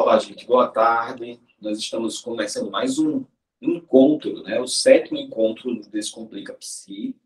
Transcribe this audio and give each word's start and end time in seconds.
Olá, 0.00 0.16
gente, 0.20 0.46
boa 0.46 0.68
tarde. 0.68 1.40
Nós 1.60 1.76
estamos 1.76 2.20
começando 2.20 2.70
mais 2.70 3.00
um 3.00 3.24
encontro, 3.60 4.44
né? 4.44 4.60
O 4.60 4.66
sétimo 4.68 5.18
encontro 5.18 5.74
do 5.74 5.90
Descomplica 5.90 6.54
Psi. 6.54 7.16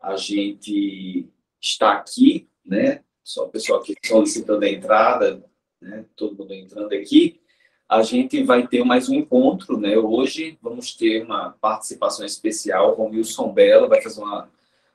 A 0.00 0.16
gente 0.16 1.28
está 1.60 1.94
aqui, 1.94 2.48
né? 2.64 3.02
Só 3.24 3.46
o 3.46 3.48
pessoal 3.48 3.80
aqui 3.80 3.96
solicitando 4.06 4.64
a 4.64 4.68
entrada, 4.68 5.44
né? 5.80 6.04
Todo 6.14 6.36
mundo 6.36 6.54
entrando 6.54 6.92
aqui. 6.92 7.40
A 7.88 8.00
gente 8.04 8.44
vai 8.44 8.64
ter 8.64 8.84
mais 8.84 9.08
um 9.08 9.14
encontro, 9.14 9.76
né? 9.76 9.98
Hoje 9.98 10.56
vamos 10.62 10.94
ter 10.94 11.24
uma 11.24 11.50
participação 11.60 12.24
especial. 12.24 12.94
O 12.96 13.06
Wilson 13.06 13.52
Bela 13.52 13.88
vai 13.88 14.00
fazer 14.00 14.22
uma, 14.22 14.48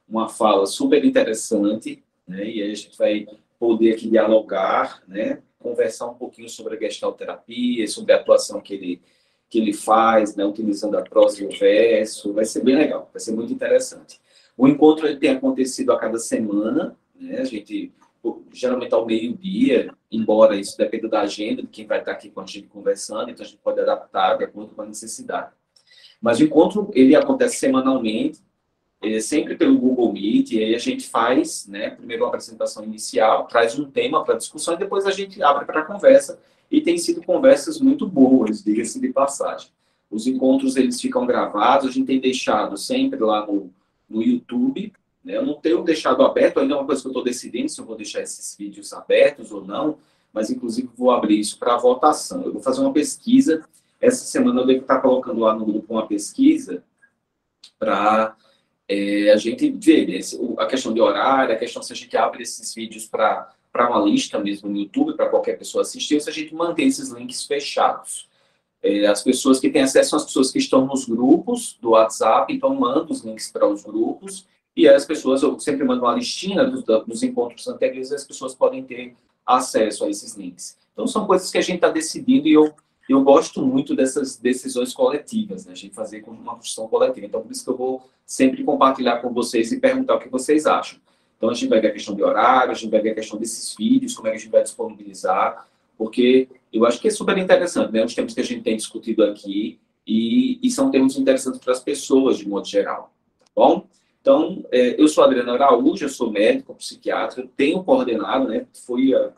uma 0.07 0.29
fala 0.29 0.65
super 0.65 1.03
interessante, 1.03 2.01
né? 2.25 2.49
E 2.49 2.63
aí 2.63 2.71
a 2.71 2.75
gente 2.75 2.97
vai 2.97 3.27
poder 3.59 3.95
aqui 3.95 4.09
dialogar, 4.09 5.03
né? 5.05 5.43
Conversar 5.59 6.07
um 6.07 6.15
pouquinho 6.15 6.49
sobre 6.49 6.75
a 6.75 6.79
gestalterapia, 6.79 7.87
sobre 7.87 8.13
a 8.13 8.15
atuação 8.15 8.61
que 8.61 8.73
ele 8.73 9.01
que 9.49 9.57
ele 9.57 9.73
faz, 9.73 10.35
né, 10.35 10.45
utilizando 10.45 10.95
a 10.95 11.01
prosa 11.01 11.41
e 11.41 11.47
o 11.47 11.49
verso, 11.49 12.31
vai 12.31 12.45
ser 12.45 12.63
bem 12.63 12.75
legal, 12.75 13.09
vai 13.11 13.19
ser 13.19 13.31
muito 13.31 13.51
interessante. 13.51 14.21
O 14.55 14.67
encontro 14.67 15.07
ele 15.07 15.17
tem 15.17 15.31
acontecido 15.31 15.91
a 15.91 15.97
cada 15.97 16.19
semana, 16.19 16.95
né, 17.19 17.39
a 17.39 17.43
gente, 17.43 17.91
geralmente 18.53 18.93
ao 18.93 19.05
meio-dia, 19.05 19.91
embora 20.11 20.55
isso 20.55 20.77
dependa 20.77 21.09
da 21.09 21.21
agenda, 21.21 21.63
de 21.63 21.67
quem 21.67 21.87
vai 21.87 21.99
estar 21.99 22.11
aqui 22.11 22.29
com 22.29 22.41
a 22.41 22.45
gente 22.45 22.67
conversando, 22.67 23.31
então 23.31 23.43
a 23.43 23.47
gente 23.47 23.59
pode 23.59 23.79
adaptar 23.79 24.37
de 24.37 24.43
acordo 24.43 24.75
com 24.75 24.83
a 24.83 24.85
necessidade. 24.85 25.51
Mas 26.21 26.39
o 26.39 26.43
encontro, 26.43 26.91
ele 26.93 27.15
acontece 27.15 27.57
semanalmente, 27.57 28.39
é 29.01 29.19
sempre 29.21 29.55
pelo 29.55 29.77
Google 29.77 30.11
Meet, 30.11 30.51
e 30.51 30.63
aí 30.63 30.75
a 30.75 30.79
gente 30.79 31.07
faz, 31.07 31.65
né, 31.67 31.91
primeiro 31.91 32.23
uma 32.23 32.29
apresentação 32.29 32.83
inicial, 32.83 33.47
traz 33.47 33.79
um 33.79 33.89
tema 33.89 34.23
para 34.23 34.35
discussão, 34.35 34.73
e 34.73 34.77
depois 34.77 35.05
a 35.05 35.11
gente 35.11 35.41
abre 35.41 35.65
para 35.65 35.83
conversa, 35.83 36.39
e 36.69 36.81
tem 36.81 36.97
sido 36.97 37.23
conversas 37.23 37.79
muito 37.79 38.05
boas, 38.05 38.63
diga-se 38.63 38.99
de 38.99 39.09
passagem. 39.09 39.69
Os 40.11 40.27
encontros, 40.27 40.75
eles 40.75 40.99
ficam 40.99 41.25
gravados, 41.25 41.87
a 41.87 41.91
gente 41.91 42.07
tem 42.07 42.19
deixado 42.19 42.75
sempre 42.77 43.19
lá 43.19 43.45
no, 43.45 43.71
no 44.09 44.21
YouTube, 44.21 44.91
né? 45.23 45.37
eu 45.37 45.45
não 45.45 45.55
tenho 45.55 45.81
deixado 45.83 46.23
aberto, 46.23 46.59
ainda 46.59 46.73
é 46.73 46.77
uma 46.77 46.85
coisa 46.85 47.01
que 47.01 47.07
eu 47.07 47.11
estou 47.11 47.23
decidindo 47.23 47.69
se 47.69 47.79
eu 47.79 47.85
vou 47.85 47.95
deixar 47.95 48.21
esses 48.21 48.55
vídeos 48.57 48.91
abertos 48.91 49.51
ou 49.51 49.63
não, 49.63 49.97
mas 50.33 50.49
inclusive 50.49 50.89
vou 50.97 51.11
abrir 51.11 51.39
isso 51.39 51.57
para 51.57 51.77
votação. 51.77 52.43
Eu 52.43 52.53
vou 52.53 52.61
fazer 52.61 52.81
uma 52.81 52.93
pesquisa, 52.93 53.63
essa 54.01 54.25
semana 54.25 54.61
eu 54.61 54.65
devo 54.65 54.81
estar 54.81 54.99
colocando 54.99 55.39
lá 55.39 55.53
no 55.53 55.65
grupo 55.65 55.93
uma 55.93 56.07
pesquisa 56.07 56.83
para 57.77 58.35
é, 58.89 59.31
a 59.31 59.37
gente 59.37 59.69
ver 59.69 60.07
né, 60.07 60.19
a 60.57 60.65
questão 60.65 60.91
de 60.91 60.99
horário, 60.99 61.53
a 61.53 61.57
questão 61.57 61.83
se 61.83 61.93
a 61.93 61.95
gente 61.95 62.17
abre 62.17 62.41
esses 62.41 62.73
vídeos 62.73 63.05
para 63.05 63.53
uma 63.75 64.01
lista 64.01 64.39
mesmo 64.39 64.67
no 64.67 64.77
YouTube, 64.77 65.15
para 65.15 65.29
qualquer 65.29 65.59
pessoa 65.59 65.83
assistir, 65.83 66.15
ou 66.15 66.21
se 66.21 66.29
a 66.29 66.33
gente 66.33 66.55
mantém 66.55 66.87
esses 66.87 67.09
links 67.09 67.45
fechados. 67.45 68.27
É, 68.81 69.05
as 69.05 69.21
pessoas 69.21 69.59
que 69.59 69.69
têm 69.69 69.83
acesso 69.83 70.09
são 70.09 70.17
as 70.17 70.25
pessoas 70.25 70.51
que 70.51 70.57
estão 70.57 70.87
nos 70.87 71.05
grupos 71.05 71.77
do 71.79 71.91
WhatsApp, 71.91 72.51
então 72.51 72.73
mando 72.73 73.13
os 73.13 73.21
links 73.21 73.51
para 73.51 73.67
os 73.67 73.83
grupos, 73.83 74.47
e 74.75 74.87
as 74.87 75.05
pessoas, 75.05 75.43
eu 75.43 75.59
sempre 75.59 75.83
mando 75.83 76.03
uma 76.03 76.15
listinha 76.15 76.63
dos, 76.63 76.83
dos 76.83 77.21
encontros 77.21 77.67
anteriores, 77.67 78.11
as 78.11 78.25
pessoas 78.25 78.55
podem 78.55 78.83
ter 78.83 79.15
acesso 79.45 80.05
a 80.05 80.09
esses 80.09 80.35
links. 80.35 80.77
Então, 80.93 81.05
são 81.05 81.27
coisas 81.27 81.51
que 81.51 81.57
a 81.57 81.61
gente 81.61 81.75
está 81.75 81.89
decidindo, 81.89 82.47
e 82.47 82.53
eu, 82.53 82.73
eu 83.09 83.23
gosto 83.23 83.65
muito 83.65 83.95
dessas 83.95 84.37
decisões 84.37 84.93
coletivas, 84.93 85.65
né? 85.65 85.71
a 85.71 85.75
gente 85.75 85.95
fazer 85.95 86.21
com 86.21 86.29
uma 86.29 86.53
construção 86.53 86.87
coletiva. 86.87 87.25
Então, 87.25 87.41
por 87.41 87.51
isso 87.51 87.63
que 87.63 87.69
eu 87.71 87.75
vou 87.75 88.07
sempre 88.23 88.63
compartilhar 88.63 89.17
com 89.17 89.33
vocês 89.33 89.71
e 89.71 89.79
perguntar 89.79 90.15
o 90.15 90.19
que 90.19 90.29
vocês 90.29 90.67
acham. 90.67 90.99
Então, 91.35 91.49
a 91.49 91.53
gente 91.53 91.69
vai 91.69 91.81
ver 91.81 91.87
a 91.87 91.91
questão 91.91 92.15
de 92.15 92.21
horário, 92.21 92.71
a 92.71 92.75
gente 92.75 92.91
vai 92.91 93.01
ver 93.01 93.11
a 93.11 93.15
questão 93.15 93.39
desses 93.39 93.75
vídeos, 93.75 94.13
como 94.13 94.27
é 94.27 94.31
que 94.31 94.37
a 94.37 94.39
gente 94.39 94.51
vai 94.51 94.61
disponibilizar, 94.61 95.67
porque 95.97 96.47
eu 96.71 96.85
acho 96.85 97.01
que 97.01 97.07
é 97.07 97.11
super 97.11 97.35
interessante, 97.37 97.91
né? 97.91 98.05
Os 98.05 98.13
temas 98.13 98.33
que 98.33 98.41
a 98.41 98.43
gente 98.43 98.61
tem 98.61 98.77
discutido 98.77 99.23
aqui 99.23 99.79
e, 100.05 100.59
e 100.61 100.69
são 100.69 100.91
temas 100.91 101.17
interessantes 101.17 101.59
para 101.59 101.73
as 101.73 101.79
pessoas, 101.79 102.37
de 102.37 102.47
modo 102.47 102.67
geral, 102.67 103.11
tá 103.39 103.45
bom? 103.55 103.87
Então, 104.21 104.63
é, 104.71 105.01
eu 105.01 105.07
sou 105.07 105.23
Adriano 105.23 105.51
Araújo, 105.51 106.05
eu 106.05 106.09
sou 106.09 106.29
médico, 106.29 106.75
psiquiatra, 106.75 107.49
tenho 107.57 107.83
coordenado, 107.83 108.47
né? 108.47 108.67
Fui, 108.85 109.15
a, 109.15 109.31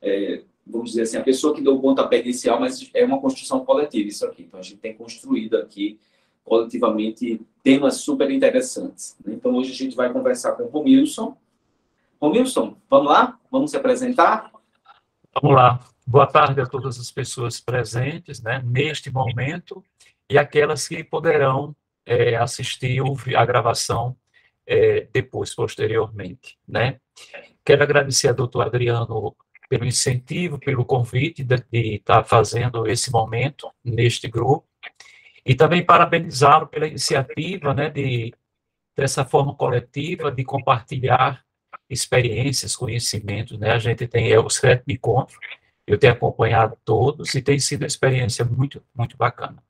é, 0.00 0.42
vamos 0.66 0.90
dizer 0.90 1.02
assim, 1.02 1.16
a 1.16 1.22
pessoa 1.22 1.54
que 1.54 1.62
deu 1.62 1.76
o 1.76 1.80
pontapé 1.80 2.20
inicial, 2.20 2.58
mas 2.58 2.90
é 2.92 3.04
uma 3.04 3.20
construção 3.20 3.64
coletiva 3.64 4.08
isso 4.08 4.26
aqui. 4.26 4.42
Então, 4.42 4.58
a 4.58 4.62
gente 4.62 4.78
tem 4.78 4.94
construído 4.94 5.56
aqui 5.56 5.98
coletivamente 6.44 7.40
temas 7.62 7.96
super 7.96 8.30
interessantes. 8.30 9.16
Né? 9.24 9.34
Então, 9.34 9.54
hoje 9.54 9.72
a 9.72 9.74
gente 9.74 9.96
vai 9.96 10.12
conversar 10.12 10.52
com 10.52 10.64
o 10.64 10.68
Romilson, 10.68 11.36
Romilson, 12.20 12.76
vamos 12.88 13.12
lá? 13.12 13.38
Vamos 13.50 13.70
se 13.70 13.76
apresentar? 13.76 14.50
Vamos 15.40 15.56
lá. 15.56 15.80
Boa 16.06 16.26
tarde 16.26 16.60
a 16.60 16.66
todas 16.66 16.98
as 16.98 17.10
pessoas 17.10 17.60
presentes, 17.60 18.40
né, 18.40 18.62
neste 18.64 19.10
momento, 19.10 19.84
e 20.30 20.38
aquelas 20.38 20.88
que 20.88 21.04
poderão 21.04 21.74
é, 22.06 22.36
assistir 22.36 23.02
a 23.36 23.44
gravação 23.44 24.16
é, 24.66 25.08
depois, 25.12 25.54
posteriormente, 25.54 26.56
né. 26.66 27.00
Quero 27.64 27.82
agradecer 27.82 28.28
ao 28.28 28.34
doutor 28.34 28.66
Adriano 28.66 29.36
pelo 29.68 29.84
incentivo, 29.84 30.58
pelo 30.58 30.84
convite 30.84 31.42
de, 31.44 31.56
de 31.70 31.96
estar 31.96 32.24
fazendo 32.24 32.86
esse 32.86 33.10
momento 33.10 33.70
neste 33.84 34.28
grupo, 34.28 34.66
e 35.44 35.54
também 35.54 35.84
parabenizá-lo 35.84 36.66
pela 36.66 36.86
iniciativa, 36.86 37.72
né, 37.72 37.88
de, 37.90 38.34
dessa 38.96 39.24
forma 39.24 39.54
coletiva, 39.54 40.32
de 40.32 40.44
compartilhar 40.44 41.44
experiências, 41.88 42.74
conhecimentos, 42.74 43.58
né? 43.58 43.70
A 43.70 43.78
gente 43.78 44.08
tem 44.08 44.32
é, 44.32 44.38
o 44.40 44.50
sétimo 44.50 44.92
encontro, 44.92 45.38
eu 45.86 45.98
tenho 45.98 46.12
acompanhado 46.12 46.76
todos 46.84 47.34
e 47.34 47.42
tem 47.42 47.58
sido 47.58 47.82
uma 47.82 47.86
experiência 47.86 48.44
muito, 48.44 48.82
muito 48.94 49.16
bacana. 49.16 49.62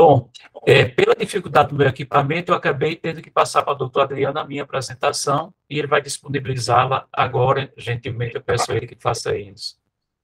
Bom, 0.00 0.30
é, 0.66 0.86
pela 0.86 1.14
dificuldade 1.14 1.68
do 1.68 1.74
meu 1.74 1.86
equipamento, 1.86 2.52
eu 2.52 2.56
acabei 2.56 2.96
tendo 2.96 3.20
que 3.20 3.30
passar 3.30 3.62
para 3.62 3.74
o 3.74 3.76
doutor 3.76 4.00
Adriano 4.00 4.38
a 4.38 4.46
minha 4.46 4.62
apresentação 4.62 5.52
e 5.68 5.78
ele 5.78 5.86
vai 5.86 6.00
disponibilizá-la 6.00 7.06
agora. 7.12 7.70
Gentilmente, 7.76 8.34
eu 8.34 8.42
peço 8.42 8.72
a 8.72 8.76
ele 8.76 8.86
que 8.86 8.96
faça 8.98 9.36
isso. 9.36 9.78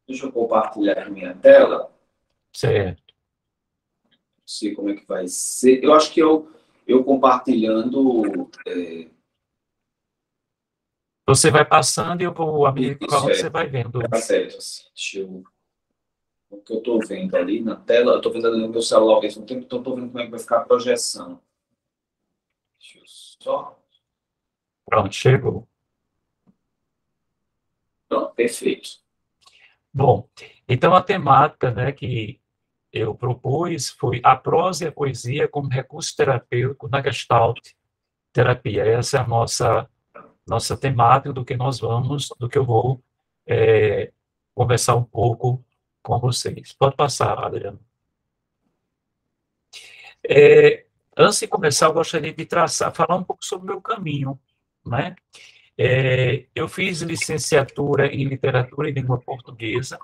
Deixa 0.09 0.25
eu 0.25 0.33
compartilhar 0.33 0.99
a 0.99 1.11
minha 1.11 1.35
tela. 1.35 1.93
Certo. 2.55 3.03
Não 4.11 4.47
sei 4.47 4.75
como 4.75 4.89
é 4.89 4.95
que 4.95 5.07
vai 5.07 5.29
ser. 5.29 5.85
Eu 5.85 5.93
acho 5.93 6.11
que 6.11 6.21
eu, 6.21 6.51
eu 6.87 7.05
compartilhando 7.05 8.49
é, 8.67 9.09
você 11.29 11.51
vai 11.51 11.67
passando 11.67 12.23
e 12.23 12.25
eu 12.25 12.33
vou, 12.33 12.73
medida 12.73 12.99
que 12.99 13.07
você 13.07 13.51
vai 13.51 13.67
vendo. 13.67 14.01
Tá 14.09 14.17
certo. 14.17 14.57
Assim, 14.57 14.85
deixa 14.95 15.19
eu... 15.19 15.45
O 16.49 16.61
que 16.61 16.73
eu 16.73 16.79
estou 16.79 17.01
vendo 17.07 17.35
ali 17.35 17.61
na 17.61 17.77
tela, 17.77 18.13
eu 18.13 18.17
estou 18.19 18.33
vendo 18.33 18.47
ali 18.47 18.61
no 18.61 18.69
meu 18.69 18.83
celular 18.83 19.15
ao 19.15 19.23
mesmo 19.23 19.45
tempo, 19.45 19.65
então 19.65 19.79
estou 19.79 19.97
vendo 19.97 20.09
como 20.09 20.21
é 20.21 20.25
que 20.25 20.31
vai 20.31 20.41
ficar 20.41 20.59
a 20.59 20.65
projeção. 20.65 21.41
Deixa 22.79 22.99
eu 22.99 23.05
só. 23.07 23.79
Pronto, 24.85 25.15
chegou. 25.15 25.69
Pronto, 28.09 28.35
perfeito. 28.35 28.91
Bom, 29.93 30.29
então 30.69 30.95
a 30.95 31.03
temática 31.03 31.71
né, 31.71 31.91
que 31.91 32.41
eu 32.93 33.15
propus 33.15 33.91
foi 33.91 34.21
a 34.23 34.37
prosa 34.37 34.85
e 34.85 34.89
a 34.89 34.93
poesia 34.93 35.49
como 35.49 35.69
recurso 35.69 36.15
terapêutico 36.17 36.89
na 36.89 37.03
Gestalt 37.03 37.73
terapia. 38.33 38.85
Essa 38.85 39.19
é 39.19 39.21
a 39.21 39.27
nossa 39.27 39.89
nossa 40.47 40.77
temática 40.77 41.33
do 41.33 41.45
que 41.45 41.57
nós 41.57 41.81
vamos, 41.81 42.29
do 42.39 42.49
que 42.49 42.57
eu 42.57 42.65
vou 42.65 43.03
é, 43.47 44.13
conversar 44.55 44.95
um 44.95 45.03
pouco 45.03 45.65
com 46.07 46.21
vocês. 46.21 46.73
Pode 46.73 46.95
passar, 46.95 47.37
Adriano. 47.45 47.81
É, 50.29 50.87
antes 51.17 51.41
de 51.41 51.49
começar, 51.49 51.87
eu 51.87 51.93
gostaria 51.93 52.33
de 52.33 52.47
traçar, 52.47 52.95
falar 52.95 53.17
um 53.17 53.25
pouco 53.25 53.45
sobre 53.45 53.65
o 53.67 53.75
meu 53.75 53.81
caminho, 53.81 54.39
né? 54.87 55.17
É, 55.77 56.47
eu 56.55 56.69
fiz 56.69 57.03
licenciatura 57.03 58.07
em 58.07 58.25
literatura 58.25 58.89
e 58.89 58.93
língua 58.93 59.19
portuguesa, 59.19 59.99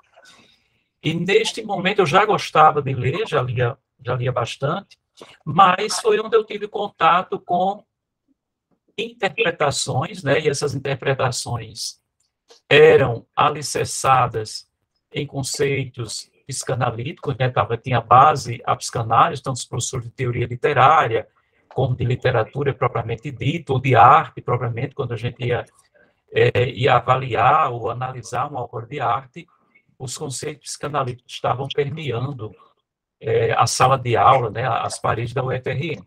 e 1.01 1.13
neste 1.13 1.63
momento 1.63 1.99
eu 1.99 2.05
já 2.05 2.25
gostava 2.25 2.81
de 2.81 2.93
ler, 2.93 3.25
já 3.27 3.41
lia, 3.41 3.77
já 4.05 4.13
lia 4.15 4.31
bastante, 4.31 4.99
mas 5.43 5.99
foi 5.99 6.19
onde 6.19 6.35
eu 6.35 6.43
tive 6.43 6.67
contato 6.67 7.39
com 7.39 7.83
interpretações, 8.97 10.21
né, 10.21 10.39
e 10.39 10.49
essas 10.49 10.75
interpretações 10.75 11.99
eram 12.69 13.25
alicerçadas 13.35 14.69
em 15.13 15.25
conceitos 15.25 16.29
psicanalíticos, 16.45 17.35
né, 17.37 17.49
tava, 17.49 17.77
tinha 17.77 18.01
base 18.01 18.61
a 18.65 18.75
psicanálise, 18.75 19.41
tanto 19.41 19.57
os 19.57 19.65
professores 19.65 20.05
de 20.05 20.11
teoria 20.11 20.45
literária, 20.45 21.27
como 21.69 21.95
de 21.95 22.03
literatura 22.03 22.73
propriamente 22.73 23.31
dita, 23.31 23.73
ou 23.73 23.79
de 23.79 23.95
arte 23.95 24.41
propriamente, 24.41 24.93
quando 24.93 25.13
a 25.13 25.17
gente 25.17 25.43
ia, 25.43 25.65
é, 26.31 26.69
ia 26.69 26.95
avaliar 26.95 27.71
ou 27.71 27.89
analisar 27.89 28.49
uma 28.49 28.61
obra 28.61 28.85
de 28.85 28.99
arte, 28.99 29.47
os 29.97 30.17
conceitos 30.17 30.71
psicanalíticos 30.71 31.33
estavam 31.33 31.67
permeando 31.73 32.51
é, 33.19 33.53
a 33.53 33.65
sala 33.65 33.97
de 33.97 34.17
aula, 34.17 34.49
né, 34.49 34.67
as 34.67 34.99
paredes 34.99 35.33
da 35.33 35.43
UFRN. 35.43 36.03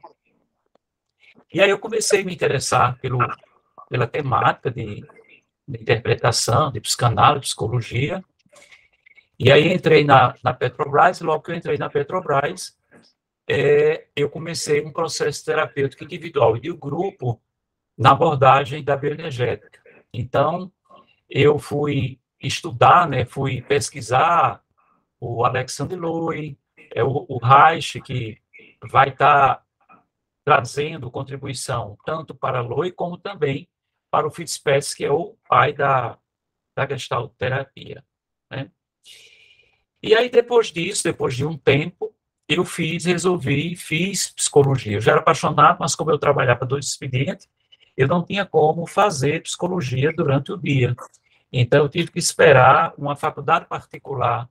E 1.53 1.61
aí 1.61 1.71
eu 1.71 1.79
comecei 1.79 2.21
a 2.21 2.25
me 2.25 2.35
interessar 2.35 2.99
pelo, 3.01 3.19
pela 3.89 4.07
temática 4.07 4.71
de, 4.71 5.03
de 5.67 5.81
interpretação, 5.81 6.71
de 6.71 6.81
psicanálise, 6.81 7.47
psicologia, 7.47 8.23
E 9.39 9.53
aí 9.53 9.73
entrei 9.73 10.03
na, 10.03 10.35
na 10.43 10.55
Petrobras, 10.55 11.21
logo 11.21 11.43
que 11.43 11.51
eu 11.51 11.55
entrei 11.55 11.77
na 11.77 11.91
Petrobras, 11.91 12.77
é, 13.49 14.07
eu 14.17 14.31
comecei 14.31 14.85
um 14.85 14.93
processo 14.93 15.45
terapêutico 15.45 16.05
individual 16.05 16.57
e 16.57 16.71
o 16.71 16.77
grupo 16.77 17.41
na 17.97 18.13
abordagem 18.13 18.83
da 18.83 18.97
bioenergética. 18.97 19.81
Então, 20.13 20.73
eu 21.29 21.59
fui 21.59 22.19
estudar, 22.41 23.09
né, 23.09 23.25
fui 23.25 23.61
pesquisar 23.63 24.63
o 25.21 25.45
Alexander 25.45 25.99
Loy, 25.99 26.59
é 26.95 27.05
o, 27.05 27.27
o 27.29 27.39
Reich, 27.39 28.01
que 28.01 28.39
vai 28.91 29.11
estar 29.11 29.57
tá 29.57 30.03
trazendo 30.45 31.11
contribuição 31.11 31.97
tanto 32.05 32.35
para 32.35 32.61
Loy 32.61 32.93
como 32.93 33.19
também 33.19 33.69
para 34.11 34.27
o 34.27 34.31
Fitzpatrick, 34.31 34.97
que 34.97 35.05
é 35.05 35.11
o 35.11 35.37
pai 35.49 35.73
da, 35.73 36.19
da 36.75 36.87
Gestalt 36.87 37.33
terapia. 37.37 37.97
Né? 37.97 38.03
E 40.03 40.15
aí, 40.15 40.29
depois 40.29 40.69
disso, 40.69 41.05
depois 41.05 41.35
de 41.35 41.45
um 41.45 41.57
tempo, 41.57 42.15
eu 42.49 42.65
fiz, 42.65 43.05
resolvi, 43.05 43.75
fiz 43.75 44.31
psicologia. 44.31 44.97
Eu 44.97 45.01
já 45.01 45.13
era 45.13 45.21
apaixonado, 45.21 45.79
mas 45.81 45.95
como 45.95 46.11
eu 46.11 46.19
trabalhava 46.19 46.65
dois 46.65 46.87
expedientes, 46.87 47.49
eu 47.97 48.07
não 48.07 48.25
tinha 48.25 48.45
como 48.45 48.87
fazer 48.87 49.43
psicologia 49.43 50.13
durante 50.13 50.53
o 50.53 50.57
dia. 50.57 50.95
Então, 51.53 51.81
eu 51.85 51.89
tive 51.89 52.11
que 52.11 52.19
esperar 52.19 52.95
uma 52.99 53.17
faculdade 53.17 53.67
particular 53.67 54.49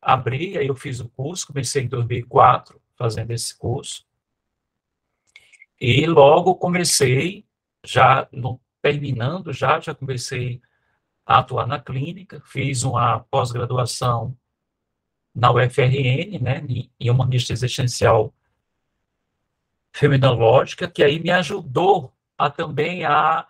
abrir, 0.00 0.58
aí 0.58 0.68
eu 0.68 0.76
fiz 0.76 1.00
o 1.00 1.08
curso, 1.08 1.46
comecei 1.46 1.82
em 1.82 1.88
2004 1.88 2.80
fazendo 2.96 3.32
esse 3.32 3.56
curso, 3.56 4.06
e 5.80 6.06
logo 6.06 6.56
comecei, 6.56 7.44
já 7.84 8.28
no, 8.32 8.60
terminando, 8.82 9.52
já, 9.52 9.78
já 9.78 9.94
comecei 9.94 10.60
a 11.28 11.40
atuar 11.40 11.66
na 11.66 11.78
clínica, 11.78 12.40
fiz 12.46 12.84
uma 12.84 13.20
pós-graduação 13.30 14.34
na 15.34 15.52
UFRN, 15.52 16.38
né, 16.40 16.64
em 16.98 17.10
humanista 17.10 17.52
existencial 17.52 18.32
fenomenológica, 19.92 20.88
que 20.88 21.04
aí 21.04 21.20
me 21.20 21.30
ajudou 21.30 22.14
a 22.38 22.48
também 22.48 23.04
a 23.04 23.46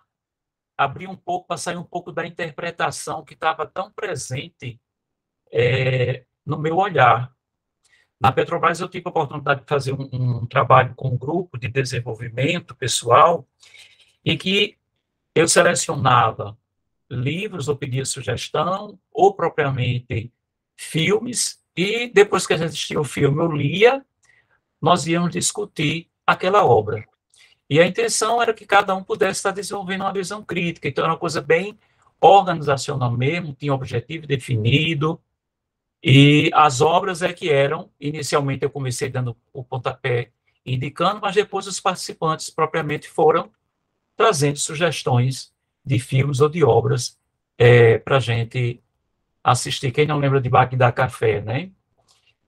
abrir 0.77 1.07
um 1.07 1.15
pouco, 1.15 1.47
para 1.47 1.55
sair 1.55 1.77
um 1.77 1.83
pouco 1.83 2.11
da 2.11 2.27
interpretação 2.27 3.23
que 3.23 3.33
estava 3.33 3.65
tão 3.65 3.89
presente 3.89 4.77
é, 5.49 6.25
no 6.45 6.59
meu 6.59 6.75
olhar. 6.75 7.33
Na 8.19 8.29
Petrobras, 8.29 8.81
eu 8.81 8.89
tive 8.89 9.03
a 9.07 9.09
oportunidade 9.09 9.61
de 9.61 9.67
fazer 9.67 9.93
um, 9.93 10.09
um, 10.11 10.45
trabalho 10.45 10.93
com 10.95 11.07
um 11.07 11.17
grupo 11.17 11.57
de 11.57 11.69
desenvolvimento 11.69 12.75
pessoal, 12.75 13.47
em 14.25 14.37
que 14.37 14.77
eu 15.33 15.47
selecionava 15.47 16.58
livros 17.09 17.67
ou 17.67 17.75
pedia 17.75 18.05
sugestão, 18.05 18.99
ou 19.11 19.33
propriamente 19.33 20.31
filmes, 20.77 21.59
e 21.75 22.07
depois 22.07 22.45
que 22.45 22.53
a 22.53 22.57
gente 22.57 22.69
assistia 22.69 22.99
o 22.99 23.03
filme, 23.03 23.41
eu 23.41 23.51
lia, 23.51 24.05
nós 24.81 25.07
íamos 25.07 25.31
discutir 25.31 26.09
aquela 26.25 26.65
obra. 26.65 27.05
E 27.69 27.79
a 27.79 27.87
intenção 27.87 28.41
era 28.41 28.53
que 28.53 28.65
cada 28.65 28.95
um 28.95 29.03
pudesse 29.03 29.39
estar 29.39 29.51
desenvolvendo 29.51 30.01
uma 30.01 30.13
visão 30.13 30.43
crítica, 30.43 30.87
então 30.87 31.03
era 31.03 31.13
uma 31.13 31.19
coisa 31.19 31.41
bem 31.41 31.77
organizacional 32.19 33.11
mesmo, 33.11 33.53
tinha 33.53 33.71
um 33.71 33.75
objetivo 33.75 34.27
definido, 34.27 35.21
e 36.03 36.49
as 36.53 36.81
obras 36.81 37.21
é 37.21 37.33
que 37.33 37.49
eram, 37.49 37.89
inicialmente 37.99 38.63
eu 38.63 38.69
comecei 38.69 39.09
dando 39.09 39.35
o 39.51 39.63
pontapé 39.63 40.31
indicando, 40.65 41.19
mas 41.21 41.35
depois 41.35 41.67
os 41.67 41.79
participantes 41.79 42.49
propriamente 42.49 43.07
foram 43.09 43.51
trazendo 44.15 44.57
sugestões 44.57 45.53
de 45.89 45.97
filmes 45.97 46.39
ou 46.39 46.47
de 46.47 46.63
obras 46.63 47.17
é, 47.57 47.97
para 47.97 48.17
a 48.17 48.19
gente 48.19 48.79
assistir. 49.43 49.91
Quem 49.91 50.05
não 50.05 50.19
lembra 50.19 50.39
de 50.39 50.47
Bagdá 50.47 50.91
Café, 50.91 51.41
né? 51.41 51.71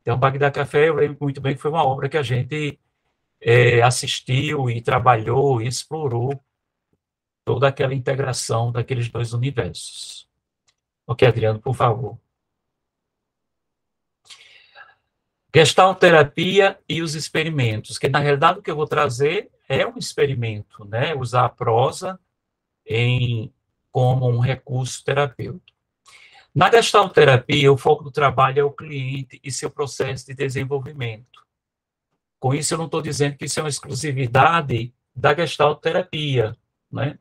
Então, 0.01 0.15
Bagdá 0.15 0.51
Café, 0.51 0.89
eu 0.89 0.93
lembro 0.93 1.17
muito 1.19 1.41
bem 1.41 1.55
que 1.55 1.61
foi 1.61 1.71
uma 1.71 1.83
obra 1.83 2.07
que 2.07 2.17
a 2.17 2.21
gente 2.21 2.79
é, 3.41 3.81
assistiu 3.81 4.69
e 4.69 4.79
trabalhou 4.79 5.59
e 5.59 5.67
explorou 5.67 6.39
toda 7.43 7.67
aquela 7.67 7.95
integração 7.95 8.71
daqueles 8.71 9.09
dois 9.09 9.33
universos. 9.33 10.29
Ok, 11.07 11.27
Adriano, 11.27 11.59
por 11.59 11.75
favor. 11.75 12.19
Gestalterapia 15.53 16.79
e 16.87 17.01
os 17.01 17.15
experimentos, 17.15 17.97
que 17.97 18.07
na 18.07 18.19
realidade 18.19 18.59
o 18.59 18.61
que 18.61 18.69
eu 18.69 18.75
vou 18.75 18.87
trazer 18.87 19.49
é 19.67 19.85
um 19.87 19.97
experimento, 19.97 20.85
né? 20.85 21.15
Usar 21.15 21.45
a 21.45 21.49
prosa 21.49 22.19
em, 22.85 23.53
como 23.91 24.29
um 24.29 24.39
recurso 24.39 25.03
terapêutico. 25.03 25.71
Na 26.53 26.69
gestalterapia, 26.69 27.71
o 27.71 27.77
foco 27.77 28.03
do 28.03 28.11
trabalho 28.11 28.59
é 28.59 28.63
o 28.63 28.71
cliente 28.71 29.39
e 29.43 29.51
seu 29.51 29.69
processo 29.69 30.25
de 30.25 30.33
desenvolvimento. 30.33 31.45
Com 32.39 32.53
isso, 32.53 32.73
eu 32.73 32.77
não 32.77 32.85
estou 32.85 33.01
dizendo 33.01 33.37
que 33.37 33.45
isso 33.45 33.59
é 33.59 33.63
uma 33.63 33.69
exclusividade 33.69 34.93
da 35.15 35.33
gestalterapia, 35.33 36.57
né? 36.91 37.17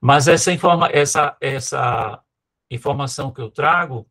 Mas 0.00 0.28
essa, 0.28 0.52
informa 0.52 0.88
essa, 0.92 1.36
essa 1.40 2.22
informação 2.70 3.32
que 3.32 3.40
eu 3.40 3.50
trago 3.50 4.06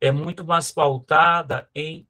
é 0.00 0.10
muito 0.10 0.44
mais 0.44 0.70
pautada 0.72 1.68
em 1.74 2.06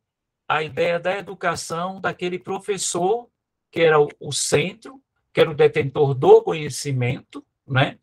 a 0.46 0.62
ideia 0.62 1.00
da 1.00 1.16
educação 1.18 2.00
daquele 2.00 2.38
professor 2.38 3.28
que 3.70 3.80
era 3.80 3.98
o, 3.98 4.08
o 4.20 4.32
centro, 4.32 5.02
que 5.32 5.40
era 5.40 5.50
o 5.50 5.54
detentor 5.54 6.14
do 6.14 6.42
conhecimento, 6.42 7.44
né? 7.66 7.98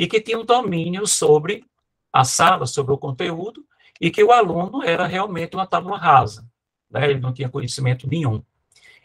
E 0.00 0.06
que 0.06 0.18
tinha 0.18 0.38
um 0.38 0.46
domínio 0.46 1.06
sobre 1.06 1.62
a 2.10 2.24
sala, 2.24 2.64
sobre 2.64 2.90
o 2.94 2.96
conteúdo, 2.96 3.62
e 4.00 4.10
que 4.10 4.24
o 4.24 4.32
aluno 4.32 4.82
era 4.82 5.06
realmente 5.06 5.54
uma 5.54 5.66
tábua 5.66 5.98
rasa, 5.98 6.50
né? 6.90 7.10
Ele 7.10 7.20
não 7.20 7.34
tinha 7.34 7.50
conhecimento 7.50 8.08
nenhum. 8.08 8.42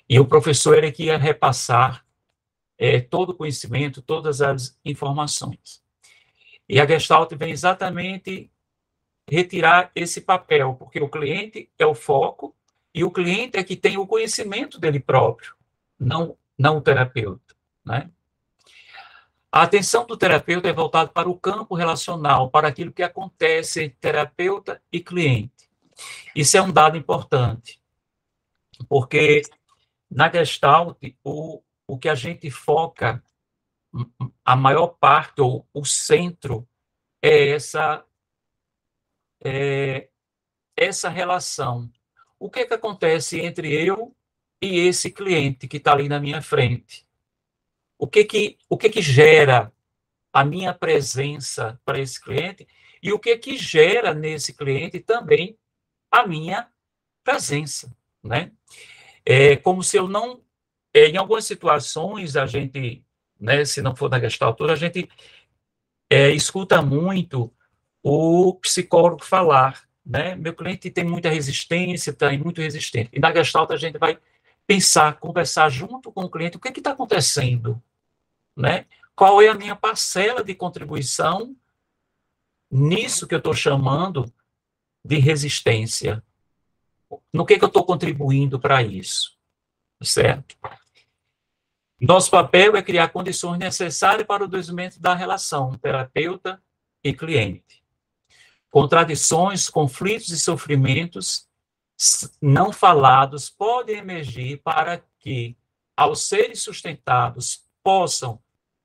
E 0.07 0.18
o 0.21 0.25
professor 0.25 0.77
era 0.77 0.89
que 0.89 1.03
ia 1.03 1.18
repassar 1.18 2.06
é, 2.77 3.01
todo 3.01 3.31
o 3.31 3.36
conhecimento, 3.36 4.01
todas 4.01 4.42
as 4.42 4.80
informações. 4.86 5.83
E 6.69 6.80
a 6.80 6.88
Gestalt 6.88 7.30
vem 7.33 7.51
exatamente 7.51 8.50
retirar 9.30 9.91
esse 9.94 10.21
papel, 10.21 10.75
porque 10.75 11.01
o 11.01 11.09
cliente 11.09 11.69
é 11.77 11.86
o 11.86 11.94
foco 11.94 12.56
e 12.94 13.03
o 13.03 13.12
cliente 13.12 13.57
é 13.57 13.63
que 13.65 13.75
tem 13.75 13.98
o 13.98 14.07
conhecimento 14.07 14.80
dele 14.80 15.01
próprio, 15.01 15.56
não, 16.00 16.38
não 16.57 16.77
o 16.77 16.81
terapeuta. 16.81 17.53
Né? 17.83 18.09
A 19.55 19.61
atenção 19.61 20.05
do 20.05 20.17
terapeuta 20.17 20.67
é 20.67 20.74
voltada 20.74 21.09
para 21.09 21.29
o 21.29 21.39
campo 21.39 21.75
relacional, 21.75 22.50
para 22.50 22.67
aquilo 22.67 22.91
que 22.91 23.01
acontece 23.01 23.85
entre 23.85 23.97
terapeuta 24.01 24.83
e 24.91 25.00
cliente. 25.00 25.69
Isso 26.35 26.57
é 26.57 26.62
um 26.62 26.74
dado 26.74 26.97
importante, 26.97 27.81
porque 28.89 29.43
na 30.12 30.29
Gestalt, 30.29 30.97
o, 31.24 31.63
o 31.88 31.97
que 31.97 32.09
a 32.09 32.15
gente 32.15 32.51
foca, 32.51 33.24
a 34.43 34.57
maior 34.57 34.88
parte, 34.88 35.39
ou 35.39 35.65
o 35.74 35.85
centro, 35.85 36.67
é 37.21 37.51
essa, 37.51 38.05
é, 39.41 40.09
essa 40.75 41.07
relação 41.07 41.89
o 42.38 42.50
que, 42.50 42.59
é 42.59 42.65
que 42.65 42.74
acontece 42.74 43.39
entre 43.39 43.74
eu 43.74 44.13
e 44.62 44.79
esse 44.79 45.09
cliente 45.09 45.65
que 45.67 45.77
está 45.77 45.93
ali 45.93 46.09
na 46.09 46.19
minha 46.19 46.41
frente? 46.41 47.04
O 47.97 48.07
que 48.07 48.23
que, 48.23 48.57
o 48.69 48.77
que 48.77 48.89
que 48.89 49.01
gera 49.01 49.71
a 50.33 50.43
minha 50.43 50.73
presença 50.73 51.79
para 51.85 51.99
esse 51.99 52.21
cliente 52.21 52.67
e 53.01 53.13
o 53.13 53.19
que 53.19 53.37
que 53.37 53.57
gera 53.57 54.13
nesse 54.13 54.53
cliente 54.53 54.99
também 54.99 55.57
a 56.11 56.27
minha 56.27 56.67
presença, 57.23 57.95
né? 58.23 58.51
É 59.25 59.55
como 59.55 59.81
se 59.81 59.97
eu 59.97 60.07
não, 60.07 60.41
é, 60.93 61.07
em 61.07 61.17
algumas 61.17 61.45
situações 61.45 62.35
a 62.35 62.45
gente, 62.45 63.03
né, 63.39 63.65
se 63.65 63.81
não 63.81 63.95
for 63.95 64.09
na 64.09 64.19
gestaltura, 64.19 64.73
a 64.73 64.75
gente 64.75 65.09
é, 66.09 66.31
escuta 66.31 66.81
muito 66.81 67.51
o 68.03 68.53
psicólogo 68.55 69.23
falar, 69.23 69.83
né? 70.05 70.35
Meu 70.35 70.53
cliente 70.53 70.91
tem 70.91 71.03
muita 71.03 71.29
resistência, 71.29 72.11
está 72.11 72.31
muito 72.37 72.61
resistente. 72.61 73.09
E 73.11 73.19
na 73.19 73.33
Gestalt 73.33 73.71
a 73.71 73.77
gente 73.77 73.97
vai 73.97 74.19
pensar, 74.67 75.19
conversar 75.19 75.69
junto 75.69 76.12
com 76.12 76.24
o 76.24 76.29
cliente, 76.29 76.57
o 76.57 76.60
que 76.60 76.67
é 76.67 76.72
está 76.72 76.91
acontecendo, 76.91 77.81
né? 78.55 78.86
Qual 79.15 79.41
é 79.41 79.48
a 79.48 79.53
minha 79.53 79.75
parcela 79.75 80.43
de 80.43 80.53
contribuição 80.53 81.55
nisso 82.69 83.27
que 83.27 83.34
eu 83.34 83.39
estou 83.39 83.53
chamando 83.53 84.31
de 85.03 85.17
resistência? 85.17 86.24
No 87.31 87.45
que, 87.45 87.57
que 87.57 87.63
eu 87.63 87.69
estou 87.69 87.86
contribuindo 87.86 88.60
para 88.60 88.81
isso? 88.81 89.38
Certo? 90.01 90.57
Nosso 92.01 92.29
papel 92.29 92.75
é 92.75 92.81
criar 92.81 93.10
condições 93.10 93.57
necessárias 93.57 94.27
para 94.27 94.43
o 94.43 94.48
desenvolvimento 94.48 95.00
da 95.00 95.15
relação 95.15 95.77
terapeuta 95.77 96.62
e 97.03 97.13
cliente 97.13 97.86
contradições, 98.75 99.69
conflitos 99.69 100.31
e 100.31 100.38
sofrimentos 100.38 101.48
não 102.41 102.73
falados 102.73 103.49
podem 103.49 103.97
emergir 103.97 104.61
para 104.61 105.01
que, 105.19 105.57
ao 105.95 106.15
serem 106.15 106.55
sustentados, 106.55 107.65
possam, 107.83 108.41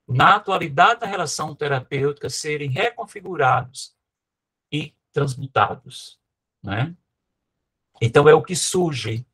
na 0.06 0.36
atualidade 0.36 1.00
da 1.00 1.06
relação 1.06 1.54
terapêutica, 1.54 2.28
serem 2.28 2.70
reconfigurados 2.70 3.94
e 4.70 4.94
transmutados. 5.12 6.18
Né? 6.62 6.94
Então, 8.00 8.28
é 8.28 8.34
o 8.34 8.42
que 8.42 8.56
surge. 8.56 9.24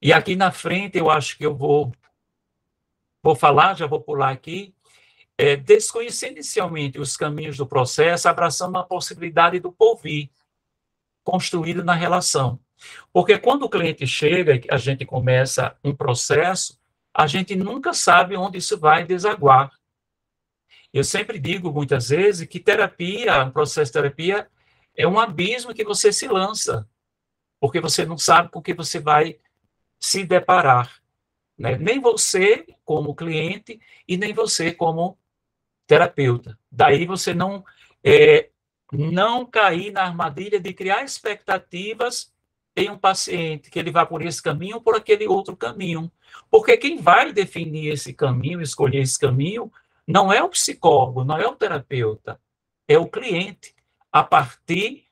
E 0.00 0.12
aqui 0.12 0.36
na 0.36 0.50
frente, 0.50 0.98
eu 0.98 1.10
acho 1.10 1.36
que 1.36 1.46
eu 1.46 1.54
vou, 1.54 1.92
vou 3.22 3.34
falar, 3.34 3.74
já 3.74 3.86
vou 3.86 4.00
pular 4.00 4.30
aqui, 4.30 4.74
é, 5.38 5.56
desconhecer 5.56 6.30
inicialmente 6.30 6.98
os 6.98 7.16
caminhos 7.16 7.56
do 7.56 7.66
processo, 7.66 8.28
abraçando 8.28 8.76
a 8.78 8.84
possibilidade 8.84 9.60
do 9.60 9.70
porvir 9.72 10.30
construído 11.22 11.82
na 11.82 11.94
relação. 11.94 12.60
Porque 13.12 13.38
quando 13.38 13.64
o 13.64 13.68
cliente 13.68 14.06
chega 14.06 14.54
e 14.56 14.62
a 14.70 14.76
gente 14.76 15.04
começa 15.04 15.76
um 15.82 15.94
processo, 15.94 16.78
a 17.12 17.26
gente 17.26 17.56
nunca 17.56 17.94
sabe 17.94 18.36
onde 18.36 18.58
isso 18.58 18.78
vai 18.78 19.04
desaguar. 19.04 19.70
Eu 20.92 21.04
sempre 21.04 21.38
digo 21.38 21.72
muitas 21.72 22.10
vezes 22.10 22.46
que 22.46 22.60
terapia, 22.60 23.44
um 23.44 23.50
processo 23.50 23.90
de 23.90 23.92
terapia, 23.92 24.48
é 24.94 25.06
um 25.06 25.18
abismo 25.18 25.74
que 25.74 25.84
você 25.84 26.12
se 26.12 26.26
lança, 26.26 26.88
porque 27.60 27.80
você 27.80 28.04
não 28.04 28.16
sabe 28.16 28.50
com 28.50 28.58
o 28.58 28.62
que 28.62 28.74
você 28.74 29.00
vai 29.00 29.38
se 29.98 30.24
deparar. 30.24 31.00
Né? 31.58 31.76
Nem 31.78 32.00
você 32.00 32.66
como 32.84 33.14
cliente 33.14 33.80
e 34.06 34.16
nem 34.16 34.32
você 34.32 34.72
como 34.72 35.18
terapeuta. 35.86 36.58
Daí 36.70 37.06
você 37.06 37.32
não 37.32 37.64
é, 38.04 38.50
não 38.92 39.44
cair 39.46 39.90
na 39.92 40.02
armadilha 40.02 40.60
de 40.60 40.72
criar 40.72 41.02
expectativas 41.02 42.32
em 42.76 42.90
um 42.90 42.98
paciente, 42.98 43.70
que 43.70 43.78
ele 43.78 43.90
vá 43.90 44.04
por 44.04 44.20
esse 44.20 44.42
caminho 44.42 44.76
ou 44.76 44.82
por 44.82 44.94
aquele 44.94 45.26
outro 45.26 45.56
caminho. 45.56 46.12
Porque 46.50 46.76
quem 46.76 47.00
vai 47.00 47.32
definir 47.32 47.92
esse 47.92 48.12
caminho, 48.12 48.60
escolher 48.60 49.00
esse 49.00 49.18
caminho, 49.18 49.72
não 50.06 50.30
é 50.30 50.42
o 50.42 50.50
psicólogo, 50.50 51.24
não 51.24 51.38
é 51.38 51.46
o 51.46 51.56
terapeuta, 51.56 52.38
é 52.86 52.98
o 52.98 53.08
cliente, 53.08 53.74
a 54.12 54.22
partir 54.22 55.04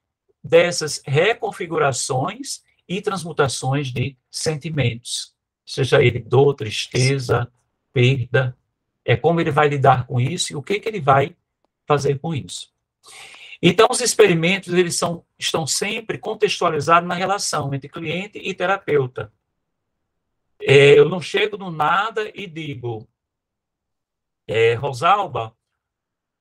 dessas 0.42 1.02
reconfigurações 1.04 2.62
e 2.86 3.00
transmutações 3.00 3.88
de 3.88 4.14
sentimentos, 4.30 5.34
seja 5.64 6.02
ele 6.02 6.20
dor, 6.20 6.54
tristeza, 6.54 7.50
perda, 7.92 8.56
é 9.04 9.16
como 9.16 9.40
ele 9.40 9.50
vai 9.50 9.68
lidar 9.68 10.06
com 10.06 10.20
isso 10.20 10.52
e 10.52 10.56
o 10.56 10.62
que, 10.62 10.78
que 10.78 10.88
ele 10.88 11.00
vai 11.00 11.34
fazer 11.86 12.18
com 12.18 12.34
isso. 12.34 12.72
Então, 13.66 13.88
os 13.90 14.02
experimentos 14.02 14.74
eles 14.74 14.94
são, 14.94 15.24
estão 15.38 15.66
sempre 15.66 16.18
contextualizados 16.18 17.08
na 17.08 17.14
relação 17.14 17.72
entre 17.72 17.88
cliente 17.88 18.36
e 18.36 18.52
terapeuta. 18.52 19.32
É, 20.60 20.98
eu 20.98 21.08
não 21.08 21.18
chego 21.18 21.56
do 21.56 21.70
nada 21.70 22.30
e 22.34 22.46
digo, 22.46 23.08
é, 24.46 24.74
Rosalba, 24.74 25.56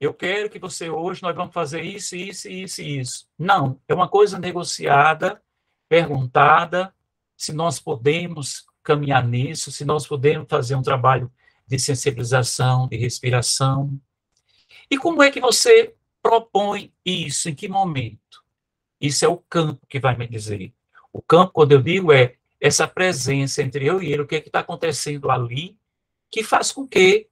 eu 0.02 0.14
quero 0.14 0.50
que 0.50 0.60
você 0.60 0.90
hoje 0.90 1.24
nós 1.24 1.34
vamos 1.34 1.54
fazer 1.54 1.82
isso, 1.82 2.14
isso, 2.14 2.50
isso 2.50 2.82
isso. 2.82 3.28
Não, 3.40 3.80
é 3.88 3.94
uma 3.94 4.10
coisa 4.10 4.38
negociada, 4.38 5.42
perguntada, 5.88 6.94
se 7.38 7.54
nós 7.54 7.80
podemos 7.80 8.66
caminhar 8.84 9.26
nisso, 9.26 9.72
se 9.72 9.86
nós 9.86 10.06
podemos 10.06 10.46
fazer 10.50 10.76
um 10.76 10.82
trabalho 10.82 11.32
de 11.66 11.80
sensibilização, 11.80 12.86
de 12.90 12.98
respiração. 12.98 13.98
E 14.92 14.98
como 14.98 15.24
é 15.24 15.32
que 15.32 15.40
você 15.40 15.96
propõe 16.24 16.94
isso? 17.06 17.50
Em 17.50 17.54
que 17.54 17.68
momento? 17.68 18.44
Isso 19.00 19.26
é 19.26 19.28
o 19.28 19.38
campo 19.38 19.86
que 19.88 20.00
vai 20.00 20.16
me 20.16 20.26
dizer. 20.26 20.74
O 21.12 21.22
campo, 21.22 21.52
quando 21.52 21.74
eu 21.74 21.82
digo, 21.82 22.14
é 22.14 22.38
essa 22.60 22.88
presença 22.88 23.62
entre 23.62 23.86
eu 23.86 24.02
e 24.02 24.12
ele, 24.12 24.22
o 24.22 24.28
que 24.28 24.36
é 24.36 24.40
está 24.40 24.62
acontecendo 24.62 25.30
ali, 25.30 25.78
que 26.32 26.42
faz 26.42 26.72
com 26.72 26.88
que 26.88 27.28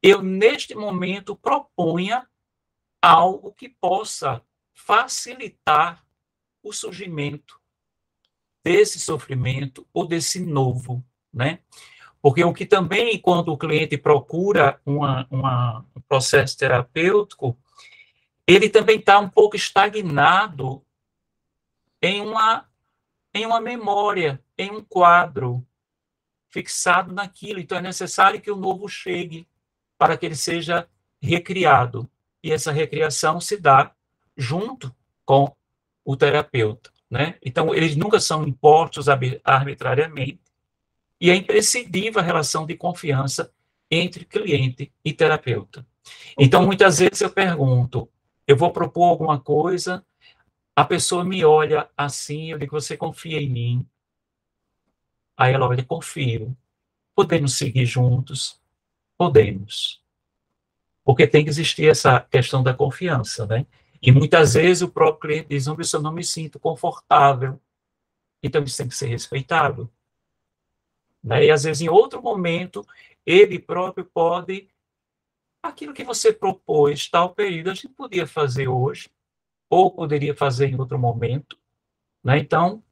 eu, 0.00 0.22
neste 0.22 0.76
momento, 0.76 1.34
proponha 1.34 2.26
algo 3.02 3.52
que 3.52 3.68
possa 3.68 4.40
facilitar 4.72 6.04
o 6.62 6.72
surgimento 6.72 7.60
desse 8.62 9.00
sofrimento 9.00 9.86
ou 9.92 10.06
desse 10.06 10.40
novo, 10.40 11.04
né? 11.32 11.58
Porque 12.22 12.42
o 12.44 12.52
que 12.52 12.66
também, 12.66 13.18
quando 13.18 13.52
o 13.52 13.58
cliente 13.58 13.96
procura 13.96 14.80
uma, 14.84 15.26
uma, 15.30 15.84
um 15.94 16.00
processo 16.00 16.56
terapêutico, 16.56 17.56
ele 18.46 18.68
também 18.68 18.98
está 18.98 19.18
um 19.18 19.28
pouco 19.28 19.56
estagnado 19.56 20.82
em 22.00 22.20
uma, 22.20 22.68
em 23.34 23.44
uma 23.44 23.60
memória, 23.60 24.42
em 24.56 24.70
um 24.70 24.82
quadro, 24.82 25.66
fixado 26.48 27.12
naquilo. 27.12 27.58
Então, 27.58 27.78
é 27.78 27.82
necessário 27.82 28.40
que 28.40 28.50
o 28.50 28.56
novo 28.56 28.88
chegue 28.88 29.46
para 29.98 30.16
que 30.16 30.26
ele 30.26 30.36
seja 30.36 30.88
recriado. 31.20 32.08
E 32.42 32.52
essa 32.52 32.70
recriação 32.70 33.40
se 33.40 33.56
dá 33.56 33.92
junto 34.36 34.94
com 35.24 35.54
o 36.04 36.16
terapeuta. 36.16 36.90
Né? 37.10 37.36
Então, 37.44 37.74
eles 37.74 37.96
nunca 37.96 38.20
são 38.20 38.46
impostos 38.46 39.06
arbitrariamente, 39.08 40.40
e 41.20 41.30
é 41.30 41.34
imprescindível 41.34 42.20
a 42.20 42.24
relação 42.24 42.66
de 42.66 42.76
confiança 42.76 43.50
entre 43.90 44.24
cliente 44.24 44.92
e 45.04 45.12
terapeuta. 45.12 45.86
Então, 46.38 46.64
muitas 46.64 46.98
vezes 46.98 47.20
eu 47.20 47.30
pergunto, 47.30 48.08
eu 48.46 48.56
vou 48.56 48.72
propor 48.72 49.04
alguma 49.04 49.40
coisa, 49.40 50.04
a 50.74 50.84
pessoa 50.84 51.24
me 51.24 51.44
olha 51.44 51.88
assim, 51.96 52.52
eu 52.52 52.58
digo, 52.58 52.78
você 52.78 52.96
confia 52.96 53.40
em 53.40 53.48
mim? 53.48 53.86
Aí 55.36 55.52
ela 55.52 55.66
olha, 55.66 55.84
confio. 55.84 56.56
Podemos 57.14 57.56
seguir 57.56 57.86
juntos? 57.86 58.60
Podemos. 59.16 60.02
Porque 61.04 61.26
tem 61.26 61.44
que 61.44 61.50
existir 61.50 61.88
essa 61.88 62.20
questão 62.20 62.62
da 62.62 62.74
confiança, 62.74 63.46
né? 63.46 63.66
E 64.02 64.12
muitas 64.12 64.54
vezes 64.54 64.82
o 64.82 64.88
próprio 64.88 65.20
cliente 65.20 65.48
diz, 65.48 65.66
não, 65.66 65.76
eu 65.76 66.02
não 66.02 66.12
me 66.12 66.22
sinto 66.22 66.58
confortável. 66.58 67.60
Então 68.42 68.62
isso 68.62 68.76
tem 68.76 68.88
que 68.88 68.94
ser 68.94 69.06
respeitado. 69.06 69.90
Né? 71.22 71.46
E 71.46 71.50
às 71.50 71.64
vezes, 71.64 71.82
em 71.82 71.88
outro 71.88 72.22
momento, 72.22 72.86
ele 73.24 73.58
próprio 73.58 74.04
pode. 74.04 74.68
Aquilo 75.66 75.92
que 75.92 76.04
você 76.04 76.32
propôs, 76.32 77.08
tal 77.08 77.34
período, 77.34 77.70
a 77.70 77.74
gente 77.74 77.88
podia 77.88 78.26
fazer 78.26 78.68
hoje, 78.68 79.10
ou 79.68 79.90
poderia 79.90 80.34
fazer 80.34 80.68
em 80.68 80.78
outro 80.78 80.98
momento. 80.98 81.58
Né? 82.22 82.38
Então, 82.38 82.82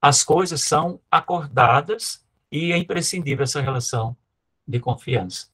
as 0.00 0.22
coisas 0.22 0.62
são 0.62 1.00
acordadas 1.10 2.24
e 2.50 2.72
é 2.72 2.76
imprescindível 2.76 3.42
essa 3.42 3.60
relação 3.60 4.16
de 4.66 4.78
confiança. 4.78 5.50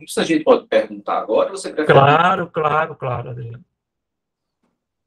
Isso 0.00 0.20
a 0.20 0.24
gente 0.24 0.44
pode 0.44 0.66
perguntar 0.66 1.18
agora, 1.18 1.50
você 1.50 1.72
prefere? 1.72 1.98
Claro, 1.98 2.50
claro, 2.50 2.96
claro, 2.96 3.30
Adriano. 3.30 3.64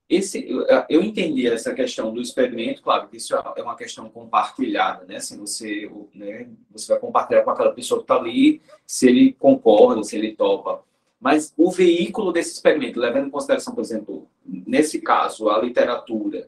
Esse, 0.07 0.47
eu 0.87 1.01
entendi 1.01 1.47
essa 1.47 1.73
questão 1.73 2.13
do 2.13 2.21
experimento, 2.21 2.83
claro 2.83 3.07
que 3.07 3.17
isso 3.17 3.35
é 3.35 3.61
uma 3.63 3.75
questão 3.75 4.07
compartilhada, 4.07 5.03
né? 5.05 5.19
Se 5.19 5.35
você, 5.35 5.89
né, 6.13 6.47
você 6.69 6.89
vai 6.89 6.99
compartilhar 6.99 7.41
com 7.41 7.49
aquela 7.49 7.71
pessoa 7.71 7.99
que 7.99 8.03
está 8.03 8.15
ali, 8.15 8.61
se 8.85 9.07
ele 9.07 9.33
concorda, 9.33 10.03
se 10.03 10.15
ele 10.15 10.35
topa. 10.35 10.83
Mas 11.19 11.51
o 11.57 11.71
veículo 11.71 12.31
desse 12.31 12.53
experimento, 12.53 12.99
levando 12.99 13.27
em 13.27 13.31
consideração, 13.31 13.73
por 13.73 13.81
exemplo, 13.81 14.27
nesse 14.45 15.01
caso, 15.01 15.49
a 15.49 15.59
literatura, 15.59 16.47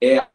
é 0.00 0.26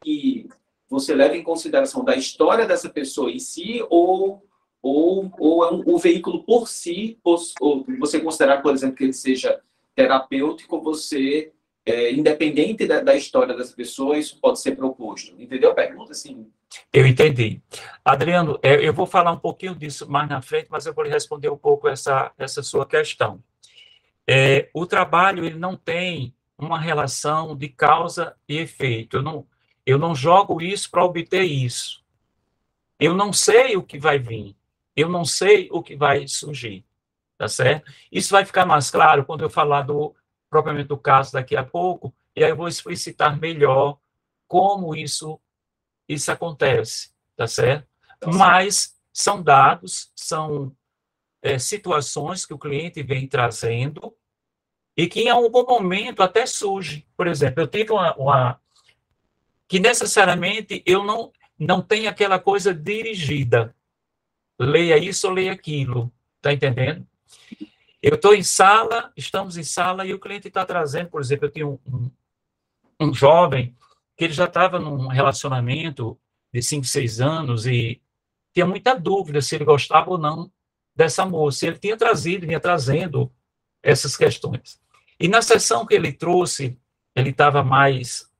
que 0.00 0.48
você 0.88 1.12
leva 1.12 1.36
em 1.36 1.42
consideração 1.42 2.04
da 2.04 2.14
história 2.14 2.66
dessa 2.66 2.88
pessoa 2.88 3.32
em 3.32 3.40
si 3.40 3.84
ou 3.90 4.46
ou, 4.80 5.32
ou 5.40 5.64
é 5.64 5.72
um, 5.72 5.82
o 5.84 5.98
veículo 5.98 6.44
por 6.44 6.68
si, 6.68 7.18
ou, 7.24 7.36
ou 7.60 7.84
você 7.98 8.20
considerar, 8.20 8.62
por 8.62 8.72
exemplo, 8.72 8.94
que 8.94 9.02
ele 9.02 9.12
seja 9.12 9.60
terapêutico, 9.96 10.80
você 10.80 11.52
é, 11.86 12.12
independente 12.12 12.84
da, 12.84 13.00
da, 13.00 13.14
história 13.14 13.56
das 13.56 13.72
pessoas, 13.72 14.32
pode 14.32 14.60
ser 14.60 14.74
proposto. 14.74 15.40
Entendeu 15.40 15.70
a 15.70 15.74
pergunta? 15.74 16.12
Sim. 16.12 16.50
Eu 16.92 17.06
entendi. 17.06 17.62
Adriano, 18.04 18.58
é, 18.60 18.86
eu 18.86 18.92
vou 18.92 19.06
falar 19.06 19.30
um 19.30 19.38
pouquinho 19.38 19.74
disso 19.74 20.10
mais 20.10 20.28
na 20.28 20.42
frente, 20.42 20.66
mas 20.68 20.84
eu 20.84 20.92
vou 20.92 21.04
lhe 21.04 21.10
responder 21.10 21.48
um 21.48 21.56
pouco 21.56 21.86
essa, 21.86 22.32
essa 22.36 22.60
sua 22.60 22.84
questão. 22.84 23.40
É, 24.28 24.68
o 24.74 24.84
trabalho 24.84 25.44
ele 25.44 25.56
não 25.56 25.76
tem 25.76 26.34
uma 26.58 26.80
relação 26.80 27.56
de 27.56 27.68
causa 27.68 28.34
e 28.48 28.58
efeito. 28.58 29.18
Eu 29.18 29.22
não, 29.22 29.46
eu 29.86 29.96
não 29.96 30.12
jogo 30.12 30.60
isso 30.60 30.90
para 30.90 31.04
obter 31.04 31.44
isso. 31.44 32.04
Eu 32.98 33.14
não 33.14 33.32
sei 33.32 33.76
o 33.76 33.82
que 33.82 33.96
vai 33.96 34.18
vir. 34.18 34.56
Eu 34.96 35.08
não 35.08 35.24
sei 35.24 35.68
o 35.70 35.80
que 35.80 35.94
vai 35.94 36.26
surgir. 36.26 36.84
Tá 37.38 37.46
certo? 37.46 37.92
Isso 38.10 38.30
vai 38.30 38.44
ficar 38.44 38.66
mais 38.66 38.90
claro 38.90 39.24
quando 39.24 39.42
eu 39.42 39.50
falar 39.50 39.82
do 39.82 40.16
propriamente 40.48 40.88
do 40.88 40.98
caso 40.98 41.32
daqui 41.32 41.56
a 41.56 41.64
pouco, 41.64 42.14
e 42.34 42.44
aí 42.44 42.50
eu 42.50 42.56
vou 42.56 42.68
explicitar 42.68 43.38
melhor 43.38 43.98
como 44.46 44.94
isso, 44.94 45.40
isso 46.08 46.30
acontece, 46.30 47.10
tá 47.36 47.46
certo? 47.46 47.86
Tá 48.20 48.30
Mas 48.30 48.96
são 49.12 49.42
dados, 49.42 50.12
são 50.14 50.74
é, 51.42 51.58
situações 51.58 52.44
que 52.44 52.54
o 52.54 52.58
cliente 52.58 53.02
vem 53.02 53.26
trazendo 53.26 54.14
e 54.96 55.06
que 55.06 55.22
em 55.22 55.28
algum 55.28 55.64
momento 55.64 56.22
até 56.22 56.46
surge. 56.46 57.06
Por 57.16 57.26
exemplo, 57.26 57.62
eu 57.62 57.66
tive 57.66 57.92
uma, 57.92 58.14
uma 58.16 58.60
que 59.68 59.80
necessariamente 59.80 60.82
eu 60.86 61.04
não 61.04 61.32
não 61.58 61.80
tenho 61.80 62.08
aquela 62.08 62.38
coisa 62.38 62.74
dirigida. 62.74 63.74
Leia 64.58 64.98
isso 64.98 65.30
leia 65.30 65.52
aquilo, 65.52 66.12
tá 66.40 66.52
entendendo? 66.52 67.06
Eu 68.06 68.14
estou 68.14 68.32
em 68.32 68.42
sala, 68.44 69.12
estamos 69.16 69.56
em 69.56 69.64
sala, 69.64 70.06
e 70.06 70.14
o 70.14 70.18
cliente 70.20 70.46
está 70.46 70.64
trazendo, 70.64 71.10
por 71.10 71.20
exemplo, 71.20 71.46
eu 71.46 71.50
tenho 71.50 71.80
um, 71.84 72.10
um, 73.00 73.08
um 73.08 73.12
jovem 73.12 73.76
que 74.16 74.22
ele 74.22 74.32
já 74.32 74.44
estava 74.44 74.78
num 74.78 75.08
relacionamento 75.08 76.16
de 76.54 76.62
5, 76.62 76.86
6 76.86 77.20
anos 77.20 77.66
e 77.66 78.00
tinha 78.54 78.64
muita 78.64 78.94
dúvida 78.94 79.42
se 79.42 79.56
ele 79.56 79.64
gostava 79.64 80.08
ou 80.08 80.18
não 80.18 80.48
dessa 80.94 81.26
moça. 81.26 81.66
Ele 81.66 81.80
tinha 81.80 81.96
trazido, 81.96 82.46
vinha 82.46 82.60
trazendo 82.60 83.28
essas 83.82 84.16
questões. 84.16 84.80
E 85.18 85.26
na 85.26 85.42
sessão 85.42 85.84
que 85.84 85.94
ele 85.96 86.12
trouxe, 86.12 86.78
ele 87.12 87.30
estava 87.30 87.64
mais 87.64 88.30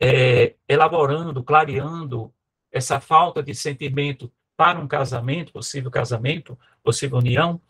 é, 0.00 0.54
elaborando, 0.66 1.44
clareando 1.44 2.32
essa 2.72 2.98
falta 2.98 3.42
de 3.42 3.54
sentimento 3.54 4.32
para 4.56 4.78
um 4.78 4.88
casamento, 4.88 5.52
possível 5.52 5.90
casamento, 5.90 6.58
possível 6.82 7.18
união. 7.18 7.60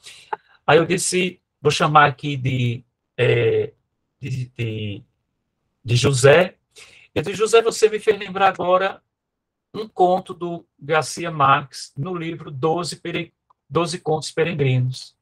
Aí 0.66 0.78
eu 0.78 0.86
disse, 0.86 1.40
vou 1.60 1.70
chamar 1.70 2.06
aqui 2.06 2.36
de, 2.36 2.84
é, 3.16 3.72
de, 4.20 4.46
de, 4.56 5.02
de 5.84 5.96
José. 5.96 6.56
Eu 7.14 7.22
disse, 7.22 7.36
José, 7.36 7.60
você 7.60 7.88
me 7.88 7.98
fez 7.98 8.18
lembrar 8.18 8.48
agora 8.48 9.02
um 9.74 9.88
conto 9.88 10.34
do 10.34 10.66
Garcia 10.78 11.30
Marques 11.30 11.92
no 11.96 12.14
livro 12.14 12.50
Doze, 12.50 12.96
Pere... 12.96 13.32
Doze 13.68 13.98
Contos 13.98 14.30
Peregrinos. 14.30 15.16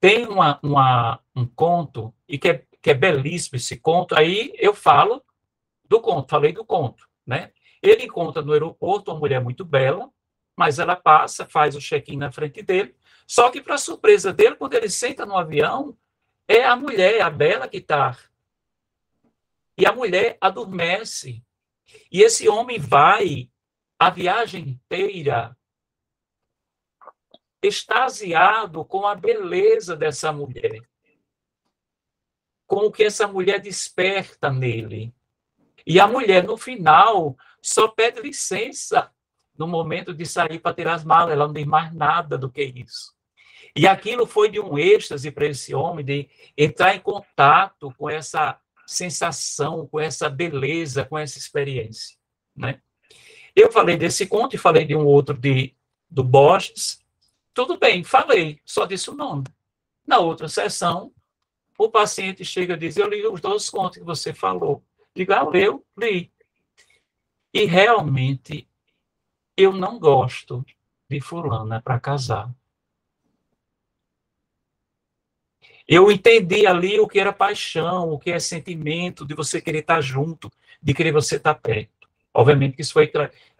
Tem 0.00 0.26
uma, 0.26 0.60
uma, 0.62 1.20
um 1.34 1.46
conto, 1.46 2.14
e 2.28 2.38
que 2.38 2.48
é, 2.48 2.64
que 2.80 2.90
é 2.90 2.94
belíssimo 2.94 3.56
esse 3.56 3.76
conto, 3.76 4.14
aí 4.14 4.52
eu 4.58 4.74
falo 4.74 5.22
do 5.88 6.00
conto, 6.00 6.30
falei 6.30 6.52
do 6.52 6.64
conto, 6.64 7.08
né? 7.26 7.50
Ele 7.82 8.04
encontra 8.04 8.42
no 8.42 8.52
aeroporto 8.52 9.10
uma 9.10 9.18
mulher 9.18 9.42
muito 9.42 9.64
bela, 9.64 10.08
mas 10.56 10.78
ela 10.78 10.94
passa, 10.94 11.46
faz 11.46 11.74
o 11.74 11.80
check-in 11.80 12.16
na 12.16 12.30
frente 12.30 12.62
dele, 12.62 12.94
só 13.26 13.50
que, 13.50 13.60
para 13.60 13.78
surpresa 13.78 14.32
dele, 14.32 14.56
quando 14.56 14.74
ele 14.74 14.88
senta 14.88 15.24
no 15.24 15.36
avião, 15.36 15.96
é 16.46 16.64
a 16.64 16.76
mulher, 16.76 17.20
a 17.22 17.30
bela 17.30 17.68
que 17.68 17.78
está. 17.78 18.18
E 19.76 19.86
a 19.86 19.92
mulher 19.92 20.36
adormece. 20.40 21.42
E 22.10 22.22
esse 22.22 22.48
homem 22.48 22.78
vai 22.78 23.50
a 23.98 24.10
viagem 24.10 24.68
inteira 24.68 25.56
extasiado 27.62 28.84
com 28.84 29.06
a 29.06 29.14
beleza 29.14 29.96
dessa 29.96 30.30
mulher, 30.30 30.82
com 32.66 32.86
o 32.86 32.92
que 32.92 33.04
essa 33.04 33.26
mulher 33.26 33.58
desperta 33.58 34.50
nele. 34.50 35.14
E 35.86 35.98
a 35.98 36.06
mulher, 36.06 36.44
no 36.44 36.58
final, 36.58 37.36
só 37.62 37.88
pede 37.88 38.20
licença 38.20 39.10
no 39.56 39.66
momento 39.66 40.12
de 40.12 40.26
sair 40.26 40.58
para 40.58 40.74
tirar 40.74 40.94
as 40.94 41.04
malas, 41.04 41.32
ela 41.32 41.46
não 41.46 41.54
tem 41.54 41.64
mais 41.64 41.92
nada 41.94 42.36
do 42.36 42.50
que 42.50 42.62
isso. 42.62 43.14
E 43.76 43.86
aquilo 43.86 44.26
foi 44.26 44.48
de 44.48 44.60
um 44.60 44.78
êxtase 44.78 45.30
para 45.30 45.46
esse 45.46 45.74
homem, 45.74 46.04
de 46.04 46.28
entrar 46.56 46.94
em 46.94 47.00
contato 47.00 47.92
com 47.98 48.08
essa 48.08 48.58
sensação, 48.86 49.86
com 49.88 49.98
essa 49.98 50.28
beleza, 50.28 51.04
com 51.04 51.18
essa 51.18 51.38
experiência. 51.38 52.16
Né? 52.54 52.80
Eu 53.54 53.72
falei 53.72 53.96
desse 53.96 54.26
conto 54.26 54.54
e 54.54 54.58
falei 54.58 54.84
de 54.84 54.94
um 54.94 55.04
outro 55.04 55.36
de, 55.36 55.74
do 56.08 56.22
Borges. 56.22 57.00
Tudo 57.52 57.78
bem, 57.78 58.04
falei, 58.04 58.60
só 58.64 58.84
disse 58.84 59.10
o 59.10 59.14
nome. 59.14 59.44
Na 60.06 60.18
outra 60.18 60.48
sessão, 60.48 61.12
o 61.78 61.88
paciente 61.88 62.44
chega 62.44 62.74
e 62.74 62.78
diz: 62.78 62.96
Eu 62.96 63.08
li 63.08 63.26
os 63.26 63.40
dois 63.40 63.68
contos 63.70 63.98
que 63.98 64.04
você 64.04 64.32
falou. 64.32 64.84
Digo, 65.14 65.32
ah, 65.32 65.48
eu 65.54 65.84
li. 65.98 66.32
E 67.52 67.64
realmente 67.64 68.68
eu 69.56 69.72
não 69.72 69.98
gosto 69.98 70.64
de 71.08 71.20
fulana 71.20 71.80
para 71.80 72.00
casar. 72.00 72.50
Eu 75.86 76.10
entendi 76.10 76.66
ali 76.66 76.98
o 76.98 77.06
que 77.06 77.20
era 77.20 77.32
paixão, 77.32 78.10
o 78.10 78.18
que 78.18 78.30
é 78.30 78.38
sentimento 78.38 79.26
de 79.26 79.34
você 79.34 79.60
querer 79.60 79.80
estar 79.80 80.00
junto, 80.00 80.50
de 80.82 80.94
querer 80.94 81.12
você 81.12 81.36
estar 81.36 81.54
perto. 81.54 82.08
Obviamente 82.32 82.74
que 82.74 82.82
isso 82.82 82.94
foi 82.94 83.10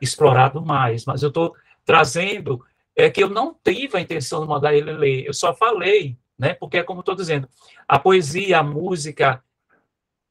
explorado 0.00 0.64
mais, 0.64 1.04
mas 1.04 1.22
eu 1.22 1.28
estou 1.28 1.54
trazendo 1.84 2.64
é 2.96 3.10
que 3.10 3.22
eu 3.22 3.28
não 3.28 3.54
tive 3.62 3.98
a 3.98 4.00
intenção 4.00 4.40
de 4.40 4.48
mandar 4.48 4.74
ele 4.74 4.92
ler, 4.92 5.26
eu 5.26 5.34
só 5.34 5.52
falei, 5.52 6.16
né? 6.38 6.54
Porque 6.54 6.78
é 6.78 6.82
como 6.82 7.00
estou 7.00 7.14
dizendo, 7.14 7.48
a 7.88 7.98
poesia, 7.98 8.60
a 8.60 8.62
música, 8.62 9.42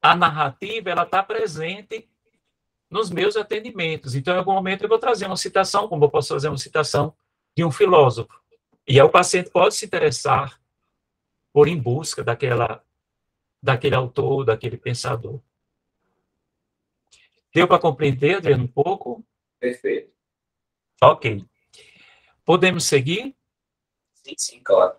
a 0.02 0.16
narrativa, 0.16 0.90
ela 0.90 1.04
está 1.04 1.22
presente 1.22 2.08
nos 2.94 3.10
meus 3.10 3.36
atendimentos. 3.36 4.14
Então, 4.14 4.36
em 4.36 4.38
algum 4.38 4.54
momento, 4.54 4.84
eu 4.84 4.88
vou 4.88 5.00
trazer 5.00 5.26
uma 5.26 5.36
citação, 5.36 5.88
como 5.88 6.06
eu 6.06 6.12
posso 6.12 6.32
fazer 6.32 6.48
uma 6.48 6.58
citação 6.60 7.16
de 7.58 7.66
um 7.66 7.72
filósofo. 7.72 8.40
E 8.88 9.00
aí 9.00 9.02
o 9.02 9.10
paciente 9.10 9.50
pode 9.50 9.74
se 9.74 9.86
interessar 9.86 10.62
por 11.52 11.68
em 11.68 11.76
busca 11.76 12.24
daquela, 12.24 12.86
daquele 13.62 13.96
autor, 13.96 14.46
daquele 14.46 14.78
pensador. 14.78 15.42
Deu 17.52 17.68
para 17.68 17.80
compreender, 17.80 18.38
Adriano, 18.38 18.66
um 18.66 18.68
pouco? 18.68 19.26
Perfeito. 19.60 20.14
Ok. 21.02 21.44
Podemos 22.46 22.84
seguir? 22.84 23.36
Sim, 24.14 24.36
sim, 24.38 24.60
claro. 24.64 24.96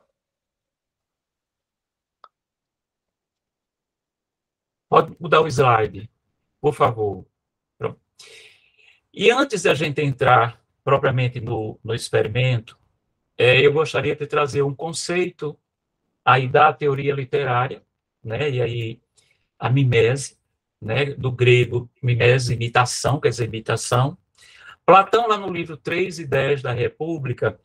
Pode 4.89 5.17
mudar 5.21 5.41
o 5.41 5.47
slide, 5.47 6.11
por 6.61 6.75
favor. 6.75 7.25
E 9.13 9.31
antes 9.31 9.63
da 9.63 9.75
gente 9.75 10.01
entrar 10.01 10.61
propriamente 10.83 11.41
no, 11.41 11.79
no 11.83 11.95
experimento, 11.95 12.77
é, 13.39 13.61
eu 13.61 13.73
gostaria 13.73 14.15
de 14.15 14.27
trazer 14.27 14.63
um 14.63 14.75
conceito 14.75 15.57
aí 16.25 16.49
da 16.49 16.73
teoria 16.73 17.15
literária, 17.15 17.83
né, 18.23 18.51
e 18.51 18.63
aí 18.63 19.01
a 19.59 19.71
mimese, 19.71 20.37
né, 20.81 21.07
do 21.07 21.31
grego 21.31 21.89
mimese, 22.03 22.55
imitação, 22.55 23.21
quer 23.21 23.31
dizer, 23.31 23.45
imitação. 23.45 24.17
Platão, 24.85 25.29
lá 25.29 25.39
no 25.39 25.51
livro 25.51 25.77
3 25.77 26.19
e 26.19 26.27
10 26.27 26.63
da 26.63 26.73
República, 26.73 27.59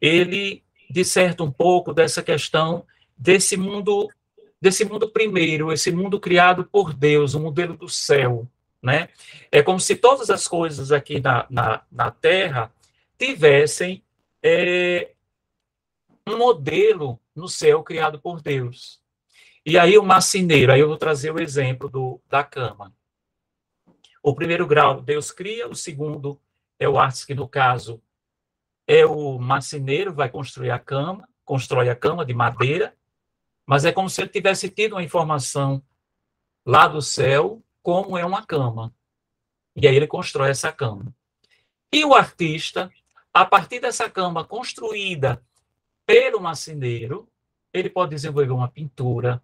ele 0.00 0.62
disserta 0.88 1.42
um 1.42 1.50
pouco 1.50 1.92
dessa 1.92 2.22
questão 2.22 2.86
desse 3.16 3.56
mundo, 3.56 4.08
desse 4.60 4.84
mundo 4.84 5.08
primeiro, 5.08 5.72
esse 5.72 5.90
mundo 5.90 6.20
criado 6.20 6.64
por 6.64 6.92
Deus, 6.92 7.34
o 7.34 7.40
modelo 7.40 7.76
do 7.76 7.88
céu, 7.88 8.46
né? 8.86 9.08
É 9.50 9.64
como 9.64 9.80
se 9.80 9.96
todas 9.96 10.30
as 10.30 10.46
coisas 10.46 10.92
aqui 10.92 11.18
na, 11.18 11.44
na, 11.50 11.82
na 11.90 12.10
Terra 12.12 12.72
tivessem 13.18 14.04
é, 14.40 15.10
um 16.24 16.38
modelo 16.38 17.18
no 17.34 17.48
céu 17.48 17.82
criado 17.82 18.20
por 18.20 18.40
Deus. 18.40 19.00
E 19.64 19.76
aí 19.76 19.98
o 19.98 20.04
marceneiro, 20.04 20.72
aí 20.72 20.78
eu 20.78 20.86
vou 20.86 20.96
trazer 20.96 21.32
o 21.32 21.40
exemplo 21.40 21.88
do, 21.88 22.20
da 22.28 22.44
cama. 22.44 22.94
O 24.22 24.32
primeiro 24.32 24.64
grau, 24.68 25.02
Deus 25.02 25.32
cria, 25.32 25.68
o 25.68 25.74
segundo 25.74 26.40
é 26.78 26.88
o 26.88 26.96
artes, 26.96 27.24
que 27.24 27.34
no 27.34 27.48
caso 27.48 28.00
é 28.86 29.04
o 29.04 29.36
marceneiro, 29.36 30.14
vai 30.14 30.28
construir 30.28 30.70
a 30.70 30.78
cama, 30.78 31.28
constrói 31.44 31.88
a 31.88 31.96
cama 31.96 32.24
de 32.24 32.32
madeira, 32.32 32.94
mas 33.66 33.84
é 33.84 33.90
como 33.90 34.08
se 34.08 34.20
ele 34.20 34.28
tivesse 34.28 34.68
tido 34.68 34.92
uma 34.92 35.02
informação 35.02 35.82
lá 36.64 36.86
do 36.86 37.02
céu 37.02 37.60
como 37.86 38.18
é 38.18 38.26
uma 38.26 38.44
cama. 38.44 38.92
E 39.76 39.86
aí 39.86 39.94
ele 39.94 40.08
constrói 40.08 40.50
essa 40.50 40.72
cama. 40.72 41.14
E 41.92 42.04
o 42.04 42.14
artista, 42.14 42.92
a 43.32 43.44
partir 43.44 43.78
dessa 43.78 44.10
cama 44.10 44.44
construída 44.44 45.40
pelo 46.04 46.40
marceneiro, 46.40 47.28
ele 47.72 47.88
pode 47.88 48.10
desenvolver 48.10 48.50
uma 48.50 48.66
pintura, 48.66 49.40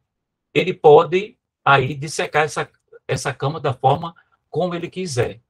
ele 0.52 0.74
pode 0.74 1.38
aí 1.64 1.94
dissecar 1.94 2.42
essa, 2.42 2.68
essa 3.06 3.32
cama 3.32 3.60
da 3.60 3.72
forma 3.72 4.12
como 4.50 4.74
ele 4.74 4.90
quiser. 4.90 5.40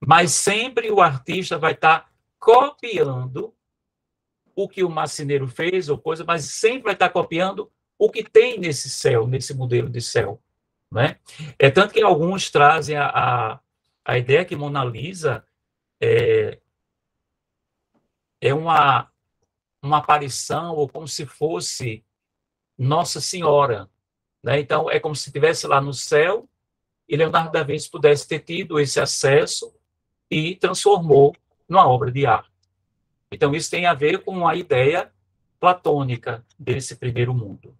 Mas 0.00 0.32
sempre 0.32 0.90
o 0.90 1.02
artista 1.02 1.58
vai 1.58 1.72
estar 1.72 2.10
copiando 2.40 3.54
o 4.56 4.66
que 4.66 4.82
o 4.82 4.88
marceneiro 4.88 5.46
fez 5.48 5.90
ou 5.90 5.98
coisa, 5.98 6.24
mas 6.24 6.46
sempre 6.46 6.84
vai 6.84 6.94
estar 6.94 7.10
copiando 7.10 7.70
o 7.98 8.10
que 8.10 8.24
tem 8.24 8.58
nesse 8.58 8.88
céu, 8.88 9.26
nesse 9.26 9.52
modelo 9.52 9.90
de 9.90 10.00
céu. 10.00 10.40
Né? 10.92 11.18
É 11.58 11.70
tanto 11.70 11.94
que 11.94 12.02
alguns 12.02 12.50
trazem 12.50 12.96
a, 12.98 13.06
a, 13.06 13.60
a 14.04 14.18
ideia 14.18 14.44
que 14.44 14.54
Mona 14.54 14.84
Lisa 14.84 15.42
é, 15.98 16.58
é 18.38 18.52
uma, 18.52 19.10
uma 19.82 19.98
aparição, 19.98 20.74
ou 20.74 20.86
como 20.86 21.08
se 21.08 21.24
fosse 21.24 22.04
Nossa 22.76 23.22
Senhora. 23.22 23.88
Né? 24.42 24.60
Então, 24.60 24.90
é 24.90 25.00
como 25.00 25.16
se 25.16 25.30
estivesse 25.30 25.66
lá 25.66 25.80
no 25.80 25.94
céu 25.94 26.46
e 27.08 27.16
Leonardo 27.16 27.50
da 27.50 27.62
Vinci 27.62 27.90
pudesse 27.90 28.28
ter 28.28 28.40
tido 28.40 28.78
esse 28.78 29.00
acesso 29.00 29.74
e 30.30 30.56
transformou 30.56 31.34
numa 31.66 31.88
obra 31.88 32.12
de 32.12 32.26
arte. 32.26 32.52
Então, 33.30 33.54
isso 33.54 33.70
tem 33.70 33.86
a 33.86 33.94
ver 33.94 34.22
com 34.22 34.46
a 34.46 34.54
ideia 34.54 35.10
platônica 35.58 36.44
desse 36.58 36.96
primeiro 36.96 37.32
mundo. 37.32 37.74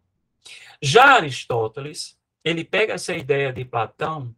Já 0.80 1.16
Aristóteles 1.16 2.18
ele 2.44 2.64
pega 2.64 2.94
essa 2.94 3.14
ideia 3.14 3.52
de 3.52 3.64
Platão 3.64 4.34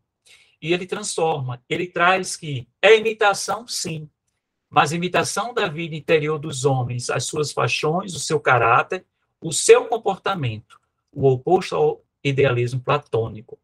e 0.61 0.73
ele 0.73 0.87
transforma. 0.87 1.62
Ele 1.69 1.87
traz 1.87 2.37
que 2.37 2.69
é 2.81 2.97
imitação, 2.97 3.67
sim, 3.67 4.09
mas 4.69 4.93
imitação 4.93 5.55
da 5.55 5.69
vida 5.69 5.95
interior 5.95 6.38
dos 6.38 6.64
homens, 6.64 7.11
as 7.11 7.25
suas 7.25 7.53
paixões, 7.53 8.14
o 8.14 8.19
seu 8.19 8.40
caráter, 8.40 9.05
o 9.40 9.53
seu 9.53 9.85
comportamento, 9.87 10.81
o 11.12 11.29
oposto 11.29 11.77
ao 11.77 12.05
idealismo 12.23 12.81
platônico. 12.81 13.59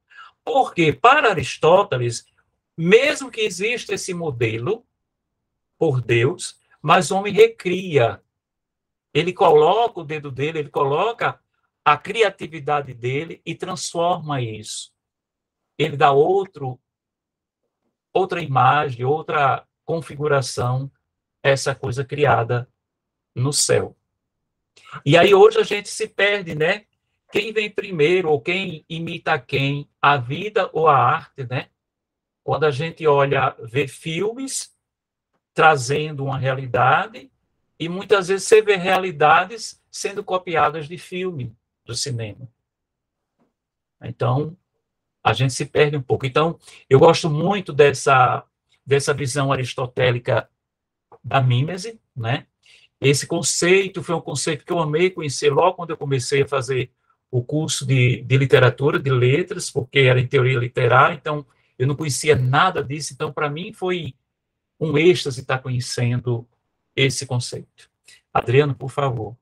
Porque, 0.45 0.93
para 0.93 1.31
Aristóteles, 1.31 2.25
mesmo 2.77 3.31
que 3.31 3.41
exista 3.41 3.95
esse 3.95 4.15
modelo 4.15 4.85
por 5.79 6.01
Deus, 6.01 6.59
mas 6.81 7.11
o 7.11 7.17
homem 7.17 7.33
recria. 7.33 8.21
Ele 9.13 9.33
coloca 9.33 10.01
o 10.01 10.05
dedo 10.05 10.31
dele, 10.31 10.61
ele 10.61 10.71
coloca 10.71 11.41
a 11.85 11.97
criatividade 11.97 12.95
dele 12.95 13.41
e 13.45 13.55
transforma 13.55 14.41
isso. 14.41 14.93
Ele 15.79 15.97
dá 15.97 16.13
outro 16.13 16.79
outra 18.13 18.43
imagem, 18.43 19.05
outra 19.05 19.67
configuração 19.85 20.91
essa 21.43 21.75
coisa 21.75 22.05
criada 22.05 22.69
no 23.35 23.53
céu. 23.53 23.97
E 25.05 25.17
aí 25.17 25.33
hoje 25.33 25.59
a 25.59 25.63
gente 25.63 25.89
se 25.89 26.09
perde, 26.09 26.55
né? 26.55 26.87
Quem 27.33 27.53
vem 27.53 27.71
primeiro 27.71 28.29
ou 28.29 28.41
quem 28.41 28.85
imita 28.89 29.39
quem, 29.39 29.89
a 30.03 30.17
vida 30.17 30.69
ou 30.73 30.89
a 30.89 30.97
arte, 30.97 31.47
né? 31.49 31.69
Quando 32.43 32.65
a 32.65 32.71
gente 32.71 33.07
olha, 33.07 33.55
vê 33.61 33.87
filmes 33.87 34.77
trazendo 35.55 36.25
uma 36.25 36.37
realidade 36.37 37.31
e 37.79 37.89
muitas 37.89 38.29
vezes 38.29 38.49
você 38.49 38.61
vê 38.61 38.77
realidades 38.77 39.81
sendo 39.91 40.25
copiadas 40.25 40.89
de 40.89 40.99
filme 40.99 41.57
do 41.85 41.95
cinema. 41.95 42.49
Então, 44.03 44.57
a 45.23 45.33
gente 45.33 45.53
se 45.53 45.67
perde 45.67 45.97
um 45.97 46.03
pouco. 46.03 46.27
Então, 46.27 46.59
eu 46.89 46.99
gosto 46.99 47.29
muito 47.29 47.73
dessa, 47.73 48.45
dessa 48.85 49.13
visão 49.13 49.53
aristotélica 49.53 50.49
da 51.23 51.41
mímese, 51.41 52.01
né? 52.17 52.47
Esse 53.01 53.27
conceito 53.27 54.03
foi 54.03 54.15
um 54.15 54.21
conceito 54.21 54.65
que 54.65 54.73
eu 54.73 54.79
amei 54.79 55.11
conhecer 55.11 55.51
logo 55.51 55.77
quando 55.77 55.91
eu 55.91 55.97
comecei 55.97 56.43
a 56.43 56.49
fazer 56.49 56.91
o 57.31 57.43
curso 57.43 57.87
de, 57.87 58.23
de 58.23 58.37
literatura, 58.37 58.99
de 58.99 59.11
letras, 59.11 59.71
porque 59.71 60.01
era 60.01 60.21
em 60.21 60.27
teoria 60.27 60.59
literária, 60.59 61.15
então 61.15 61.47
eu 61.79 61.87
não 61.87 61.95
conhecia 61.95 62.37
nada 62.37 62.83
disso, 62.83 63.15
então 63.15 63.33
para 63.33 63.49
mim 63.49 63.73
foi 63.73 64.15
um 64.79 64.99
êxtase 64.99 65.41
estar 65.41 65.59
conhecendo 65.61 66.47
esse 66.95 67.25
conceito. 67.27 67.89
Adriano, 68.33 68.75
por 68.75 68.91
favor. 68.91 69.37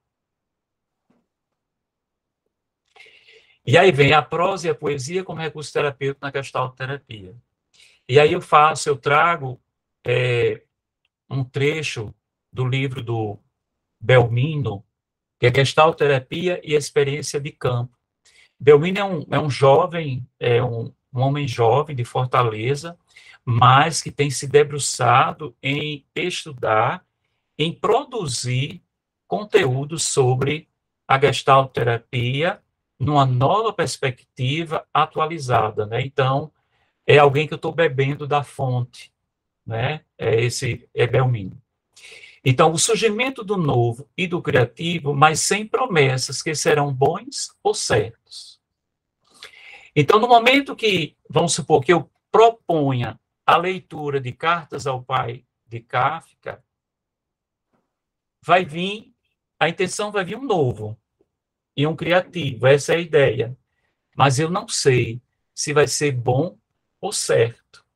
E 3.70 3.76
aí 3.76 3.92
vem 3.92 4.14
a 4.14 4.22
prosa 4.22 4.66
e 4.66 4.70
a 4.70 4.74
poesia 4.74 5.22
como 5.22 5.42
recurso 5.42 5.70
terapêutico 5.70 6.24
na 6.24 6.32
gestalterapia. 6.32 7.36
E 8.08 8.18
aí 8.18 8.32
eu 8.32 8.40
faço, 8.40 8.88
eu 8.88 8.96
trago 8.96 9.60
é, 10.02 10.62
um 11.28 11.44
trecho 11.44 12.14
do 12.50 12.66
livro 12.66 13.02
do 13.02 13.38
Belmino, 14.00 14.82
que 15.38 15.46
é 15.46 15.54
Gestalterapia 15.54 16.58
e 16.64 16.72
Experiência 16.72 17.38
de 17.38 17.52
Campo. 17.52 17.94
Belmino 18.58 19.00
é 19.00 19.04
um, 19.04 19.26
é 19.32 19.38
um 19.38 19.50
jovem, 19.50 20.26
é 20.40 20.64
um, 20.64 20.90
um 21.12 21.20
homem 21.20 21.46
jovem 21.46 21.94
de 21.94 22.06
Fortaleza, 22.06 22.98
mas 23.44 24.00
que 24.00 24.10
tem 24.10 24.30
se 24.30 24.46
debruçado 24.46 25.54
em 25.62 26.06
estudar, 26.16 27.04
em 27.58 27.70
produzir 27.70 28.82
conteúdo 29.26 29.98
sobre 29.98 30.66
a 31.06 31.20
gestalterapia 31.20 32.62
numa 32.98 33.24
nova 33.24 33.72
perspectiva 33.72 34.86
atualizada, 34.92 35.86
né? 35.86 36.00
Então, 36.00 36.52
é 37.06 37.18
alguém 37.18 37.46
que 37.46 37.54
eu 37.54 37.56
estou 37.56 37.72
bebendo 37.72 38.26
da 38.26 38.42
fonte, 38.42 39.12
né? 39.64 40.04
É 40.18 40.42
esse 40.42 40.88
é 40.92 41.06
Belmino. 41.06 41.60
Então, 42.44 42.72
o 42.72 42.78
surgimento 42.78 43.44
do 43.44 43.56
novo 43.56 44.08
e 44.16 44.26
do 44.26 44.40
criativo, 44.42 45.14
mas 45.14 45.40
sem 45.40 45.66
promessas 45.66 46.42
que 46.42 46.54
serão 46.54 46.92
bons 46.92 47.54
ou 47.62 47.74
certos. 47.74 48.60
Então, 49.94 50.18
no 50.18 50.28
momento 50.28 50.76
que, 50.76 51.16
vamos 51.28 51.52
supor, 51.52 51.82
que 51.82 51.92
eu 51.92 52.10
proponha 52.30 53.18
a 53.44 53.56
leitura 53.56 54.20
de 54.20 54.32
Cartas 54.32 54.86
ao 54.86 55.02
Pai 55.02 55.44
de 55.66 55.80
Kafka, 55.80 56.62
vai 58.44 58.64
vir, 58.64 59.12
a 59.58 59.68
intenção 59.68 60.12
vai 60.12 60.24
vir 60.24 60.36
um 60.36 60.44
novo 60.44 60.96
e 61.78 61.86
um 61.86 61.94
criativo, 61.94 62.66
essa 62.66 62.92
é 62.92 62.96
a 62.96 63.00
ideia. 63.00 63.56
Mas 64.16 64.40
eu 64.40 64.50
não 64.50 64.66
sei 64.66 65.22
se 65.54 65.72
vai 65.72 65.86
ser 65.86 66.10
bom 66.10 66.58
ou 67.00 67.12
certo. 67.12 67.86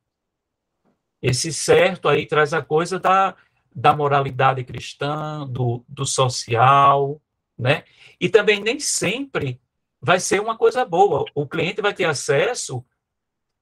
Esse 1.21 1.51
certo 1.51 2.07
aí 2.07 2.25
traz 2.25 2.53
a 2.53 2.61
coisa 2.61 2.97
da, 2.97 3.35
da 3.75 3.93
moralidade 3.93 4.63
cristã, 4.63 5.45
do, 5.45 5.83
do 5.85 6.05
social, 6.05 7.21
né? 7.57 7.83
E 8.21 8.29
também 8.29 8.61
nem 8.61 8.79
sempre 8.79 9.59
vai 9.99 10.17
ser 10.17 10.39
uma 10.39 10.57
coisa 10.57 10.85
boa. 10.85 11.25
O 11.35 11.45
cliente 11.45 11.81
vai 11.81 11.93
ter 11.93 12.05
acesso 12.05 12.85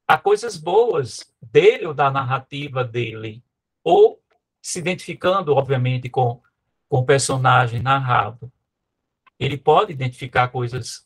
a 0.08 0.20
coisas 0.20 0.56
boas 0.56 1.34
dele 1.42 1.88
ou 1.88 1.96
da 1.96 2.12
narrativa 2.12 2.84
dele, 2.84 3.44
ou 3.84 4.22
se 4.62 4.78
identificando, 4.78 5.56
obviamente, 5.56 6.10
com, 6.10 6.40
com 6.88 7.00
o 7.00 7.06
personagem 7.06 7.82
narrado. 7.82 8.52
Ele 9.42 9.58
pode 9.58 9.92
identificar 9.92 10.50
coisas, 10.50 11.04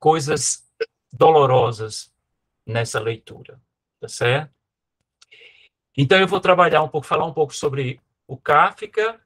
coisas 0.00 0.68
dolorosas 1.12 2.12
nessa 2.66 2.98
leitura, 2.98 3.62
tá 4.00 4.08
certo? 4.08 4.52
Então, 5.96 6.18
eu 6.18 6.26
vou 6.26 6.40
trabalhar 6.40 6.82
um 6.82 6.88
pouco, 6.88 7.06
falar 7.06 7.24
um 7.26 7.32
pouco 7.32 7.54
sobre 7.54 8.00
o 8.26 8.36
Kafka 8.36 9.20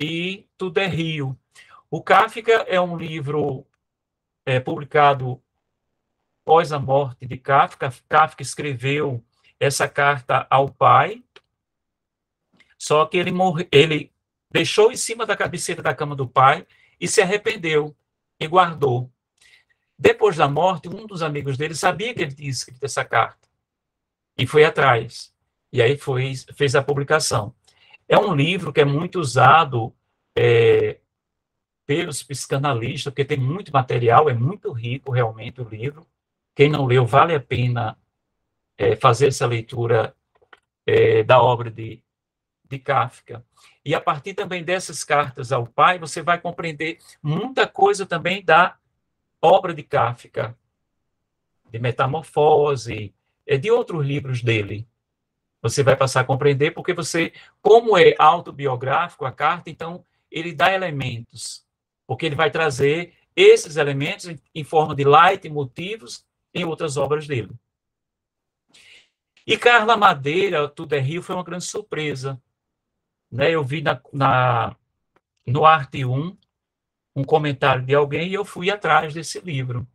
e 0.00 0.46
Tudo 0.56 0.78
é 0.78 0.86
Rio. 0.86 1.36
O 1.90 2.00
Kafka 2.00 2.52
é 2.68 2.80
um 2.80 2.96
livro 2.96 3.66
é, 4.46 4.60
publicado 4.60 5.42
após 6.44 6.72
a 6.72 6.78
morte 6.78 7.26
de 7.26 7.36
Kafka. 7.36 7.92
Kafka 8.08 8.42
escreveu 8.42 9.24
essa 9.58 9.88
carta 9.88 10.46
ao 10.48 10.68
pai, 10.68 11.24
só 12.78 13.04
que 13.06 13.16
ele, 13.16 13.32
morre, 13.32 13.66
ele 13.72 14.12
deixou 14.48 14.92
em 14.92 14.96
cima 14.96 15.26
da 15.26 15.36
cabeceira 15.36 15.82
da 15.82 15.92
cama 15.92 16.14
do 16.14 16.28
pai 16.28 16.64
e 17.00 17.06
se 17.06 17.20
arrependeu 17.20 17.94
e 18.40 18.46
guardou. 18.46 19.10
Depois 19.98 20.36
da 20.36 20.48
morte, 20.48 20.88
um 20.88 21.06
dos 21.06 21.22
amigos 21.22 21.56
dele 21.56 21.74
sabia 21.74 22.14
que 22.14 22.22
ele 22.22 22.34
tinha 22.34 22.50
escrito 22.50 22.84
essa 22.84 23.04
carta 23.04 23.48
e 24.36 24.46
foi 24.46 24.64
atrás. 24.64 25.32
E 25.72 25.82
aí 25.82 25.98
foi, 25.98 26.32
fez 26.54 26.74
a 26.74 26.82
publicação. 26.82 27.54
É 28.08 28.16
um 28.16 28.34
livro 28.34 28.72
que 28.72 28.80
é 28.80 28.84
muito 28.84 29.18
usado 29.18 29.92
é, 30.36 30.98
pelos 31.84 32.22
psicanalistas, 32.22 33.12
porque 33.12 33.24
tem 33.24 33.38
muito 33.38 33.72
material, 33.72 34.30
é 34.30 34.34
muito 34.34 34.72
rico 34.72 35.10
realmente 35.10 35.60
o 35.60 35.68
livro. 35.68 36.06
Quem 36.54 36.70
não 36.70 36.86
leu, 36.86 37.04
vale 37.04 37.34
a 37.34 37.40
pena 37.40 37.98
é, 38.76 38.94
fazer 38.96 39.28
essa 39.28 39.46
leitura 39.46 40.14
é, 40.86 41.22
da 41.22 41.42
obra 41.42 41.70
de, 41.70 42.02
de 42.68 42.78
Kafka. 42.78 43.44
E 43.84 43.94
a 43.94 44.00
partir 44.00 44.34
também 44.34 44.62
dessas 44.62 45.02
cartas 45.02 45.52
ao 45.52 45.66
pai, 45.66 45.98
você 45.98 46.22
vai 46.22 46.40
compreender 46.40 46.98
muita 47.22 47.66
coisa 47.66 48.04
também 48.04 48.44
da 48.44 48.76
obra 49.40 49.72
de 49.72 49.82
Kafka, 49.82 50.56
de 51.70 51.78
Metamorfose, 51.78 53.14
é, 53.46 53.56
de 53.56 53.70
outros 53.70 54.04
livros 54.04 54.42
dele. 54.42 54.86
Você 55.62 55.82
vai 55.82 55.96
passar 55.96 56.20
a 56.20 56.24
compreender, 56.24 56.72
porque 56.72 56.92
você, 56.92 57.32
como 57.60 57.96
é 57.96 58.14
autobiográfico 58.18 59.24
a 59.24 59.32
carta, 59.32 59.70
então 59.70 60.04
ele 60.30 60.52
dá 60.52 60.72
elementos, 60.72 61.66
porque 62.06 62.26
ele 62.26 62.36
vai 62.36 62.50
trazer 62.50 63.14
esses 63.34 63.76
elementos 63.76 64.34
em, 64.54 64.64
forma 64.64 64.94
de 64.94 65.04
light 65.04 65.48
motivos 65.48 66.24
em 66.52 66.64
outras 66.64 66.96
obras 66.96 67.26
dele. 67.26 67.50
E 69.46 69.56
Carla 69.56 69.96
Madeira, 69.96 70.68
Tudo 70.68 70.94
é 70.94 70.98
Rio, 70.98 71.22
foi 71.22 71.34
uma 71.34 71.44
grande 71.44 71.64
surpresa. 71.64 72.40
Né? 73.30 73.50
Eu 73.50 73.64
vi 73.64 73.82
na, 73.82 74.00
na, 74.12 74.76
no 75.46 75.64
Arte 75.64 76.04
1 76.04 76.36
um 77.14 77.24
comentário 77.24 77.84
de 77.84 77.94
alguém 77.94 78.28
e 78.28 78.34
eu 78.34 78.44
fui 78.44 78.70
atrás 78.70 79.12
desse 79.12 79.40
livro. 79.40 79.86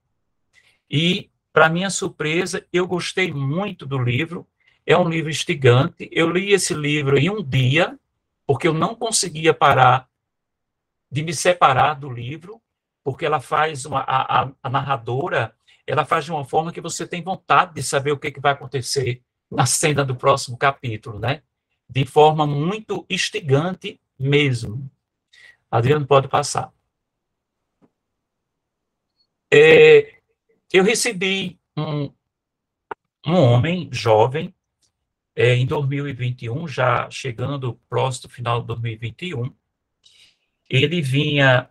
E, 0.89 1.29
para 1.51 1.69
minha 1.69 1.89
surpresa, 1.89 2.65
eu 2.71 2.85
gostei 2.85 3.31
muito 3.31 3.85
do 3.85 3.97
livro, 3.97 4.47
é 4.85 4.97
um 4.97 5.07
livro 5.07 5.29
instigante. 5.29 6.09
Eu 6.11 6.29
li 6.29 6.51
esse 6.51 6.73
livro 6.73 7.17
em 7.17 7.29
um 7.29 7.41
dia, 7.41 7.97
porque 8.45 8.67
eu 8.67 8.73
não 8.73 8.95
conseguia 8.95 9.53
parar 9.53 10.09
de 11.09 11.23
me 11.23 11.33
separar 11.33 11.93
do 11.93 12.09
livro, 12.09 12.61
porque 13.03 13.25
ela 13.25 13.39
faz 13.39 13.85
uma, 13.85 13.99
a, 14.01 14.49
a, 14.61 14.69
narradora, 14.69 15.55
ela 15.85 16.05
faz 16.05 16.25
de 16.25 16.31
uma 16.31 16.43
forma 16.43 16.71
que 16.71 16.81
você 16.81 17.05
tem 17.05 17.21
vontade 17.21 17.75
de 17.75 17.83
saber 17.83 18.11
o 18.11 18.17
que, 18.17 18.31
que 18.31 18.39
vai 18.39 18.53
acontecer 18.53 19.21
na 19.51 19.65
cena 19.65 20.03
do 20.03 20.15
próximo 20.15 20.57
capítulo, 20.57 21.19
né? 21.19 21.43
De 21.93 22.07
forma 22.07 22.47
muito 22.47 23.05
instigante 23.07 24.01
mesmo. 24.17 24.89
Adriano 25.69 26.07
pode 26.07 26.27
passar. 26.27 26.73
É, 29.53 30.19
eu 30.73 30.83
recebi 30.83 31.59
um, 31.77 32.11
um 33.27 33.35
homem 33.35 33.89
jovem 33.91 34.51
é, 35.35 35.53
em 35.53 35.67
2021, 35.67 36.67
já 36.67 37.07
chegando 37.11 37.79
próximo 37.87 38.27
do 38.27 38.33
final 38.33 38.61
de 38.61 38.67
2021, 38.67 39.53
ele 40.67 40.99
vinha, 40.99 41.69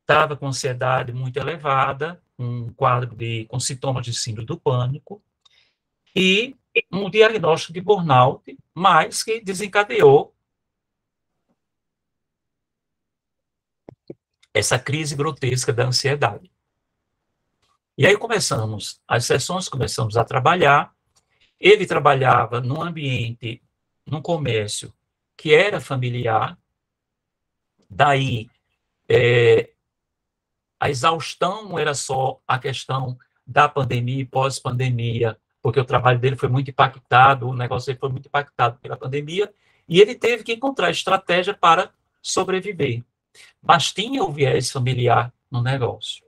estava 0.00 0.34
é, 0.34 0.36
com 0.36 0.46
ansiedade 0.46 1.12
muito 1.12 1.36
elevada, 1.36 2.22
um 2.38 2.72
quadro 2.72 3.16
de, 3.16 3.46
com 3.46 3.58
sintomas 3.58 4.04
de 4.06 4.14
síndrome 4.14 4.46
do 4.46 4.60
pânico, 4.60 5.20
e 6.14 6.54
um 6.92 7.10
diagnóstico 7.10 7.72
de 7.72 7.80
burnout, 7.80 8.56
mas 8.74 9.22
que 9.22 9.40
desencadeou 9.40 10.34
essa 14.52 14.78
crise 14.78 15.14
grotesca 15.14 15.72
da 15.72 15.86
ansiedade. 15.86 16.50
E 17.96 18.06
aí 18.06 18.16
começamos, 18.16 19.00
as 19.06 19.24
sessões 19.24 19.68
começamos 19.68 20.16
a 20.16 20.24
trabalhar. 20.24 20.94
Ele 21.58 21.86
trabalhava 21.86 22.60
num 22.60 22.82
ambiente, 22.82 23.62
num 24.06 24.22
comércio 24.22 24.92
que 25.36 25.54
era 25.54 25.80
familiar. 25.80 26.58
Daí, 27.88 28.48
é, 29.08 29.70
a 30.78 30.88
exaustão 30.88 31.68
não 31.68 31.78
era 31.78 31.94
só 31.94 32.40
a 32.46 32.58
questão 32.58 33.18
da 33.46 33.68
pandemia 33.68 34.22
e 34.22 34.26
pós-pandemia, 34.26 35.38
porque 35.62 35.80
o 35.80 35.84
trabalho 35.84 36.18
dele 36.18 36.36
foi 36.36 36.48
muito 36.48 36.70
impactado, 36.70 37.48
o 37.48 37.54
negócio 37.54 37.86
dele 37.86 37.98
foi 37.98 38.08
muito 38.08 38.26
impactado 38.26 38.78
pela 38.78 38.96
pandemia, 38.96 39.52
e 39.88 40.00
ele 40.00 40.14
teve 40.14 40.42
que 40.42 40.52
encontrar 40.52 40.90
estratégia 40.90 41.52
para 41.54 41.90
sobreviver. 42.22 43.02
Mas 43.62 43.92
tinha 43.92 44.22
o 44.22 44.32
viés 44.32 44.70
familiar 44.70 45.32
no 45.50 45.62
negócio. 45.62 46.22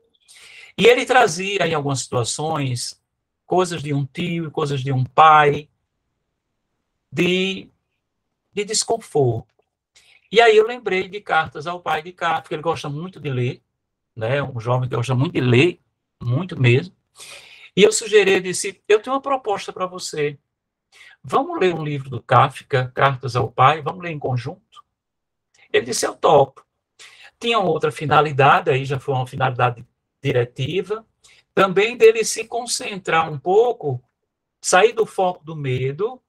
E 0.77 0.87
ele 0.87 1.05
trazia, 1.05 1.66
em 1.66 1.75
algumas 1.75 2.01
situações, 2.01 3.01
coisas 3.47 3.83
de 3.83 3.92
um 3.92 4.05
tio, 4.05 4.51
coisas 4.51 4.83
de 4.83 4.92
um 4.92 5.05
pai, 5.05 5.68
de, 7.11 7.68
de 8.53 8.64
desconforto. 8.64 9.53
E 10.31 10.40
aí 10.40 10.57
eu 10.57 10.66
lembrei 10.66 11.09
de 11.09 11.21
cartas 11.21 11.66
ao 11.66 11.81
pai 11.81 12.03
de 12.03 12.12
Kafka, 12.12 12.42
porque 12.42 12.55
ele 12.55 12.62
gosta 12.62 12.88
muito 12.88 13.21
de 13.21 13.31
ler, 13.31 13.62
né? 14.16 14.42
um 14.42 14.59
jovem 14.59 14.88
que 14.88 14.97
gosta 14.97 15.14
muito 15.14 15.35
de 15.35 15.40
ler, 15.40 15.79
muito 16.23 16.59
mesmo. 16.59 16.95
E 17.77 17.83
eu 17.83 17.93
sugeri, 17.93 18.41
disse, 18.41 18.83
eu 18.87 19.01
tenho 19.01 19.17
uma 19.17 19.23
proposta 19.23 19.73
para 19.73 19.87
você. 19.87 20.39
Vamos 21.25 21.59
ler 21.59 21.75
um 21.75 21.83
livro 21.83 22.11
do 22.11 22.23
Kafka, 22.23 22.93
Cartas 22.95 23.35
ao 23.35 23.51
Pai, 23.51 23.81
vamos 23.81 24.03
ler 24.03 24.11
em 24.11 24.19
conjunto? 24.19 24.85
Ele 25.73 25.87
disse, 25.87 26.07
eu 26.07 26.15
topo. 26.15 26.65
Tinha 27.41 27.59
outra 27.59 27.91
finalidade, 27.91 28.71
aí 28.71 28.85
já 28.85 29.01
foi 29.01 29.15
uma 29.15 29.27
finalidade 29.27 29.87
diretiva, 30.23 31.07
também 31.55 31.97
dele 31.97 32.25
se 32.25 32.45
concentrar 32.45 33.31
um 33.33 33.39
pouco, 33.39 34.03
sair 34.61 34.93
do 34.93 35.07
foco 35.07 35.45
do 35.45 35.57
medo 35.57 36.23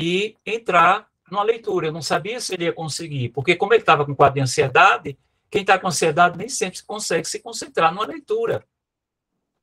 e 0.00 0.36
entrar 0.44 1.08
numa 1.30 1.42
leitura. 1.42 1.88
Eu 1.88 1.92
não 1.92 2.02
sabia 2.02 2.40
se 2.40 2.54
ele 2.54 2.64
ia 2.64 2.72
conseguir, 2.72 3.30
porque 3.30 3.56
como 3.56 3.72
ele 3.72 3.82
estava 3.82 4.04
com 4.04 4.14
quadro 4.14 4.34
de 4.34 4.40
ansiedade, 4.42 5.18
quem 5.50 5.62
está 5.62 5.78
com 5.78 5.88
ansiedade 5.88 6.38
nem 6.38 6.48
sempre 6.48 6.82
consegue 6.84 7.26
se 7.26 7.40
concentrar 7.40 7.92
numa 7.92 8.06
leitura. 8.06 8.66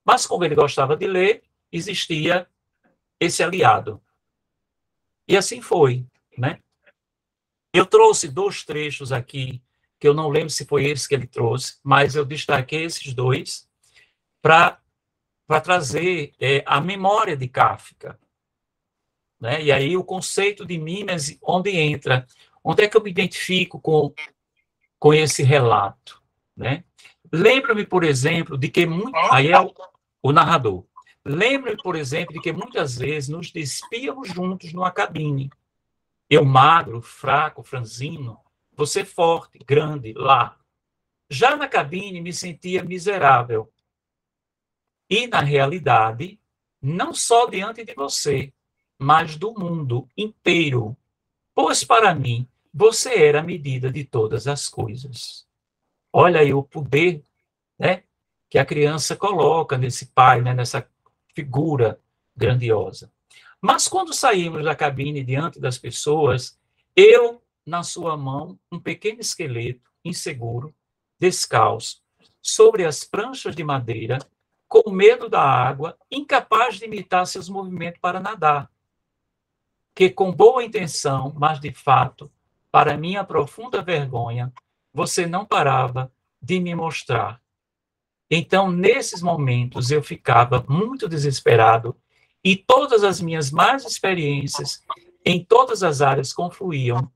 Mas 0.08 0.26
como 0.26 0.46
ele 0.46 0.56
gostava 0.56 0.96
de 0.96 1.06
ler, 1.06 1.44
existia 1.70 2.48
esse 3.20 3.44
aliado. 3.44 4.02
E 5.28 5.36
assim 5.36 5.62
foi, 5.62 6.06
né? 6.38 6.62
Eu 7.74 7.86
trouxe 7.86 8.30
dois 8.30 8.64
trechos 8.64 9.12
aqui, 9.12 9.62
que 10.00 10.08
eu 10.08 10.14
não 10.14 10.30
lembro 10.30 10.50
se 10.50 10.66
foi 10.66 10.86
esse 10.86 11.10
que 11.10 11.14
ele 11.14 11.28
trouxe, 11.28 11.78
mas 11.84 12.16
eu 12.16 12.24
destaquei 12.24 12.86
esses 12.86 13.14
dois 13.14 13.68
para 14.42 14.80
trazer 15.62 16.34
é, 16.40 16.64
a 16.66 16.80
memória 16.80 17.36
de 17.36 17.50
Kafka. 17.50 18.18
Né? 19.38 19.64
E 19.64 19.72
aí 19.74 19.98
o 19.98 20.06
conceito 20.06 20.66
de 20.66 20.78
mímese, 20.78 21.38
onde 21.42 21.72
entra? 21.72 22.26
Onde 22.64 22.84
é 22.84 22.88
que 22.88 22.96
eu 22.96 23.04
me 23.04 23.12
identifico 23.12 23.78
com, 23.82 24.14
com 24.98 25.14
esse 25.14 25.44
relato? 25.44 26.24
Né? 26.56 26.86
Lembro-me, 27.30 27.86
por 27.86 28.06
exemplo, 28.06 28.58
de 28.58 28.70
que 28.70 28.86
muito... 28.86 29.16
Aí 29.32 29.50
é 29.50 29.60
o, 29.60 29.74
o 30.22 30.32
narrador. 30.32 30.86
Lembre, 31.24 31.76
por 31.78 31.96
exemplo, 31.96 32.34
de 32.34 32.40
que 32.40 32.54
muitas 32.54 32.98
vezes 32.98 33.30
nos 33.30 33.52
despíamos 33.52 34.30
juntos 34.30 34.72
numa 34.74 34.92
cabine. 34.92 35.50
Eu 36.30 36.46
magro, 36.46 37.02
fraco, 37.02 37.64
franzino, 37.64 38.40
você 38.74 39.04
forte, 39.04 39.60
grande, 39.60 40.14
lá. 40.14 40.58
Já 41.30 41.56
na 41.56 41.68
cabine 41.68 42.22
me 42.22 42.32
sentia 42.32 42.84
miserável. 42.84 43.72
E, 45.10 45.28
na 45.28 45.42
realidade, 45.42 46.40
não 46.82 47.14
só 47.14 47.48
diante 47.48 47.84
de 47.84 47.94
você, 47.94 48.54
mas 48.98 49.36
do 49.36 49.54
mundo 49.54 50.08
inteiro. 50.16 50.96
Pois, 51.54 51.84
para 51.84 52.14
mim, 52.14 52.48
você 52.74 53.26
era 53.26 53.40
a 53.40 53.44
medida 53.44 53.92
de 53.92 54.04
todas 54.04 54.48
as 54.48 54.70
coisas. 54.70 55.48
Olha 56.14 56.40
aí 56.40 56.54
o 56.54 56.64
poder 56.64 57.24
né, 57.78 58.04
que 58.50 58.58
a 58.58 58.66
criança 58.66 59.16
coloca 59.16 59.78
nesse 59.78 60.08
pai, 60.08 60.42
né, 60.42 60.54
nessa 60.54 60.88
figura 61.34 62.00
grandiosa. 62.36 63.12
Mas 63.62 63.88
quando 63.88 64.14
saímos 64.14 64.64
da 64.64 64.76
cabine 64.76 65.24
diante 65.24 65.60
das 65.60 65.78
pessoas, 65.78 66.58
eu, 66.96 67.42
na 67.66 67.84
sua 67.84 68.16
mão, 68.16 68.58
um 68.72 68.80
pequeno 68.80 69.20
esqueleto, 69.20 69.90
inseguro, 70.04 70.74
descalço, 71.20 72.02
sobre 72.42 72.86
as 72.86 73.04
pranchas 73.04 73.56
de 73.56 73.64
madeira, 73.64 74.20
com 74.68 74.90
medo 74.92 75.28
da 75.30 75.42
água, 75.42 75.98
incapaz 76.10 76.78
de 76.78 76.86
imitar 76.86 77.26
seus 77.26 77.50
movimentos 77.50 78.00
para 78.00 78.20
nadar. 78.20 78.70
Que 79.96 80.10
com 80.10 80.32
boa 80.32 80.64
intenção, 80.64 81.34
mas 81.36 81.60
de 81.60 81.72
fato, 81.74 82.32
para 82.72 82.98
minha 82.98 83.24
profunda 83.24 83.82
vergonha, 83.82 84.54
você 84.94 85.26
não 85.26 85.46
parava 85.46 86.12
de 86.42 86.60
me 86.60 86.76
mostrar 86.76 87.42
então, 88.30 88.72
nesses 88.72 89.22
momentos, 89.22 89.90
eu 89.90 90.04
ficava 90.04 90.66
muito 90.68 91.08
desesperado 91.08 91.96
e 92.44 92.56
todas 92.56 93.04
as 93.04 93.22
minhas 93.22 93.52
más 93.52 93.86
experiências 93.86 94.84
em 95.26 95.44
todas 95.44 95.84
as 95.84 96.02
áreas 96.02 96.34
confluíam 96.34 97.12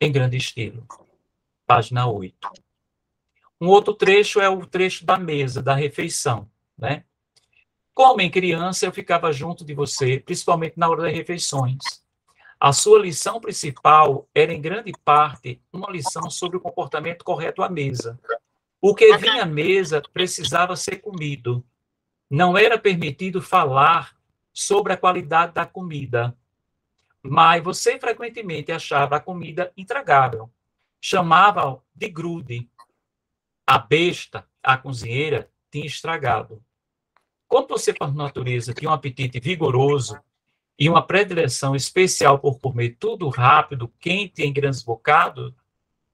em 0.00 0.10
grande 0.10 0.36
estilo. 0.36 0.86
Página 1.66 2.06
8. 2.06 2.36
Um 3.60 3.68
outro 3.68 3.94
trecho 3.94 4.40
é 4.40 4.48
o 4.48 4.66
trecho 4.66 5.06
da 5.06 5.16
mesa, 5.16 5.62
da 5.62 5.74
refeição, 5.74 6.50
né? 6.76 7.04
Como 7.94 8.20
em 8.20 8.30
criança, 8.30 8.86
eu 8.86 8.92
ficava 8.92 9.32
junto 9.32 9.64
de 9.64 9.74
você, 9.74 10.18
principalmente 10.18 10.74
na 10.76 10.88
hora 10.88 11.02
das 11.02 11.12
refeições. 11.12 11.78
A 12.58 12.72
sua 12.72 12.98
lição 12.98 13.40
principal 13.40 14.28
era, 14.34 14.52
em 14.52 14.60
grande 14.60 14.92
parte, 15.04 15.60
uma 15.72 15.90
lição 15.90 16.30
sobre 16.30 16.56
o 16.56 16.60
comportamento 16.60 17.24
correto 17.24 17.62
à 17.62 17.68
mesa. 17.68 18.18
O 18.84 18.96
que 18.96 19.16
vinha 19.16 19.44
à 19.44 19.46
mesa 19.46 20.02
precisava 20.12 20.74
ser 20.74 20.96
comido. 20.96 21.64
Não 22.28 22.58
era 22.58 22.76
permitido 22.76 23.40
falar 23.40 24.16
sobre 24.52 24.92
a 24.92 24.96
qualidade 24.96 25.52
da 25.52 25.64
comida. 25.64 26.36
Mas 27.22 27.62
você 27.62 27.96
frequentemente 27.96 28.72
achava 28.72 29.14
a 29.14 29.20
comida 29.20 29.72
intragável. 29.76 30.50
Chamava 31.00 31.80
de 31.94 32.08
grude. 32.08 32.68
A 33.64 33.78
besta, 33.78 34.48
a 34.60 34.76
cozinheira, 34.76 35.48
tinha 35.70 35.86
estragado. 35.86 36.60
Como 37.46 37.68
você, 37.68 37.94
por 37.94 38.12
natureza, 38.12 38.74
tinha 38.74 38.90
um 38.90 38.94
apetite 38.94 39.38
vigoroso 39.38 40.18
e 40.76 40.88
uma 40.88 41.06
predileção 41.06 41.76
especial 41.76 42.36
por 42.36 42.58
comer 42.58 42.96
tudo 42.98 43.28
rápido, 43.28 43.92
quente 44.00 44.42
em 44.42 44.52
grandes 44.52 44.82
bocados, 44.82 45.54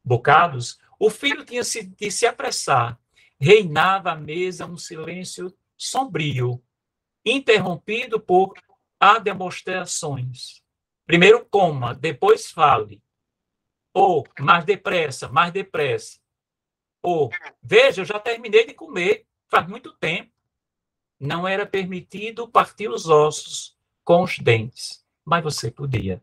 bocados 0.05 0.79
o 0.99 1.11
filho 1.11 1.45
tinha 1.45 1.63
de 1.63 2.11
se 2.11 2.27
apressar. 2.27 2.99
Reinava 3.41 4.13
à 4.13 4.17
mesa 4.17 4.67
um 4.67 4.77
silêncio 4.77 5.57
sombrio, 5.77 6.63
interrompido 7.25 8.19
por 8.19 8.55
demonstrações. 9.23 10.63
Primeiro 11.07 11.47
coma, 11.47 11.95
depois 11.95 12.51
fale. 12.51 13.01
Ou, 13.95 14.27
mais 14.41 14.65
depressa, 14.65 15.29
mais 15.29 15.53
depressa. 15.53 16.19
Ou, 17.03 17.31
veja, 17.63 18.03
eu 18.03 18.05
já 18.05 18.19
terminei 18.19 18.67
de 18.67 18.75
comer, 18.75 19.27
faz 19.49 19.67
muito 19.69 19.93
tempo. 19.95 20.33
Não 21.19 21.47
era 21.47 21.65
permitido 21.65 22.49
partir 22.49 22.89
os 22.89 23.09
ossos 23.09 23.77
com 24.05 24.23
os 24.23 24.39
dentes, 24.39 25.05
mas 25.25 25.43
você 25.43 25.71
podia. 25.71 26.23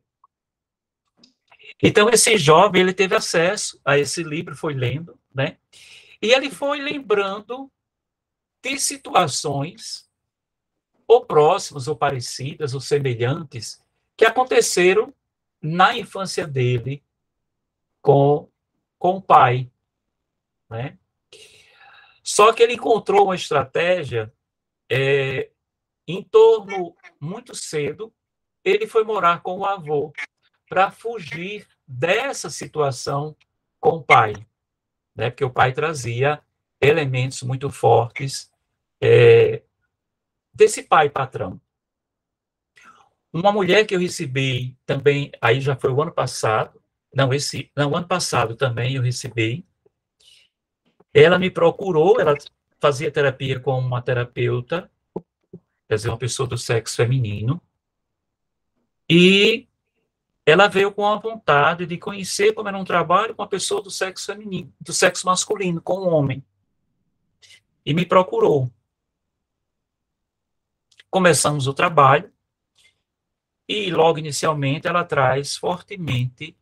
Então, 1.82 2.10
esse 2.10 2.38
jovem, 2.38 2.82
ele 2.82 2.94
teve 2.94 3.16
acesso 3.16 3.80
a 3.84 3.98
esse 3.98 4.24
livro, 4.24 4.56
foi 4.56 4.74
lendo, 4.74 5.20
né? 5.34 5.58
E 6.22 6.32
ele 6.32 6.50
foi 6.50 6.80
lembrando 6.80 7.72
de 8.64 8.80
situações, 8.80 10.10
ou 11.08 11.26
próximas, 11.26 11.88
ou 11.88 11.96
parecidas, 11.96 12.74
ou 12.74 12.82
semelhantes, 12.82 13.84
que 14.18 14.26
aconteceram 14.26 15.14
na 15.62 15.98
infância 15.98 16.48
dele 16.48 17.04
com, 18.02 18.50
com 18.98 19.18
o 19.18 19.22
pai, 19.22 19.70
né? 20.70 20.98
Só 22.24 22.52
que 22.54 22.64
ele 22.64 22.74
encontrou 22.74 23.26
uma 23.26 23.36
estratégia 23.36 24.34
é, 24.90 25.52
em 26.08 26.24
torno, 26.24 26.96
muito 27.20 27.54
cedo, 27.54 28.12
ele 28.64 28.88
foi 28.88 29.04
morar 29.04 29.42
com 29.42 29.60
o 29.60 29.66
avô, 29.66 30.12
para 30.68 30.92
fugir 30.92 31.68
dessa 31.88 32.50
situação 32.50 33.36
com 33.80 33.98
o 33.98 34.04
pai, 34.04 34.34
né? 35.16 35.30
Porque 35.30 35.46
o 35.46 35.50
pai 35.50 35.72
trazia 35.74 36.42
elementos 36.82 37.42
muito 37.44 37.70
fortes 37.70 38.52
é, 39.02 39.64
desse 40.54 40.84
pai 40.84 41.10
patrão. 41.10 41.60
Uma 43.32 43.52
mulher 43.52 43.86
que 43.86 43.94
eu 43.94 44.00
recebi 44.00 44.78
também, 44.86 45.32
aí 45.42 45.60
já 45.60 45.76
foi 45.76 45.92
o 45.92 46.02
ano 46.02 46.12
passado, 46.12 46.82
não, 47.14 47.34
esse, 47.34 47.72
não, 47.76 47.96
ano 47.96 48.08
passado 48.08 48.56
também 48.56 48.96
eu 48.96 49.02
recebi. 49.02 49.66
Ela 51.14 51.40
me 51.40 51.50
procurou, 51.50 52.20
ela 52.20 52.36
fazia 52.80 53.12
terapia 53.12 53.60
com 53.60 53.78
uma 53.78 54.02
terapeuta, 54.02 54.90
quer 55.88 55.96
dizer, 55.96 56.10
uma 56.10 56.18
pessoa 56.18 56.48
do 56.48 56.58
sexo 56.58 56.96
feminino, 56.96 57.62
e 59.10 59.68
ela 60.46 60.68
veio 60.68 60.92
com 60.92 61.08
a 61.08 61.18
vontade 61.18 61.88
de 61.88 61.98
conhecer 61.98 62.54
como 62.54 62.70
era 62.70 62.78
um 62.78 62.86
trabalho 62.86 63.34
com 63.34 63.42
uma 63.42 63.48
pessoa 63.48 63.82
do 63.82 63.90
sexo 63.90 64.28
feminino, 64.28 64.72
do 64.80 64.94
sexo 64.94 65.26
masculino, 65.26 65.82
com 65.82 66.02
um 66.02 66.14
homem. 66.14 66.44
E 67.84 67.94
me 67.94 68.06
procurou. 68.06 68.72
Começamos 71.10 71.66
o 71.66 71.74
trabalho 71.74 72.32
e 73.68 73.90
logo 73.90 74.20
inicialmente 74.20 74.88
ela 74.88 75.04
traz 75.04 75.56
fortemente 75.56 76.56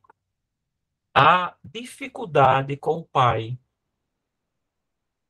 a 1.14 1.56
dificuldade 1.64 2.78
com 2.78 3.00
o 3.00 3.04
pai 3.04 3.58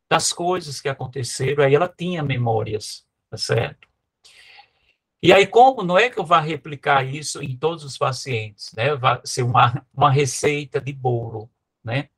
das 0.07 0.31
coisas 0.31 0.79
que 0.79 0.87
aconteceram, 0.87 1.63
aí 1.63 1.73
ela 1.73 1.89
tinha 1.89 2.21
memórias, 2.21 3.07
tá 3.29 3.37
certo? 3.37 3.87
E 5.23 5.31
aí, 5.31 5.47
como 5.47 5.83
não 5.83 5.97
é 5.97 6.09
que 6.09 6.19
eu 6.19 6.25
vá 6.25 6.41
replicar 6.41 7.05
isso 7.05 7.41
em 7.41 7.55
todos 7.55 7.85
os 7.85 7.97
pacientes, 7.97 8.73
né? 8.73 8.93
Vai 8.93 9.21
ser 9.23 9.43
uma, 9.43 9.87
uma 9.95 10.11
receita 10.11 10.81
de 10.81 10.91
bolo, 10.91 11.49
né? 11.81 12.09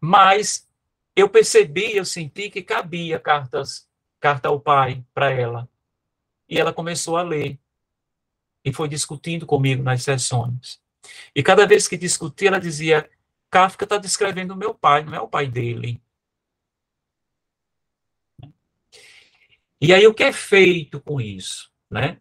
Mas 0.00 0.70
eu 1.16 1.28
percebi, 1.28 1.96
eu 1.96 2.04
senti 2.04 2.48
que 2.48 2.62
cabia 2.62 3.18
cartas, 3.18 3.88
carta 4.20 4.48
ao 4.48 4.60
pai 4.60 5.04
para 5.12 5.28
ela. 5.28 5.68
E 6.48 6.56
ela 6.56 6.72
começou 6.72 7.16
a 7.16 7.22
ler. 7.22 7.58
E 8.64 8.72
foi 8.72 8.88
discutindo 8.88 9.44
comigo 9.44 9.82
nas 9.82 10.04
sessões. 10.04 10.80
E 11.34 11.42
cada 11.42 11.66
vez 11.66 11.88
que 11.88 11.96
discutia, 11.96 12.46
ela 12.46 12.60
dizia: 12.60 13.10
Kafka 13.50 13.84
está 13.84 13.98
descrevendo 13.98 14.54
o 14.54 14.56
meu 14.56 14.72
pai, 14.72 15.02
não 15.04 15.16
é 15.16 15.20
o 15.20 15.26
pai 15.26 15.48
dele. 15.48 16.00
E 19.80 19.92
aí, 19.92 20.06
o 20.06 20.14
que 20.14 20.22
é 20.22 20.32
feito 20.32 21.00
com 21.00 21.20
isso? 21.20 21.72
Né? 21.90 22.20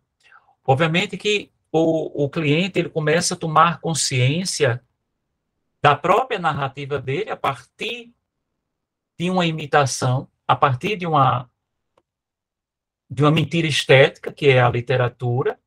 Obviamente 0.66 1.18
que 1.18 1.52
o, 1.72 2.26
o 2.26 2.30
cliente 2.30 2.80
ele 2.80 2.90
começa 2.90 3.34
a 3.34 3.38
tomar 3.38 3.80
consciência 3.80 4.84
da 5.82 5.96
própria 5.96 6.40
narrativa 6.40 7.00
dele 7.00 7.30
a 7.30 7.38
partir 7.38 8.14
de 9.18 9.30
uma 9.30 9.46
imitação, 9.46 10.28
a 10.48 10.56
partir 10.56 10.98
de 10.98 11.06
uma 11.06 11.50
de 13.08 13.24
uma 13.24 13.32
mentira 13.32 13.68
estética, 13.68 14.34
que 14.34 14.48
é 14.48 14.60
a 14.60 14.68
literatura, 14.68 15.60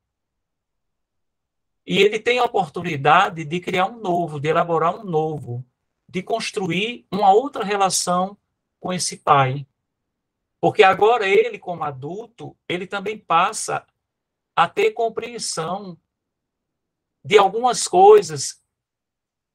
e 1.87 2.03
ele 2.03 2.19
tem 2.19 2.41
a 2.41 2.45
oportunidade 2.45 3.45
de 3.45 3.61
criar 3.61 3.87
um 3.87 4.01
novo, 4.01 4.41
de 4.41 4.49
elaborar 4.49 4.95
um 4.95 5.05
novo, 5.05 5.65
de 6.09 6.23
construir 6.23 7.07
uma 7.11 7.33
outra 7.33 7.65
relação 7.65 8.37
com 8.81 8.93
esse 8.93 9.19
pai. 9.19 9.67
Porque 10.61 10.83
agora 10.83 11.29
ele, 11.29 11.59
como 11.59 11.85
adulto, 11.85 12.57
ele 12.69 12.87
também 12.87 13.17
passa 13.17 13.87
a 14.59 14.69
ter 14.69 14.91
compreensão 14.91 15.97
de 17.25 17.39
algumas 17.39 17.87
coisas 17.87 18.61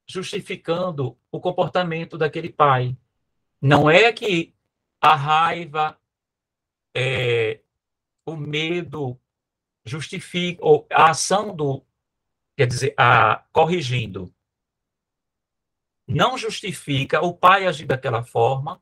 justificando 0.08 1.20
o 1.30 1.42
comportamento 1.42 2.18
daquele 2.18 2.50
pai. 2.50 2.98
Não 3.62 3.90
é 3.90 4.14
que 4.14 4.56
a 5.02 5.14
raiva, 5.14 6.00
é, 6.96 7.60
o 8.26 8.38
medo 8.38 9.20
justifica, 9.84 10.66
ou 10.66 10.88
a 10.90 11.10
ação 11.10 11.54
do, 11.54 11.86
quer 12.56 12.68
dizer, 12.68 12.94
a 12.98 13.44
corrigindo, 13.52 14.34
não 16.08 16.38
justifica 16.38 17.20
o 17.20 17.36
pai 17.36 17.68
agir 17.68 17.88
daquela 17.88 18.24
forma 18.24 18.82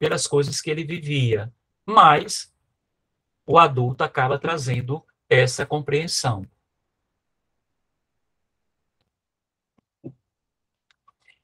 pelas 0.00 0.26
coisas 0.26 0.60
que 0.60 0.68
ele 0.68 0.82
vivia, 0.82 1.54
mas 1.86 2.52
o 3.46 3.56
adulto 3.56 4.02
acaba 4.02 4.36
trazendo 4.36 5.06
essa 5.34 5.66
compreensão. 5.66 6.46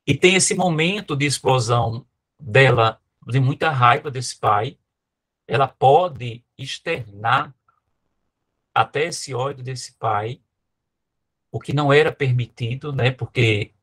E 0.06 0.16
tem 0.16 0.34
esse 0.34 0.54
momento 0.54 1.14
de 1.14 1.26
explosão 1.26 2.06
dela, 2.38 3.00
de 3.26 3.38
muita 3.38 3.70
raiva 3.70 4.10
desse 4.10 4.38
pai, 4.38 4.78
ela 5.46 5.68
pode 5.68 6.44
externar 6.56 7.54
até 8.74 9.06
esse 9.06 9.34
ódio 9.34 9.62
desse 9.62 9.94
pai, 9.94 10.40
o 11.50 11.60
que 11.60 11.72
não 11.72 11.92
era 11.92 12.12
permitido, 12.12 12.92
né? 12.92 13.10
Porque 13.10 13.74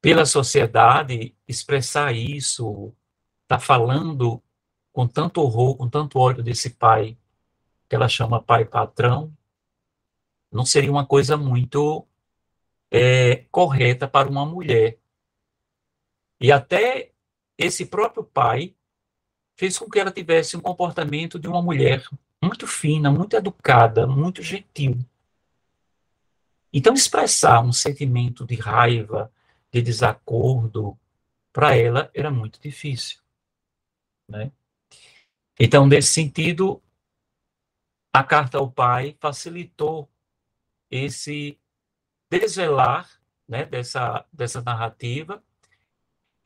pela 0.00 0.24
sociedade 0.24 1.36
expressar 1.46 2.14
isso, 2.14 2.94
tá 3.46 3.58
falando 3.58 4.42
com 4.92 5.06
tanto 5.06 5.40
horror, 5.40 5.76
com 5.76 5.88
tanto 5.88 6.18
ódio 6.18 6.42
desse 6.42 6.70
pai, 6.70 7.16
que 7.88 7.94
ela 7.94 8.08
chama 8.08 8.42
pai 8.42 8.64
patrão, 8.64 9.32
não 10.50 10.64
seria 10.64 10.90
uma 10.90 11.06
coisa 11.06 11.36
muito 11.36 12.06
é, 12.90 13.44
correta 13.50 14.06
para 14.08 14.28
uma 14.28 14.44
mulher. 14.44 14.98
E 16.40 16.52
até 16.52 17.12
esse 17.56 17.86
próprio 17.86 18.24
pai 18.24 18.74
fez 19.56 19.78
com 19.78 19.90
que 19.90 19.98
ela 19.98 20.12
tivesse 20.12 20.56
um 20.56 20.60
comportamento 20.60 21.38
de 21.38 21.48
uma 21.48 21.60
mulher 21.60 22.04
muito 22.42 22.66
fina, 22.66 23.10
muito 23.10 23.34
educada, 23.34 24.06
muito 24.06 24.42
gentil. 24.42 24.98
Então, 26.72 26.94
expressar 26.94 27.60
um 27.60 27.72
sentimento 27.72 28.46
de 28.46 28.54
raiva, 28.54 29.32
de 29.72 29.82
desacordo, 29.82 30.96
para 31.52 31.76
ela 31.76 32.10
era 32.14 32.30
muito 32.30 32.60
difícil. 32.60 33.18
Né? 34.28 34.52
Então, 35.58 35.86
nesse 35.86 36.12
sentido, 36.12 36.80
a 38.12 38.22
carta 38.22 38.58
ao 38.58 38.70
pai 38.70 39.16
facilitou 39.20 40.08
esse 40.90 41.58
desvelar 42.30 43.08
né, 43.46 43.64
dessa, 43.64 44.24
dessa 44.32 44.62
narrativa 44.62 45.42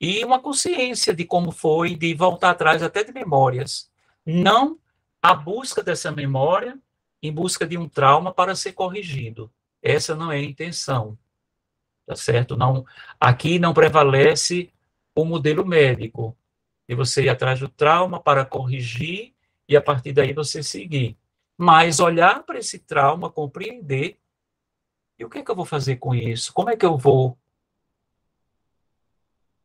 e 0.00 0.24
uma 0.24 0.40
consciência 0.40 1.14
de 1.14 1.24
como 1.24 1.52
foi, 1.52 1.94
de 1.94 2.12
voltar 2.14 2.50
atrás 2.50 2.82
até 2.82 3.04
de 3.04 3.12
memórias. 3.12 3.90
Não 4.26 4.78
a 5.20 5.34
busca 5.34 5.82
dessa 5.82 6.10
memória 6.10 6.78
em 7.22 7.32
busca 7.32 7.64
de 7.66 7.78
um 7.78 7.88
trauma 7.88 8.32
para 8.32 8.56
ser 8.56 8.72
corrigido. 8.72 9.52
Essa 9.80 10.16
não 10.16 10.30
é 10.32 10.36
a 10.36 10.42
intenção. 10.42 11.16
Tá 12.04 12.16
certo? 12.16 12.56
Não, 12.56 12.84
aqui 13.20 13.60
não 13.60 13.72
prevalece 13.72 14.72
o 15.14 15.24
modelo 15.24 15.64
médico, 15.64 16.36
de 16.88 16.96
você 16.96 17.24
ir 17.24 17.28
atrás 17.28 17.60
do 17.60 17.68
trauma 17.68 18.20
para 18.20 18.44
corrigir 18.44 19.32
e 19.68 19.76
a 19.76 19.80
partir 19.80 20.12
daí 20.12 20.32
você 20.32 20.62
seguir 20.62 21.16
mas 21.62 22.00
olhar 22.00 22.42
para 22.42 22.58
esse 22.58 22.76
trauma, 22.76 23.30
compreender, 23.30 24.18
e 25.16 25.24
o 25.24 25.30
que 25.30 25.38
é 25.38 25.44
que 25.44 25.50
eu 25.52 25.54
vou 25.54 25.64
fazer 25.64 25.94
com 25.94 26.12
isso? 26.12 26.52
Como 26.52 26.68
é 26.68 26.76
que 26.76 26.84
eu 26.84 26.98
vou? 26.98 27.28
O 27.28 27.36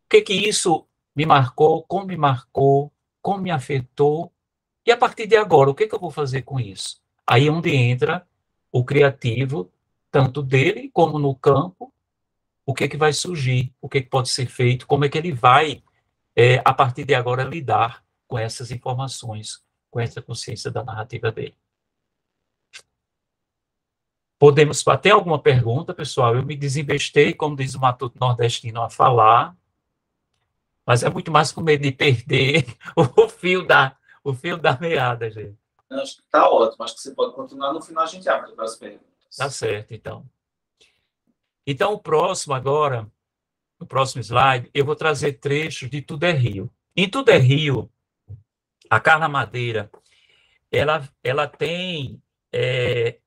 que 0.07 0.17
é 0.17 0.21
que 0.21 0.33
isso 0.33 0.87
me 1.15 1.25
marcou? 1.25 1.81
Como 1.81 2.05
me 2.05 2.15
marcou? 2.15 2.93
Como 3.19 3.41
me 3.41 3.49
afetou? 3.49 4.31
E 4.85 4.91
a 4.91 4.95
partir 4.95 5.25
de 5.25 5.35
agora, 5.35 5.71
o 5.71 5.73
que 5.73 5.85
é 5.85 5.87
que 5.87 5.95
eu 5.95 5.99
vou 5.99 6.11
fazer 6.11 6.43
com 6.43 6.59
isso? 6.59 7.01
Aí 7.25 7.47
é 7.47 7.51
onde 7.51 7.75
entra 7.75 8.27
o 8.71 8.85
criativo, 8.85 9.71
tanto 10.11 10.43
dele 10.43 10.91
como 10.93 11.17
no 11.17 11.33
campo, 11.33 11.91
o 12.63 12.75
que 12.75 12.83
é 12.83 12.87
que 12.87 12.95
vai 12.95 13.11
surgir, 13.11 13.73
o 13.81 13.89
que 13.89 13.97
é 13.97 14.01
que 14.03 14.09
pode 14.09 14.29
ser 14.29 14.45
feito, 14.45 14.85
como 14.85 15.03
é 15.03 15.09
que 15.09 15.17
ele 15.17 15.31
vai, 15.31 15.81
é, 16.35 16.61
a 16.63 16.75
partir 16.75 17.05
de 17.05 17.15
agora, 17.15 17.43
lidar 17.43 18.05
com 18.27 18.37
essas 18.37 18.69
informações, 18.69 19.63
com 19.89 19.99
essa 19.99 20.21
consciência 20.21 20.69
da 20.69 20.83
narrativa 20.83 21.31
dele. 21.31 21.55
Podemos 24.39 24.83
ter 25.01 25.11
alguma 25.11 25.39
pergunta, 25.39 25.93
pessoal? 25.93 26.35
Eu 26.35 26.43
me 26.43 26.55
desinvestei, 26.55 27.33
como 27.33 27.55
diz 27.55 27.73
o 27.73 27.79
Matuto 27.79 28.19
Nordestino, 28.19 28.81
a 28.81 28.89
falar, 28.89 29.55
mas 30.85 31.03
é 31.03 31.09
muito 31.09 31.31
mais 31.31 31.51
com 31.51 31.61
medo 31.61 31.81
de 31.81 31.91
perder 31.91 32.65
o 32.95 33.27
fio 33.27 33.65
da, 33.65 33.97
o 34.23 34.33
fio 34.33 34.57
da 34.57 34.77
meada, 34.79 35.29
gente. 35.29 35.57
Acho 35.89 36.17
que 36.17 36.21
está 36.21 36.49
ótimo, 36.49 36.83
acho 36.83 36.95
que 36.95 37.01
você 37.01 37.11
pode 37.11 37.33
continuar, 37.33 37.73
no 37.73 37.81
final 37.81 38.03
a 38.03 38.07
gente 38.07 38.27
abre 38.29 38.51
para 38.51 38.65
as 38.65 38.75
perguntas. 38.75 39.07
Tá 39.35 39.49
certo, 39.49 39.93
então. 39.93 40.25
Então, 41.65 41.93
o 41.93 41.99
próximo 41.99 42.53
agora, 42.53 43.09
no 43.79 43.85
próximo 43.85 44.21
slide, 44.21 44.69
eu 44.73 44.85
vou 44.85 44.95
trazer 44.95 45.33
trechos 45.33 45.89
de 45.89 46.01
Tudo 46.01 46.25
é 46.25 46.31
Rio. 46.31 46.71
Em 46.95 47.09
Tudo 47.09 47.29
é 47.29 47.37
Rio, 47.37 47.89
a 48.89 48.99
Carla 48.99 49.27
Madeira, 49.27 49.91
ela, 50.71 51.07
ela 51.23 51.47
tem 51.47 52.21
é, 52.51 53.19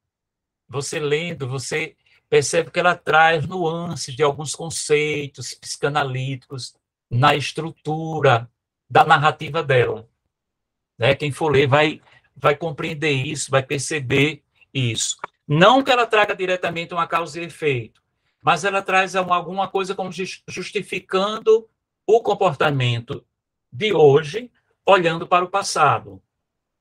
você 0.70 1.00
lendo, 1.00 1.48
você 1.48 1.96
percebe 2.28 2.70
que 2.70 2.78
ela 2.78 2.94
traz 2.94 3.44
nuances 3.44 4.14
de 4.14 4.22
alguns 4.22 4.54
conceitos 4.54 5.52
psicanalíticos 5.52 6.76
na 7.10 7.34
estrutura 7.34 8.48
da 8.88 9.04
narrativa 9.04 9.64
dela. 9.64 10.08
Né? 10.96 11.16
Quem 11.16 11.32
for 11.32 11.50
ler 11.50 11.66
vai, 11.66 12.00
vai 12.36 12.56
compreender 12.56 13.10
isso, 13.10 13.50
vai 13.50 13.62
perceber 13.62 14.42
Isso. 14.72 15.16
Não 15.48 15.82
que 15.82 15.90
ela 15.90 16.06
traga 16.06 16.36
diretamente 16.36 16.94
uma 16.94 17.08
causa 17.08 17.40
e 17.40 17.44
efeito, 17.44 18.00
mas 18.40 18.64
ela 18.64 18.80
traz 18.80 19.16
alguma 19.16 19.66
coisa 19.66 19.96
como 19.96 20.12
justificando 20.46 21.68
o 22.06 22.22
comportamento 22.22 23.24
de 23.72 23.92
hoje, 23.92 24.48
olhando 24.86 25.26
para 25.26 25.44
o 25.44 25.50
passado. 25.50 26.22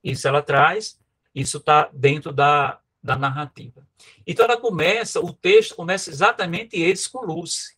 Isso 0.03 0.27
ela 0.27 0.43
traz, 0.43 0.99
isso 1.33 1.57
está 1.57 1.89
dentro 1.91 2.31
da, 2.31 2.79
da 3.01 3.15
narrativa. 3.15 3.87
Então 4.25 4.45
ela 4.45 4.57
começa, 4.57 5.19
o 5.19 5.33
texto 5.33 5.75
começa 5.75 6.09
exatamente 6.09 6.77
esse 6.79 7.09
com 7.09 7.25
Lucy. 7.25 7.77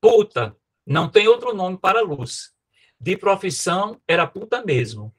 Puta, 0.00 0.56
não 0.86 1.08
tem 1.08 1.26
outro 1.28 1.54
nome 1.54 1.78
para 1.78 2.00
Lucy. 2.00 2.50
De 2.98 3.16
profissão, 3.16 4.00
era 4.06 4.26
puta 4.26 4.64
mesmo. 4.64 5.14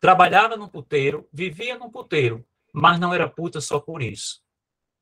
Trabalhava 0.00 0.56
no 0.56 0.68
puteiro, 0.68 1.28
vivia 1.32 1.78
no 1.78 1.90
puteiro, 1.90 2.44
mas 2.72 2.98
não 2.98 3.14
era 3.14 3.28
puta 3.28 3.60
só 3.60 3.78
por 3.78 4.02
isso. 4.02 4.42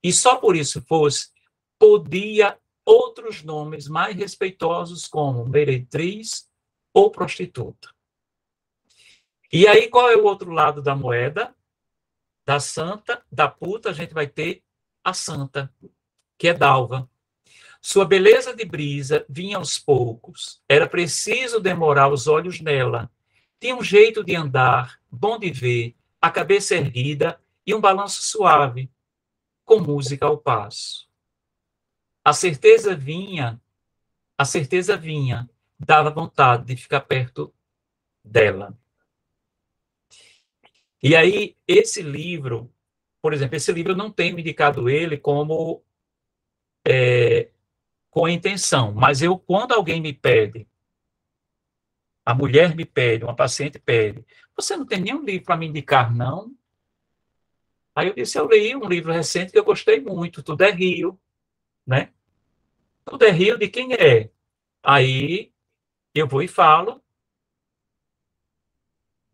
E 0.03 0.13
só 0.13 0.37
por 0.37 0.57
isso 0.57 0.83
fosse, 0.83 1.31
podia 1.79 2.59
outros 2.85 3.43
nomes 3.43 3.89
mais 3.89 4.17
respeitosos, 4.17 5.07
como 5.07 5.47
meretriz 5.47 6.49
ou 6.93 7.11
prostituta. 7.11 7.89
E 9.53 9.67
aí, 9.69 9.89
qual 9.89 10.11
é 10.11 10.17
o 10.17 10.25
outro 10.25 10.51
lado 10.51 10.83
da 10.83 10.97
moeda? 10.97 11.55
Da 12.45 12.59
santa, 12.59 13.23
da 13.31 13.49
puta, 13.49 13.91
a 13.91 13.93
gente 13.93 14.13
vai 14.13 14.27
ter 14.27 14.63
a 15.05 15.15
santa, 15.15 15.73
que 16.37 16.49
é 16.49 16.55
Dalva. 16.55 17.09
Sua 17.81 18.05
beleza 18.05 18.55
de 18.55 18.65
brisa 18.65 19.25
vinha 19.29 19.57
aos 19.57 19.79
poucos, 19.79 20.63
era 20.69 20.89
preciso 20.89 21.61
demorar 21.61 22.09
os 22.09 22.27
olhos 22.27 22.61
nela. 22.61 23.11
Tinha 23.61 23.77
um 23.77 23.83
jeito 23.83 24.25
de 24.25 24.35
andar, 24.35 25.01
bom 25.11 25.39
de 25.39 25.51
ver, 25.51 25.97
a 26.21 26.31
cabeça 26.31 26.75
erguida 26.77 27.41
e 27.67 27.75
um 27.75 27.81
balanço 27.81 28.23
suave, 28.23 28.91
com 29.65 29.81
música 29.81 30.27
ao 30.27 30.39
passo. 30.39 31.09
A 32.25 32.33
certeza 32.33 32.95
vinha, 32.95 33.61
a 34.39 34.45
certeza 34.45 34.97
vinha, 34.97 35.51
dava 35.79 36.11
vontade 36.11 36.65
de 36.67 36.77
ficar 36.77 37.01
perto 37.01 37.53
dela. 38.25 38.77
E 41.03 41.17
aí, 41.17 41.57
esse 41.67 42.01
livro, 42.01 42.73
por 43.21 43.33
exemplo, 43.33 43.57
esse 43.57 43.73
livro 43.73 43.93
eu 43.93 43.97
não 43.97 44.11
tenho 44.11 44.39
indicado 44.39 44.89
ele 44.89 45.19
como 45.19 45.83
é, 46.87 47.51
com 48.09 48.29
intenção, 48.29 48.93
mas 48.93 49.21
eu, 49.21 49.37
quando 49.37 49.73
alguém 49.73 50.01
me 50.01 50.13
pede, 50.13 50.69
a 52.25 52.33
mulher 52.33 52.77
me 52.77 52.85
pede, 52.85 53.25
uma 53.25 53.35
paciente 53.35 53.81
pede, 53.81 54.25
você 54.57 54.77
não 54.77 54.87
tem 54.87 55.01
nenhum 55.01 55.25
livro 55.25 55.45
para 55.45 55.57
me 55.57 55.67
indicar, 55.67 56.15
não? 56.15 56.55
Aí 57.95 58.07
eu 58.07 58.15
disse, 58.15 58.39
eu 58.39 58.49
li 58.49 58.77
um 58.77 58.89
livro 58.89 59.13
recente 59.13 59.51
que 59.51 59.59
eu 59.59 59.65
gostei 59.65 60.01
muito, 60.01 60.43
Tudo 60.43 60.63
é 60.63 60.71
Rio, 60.71 61.21
né? 61.85 62.13
Tudo 63.05 63.25
é 63.25 63.31
Rio 63.31 63.59
de 63.59 63.69
quem 63.69 63.93
é? 63.95 64.31
Aí 64.83 65.53
eu 66.15 66.29
vou 66.29 66.43
e 66.43 66.49
falo 66.49 67.02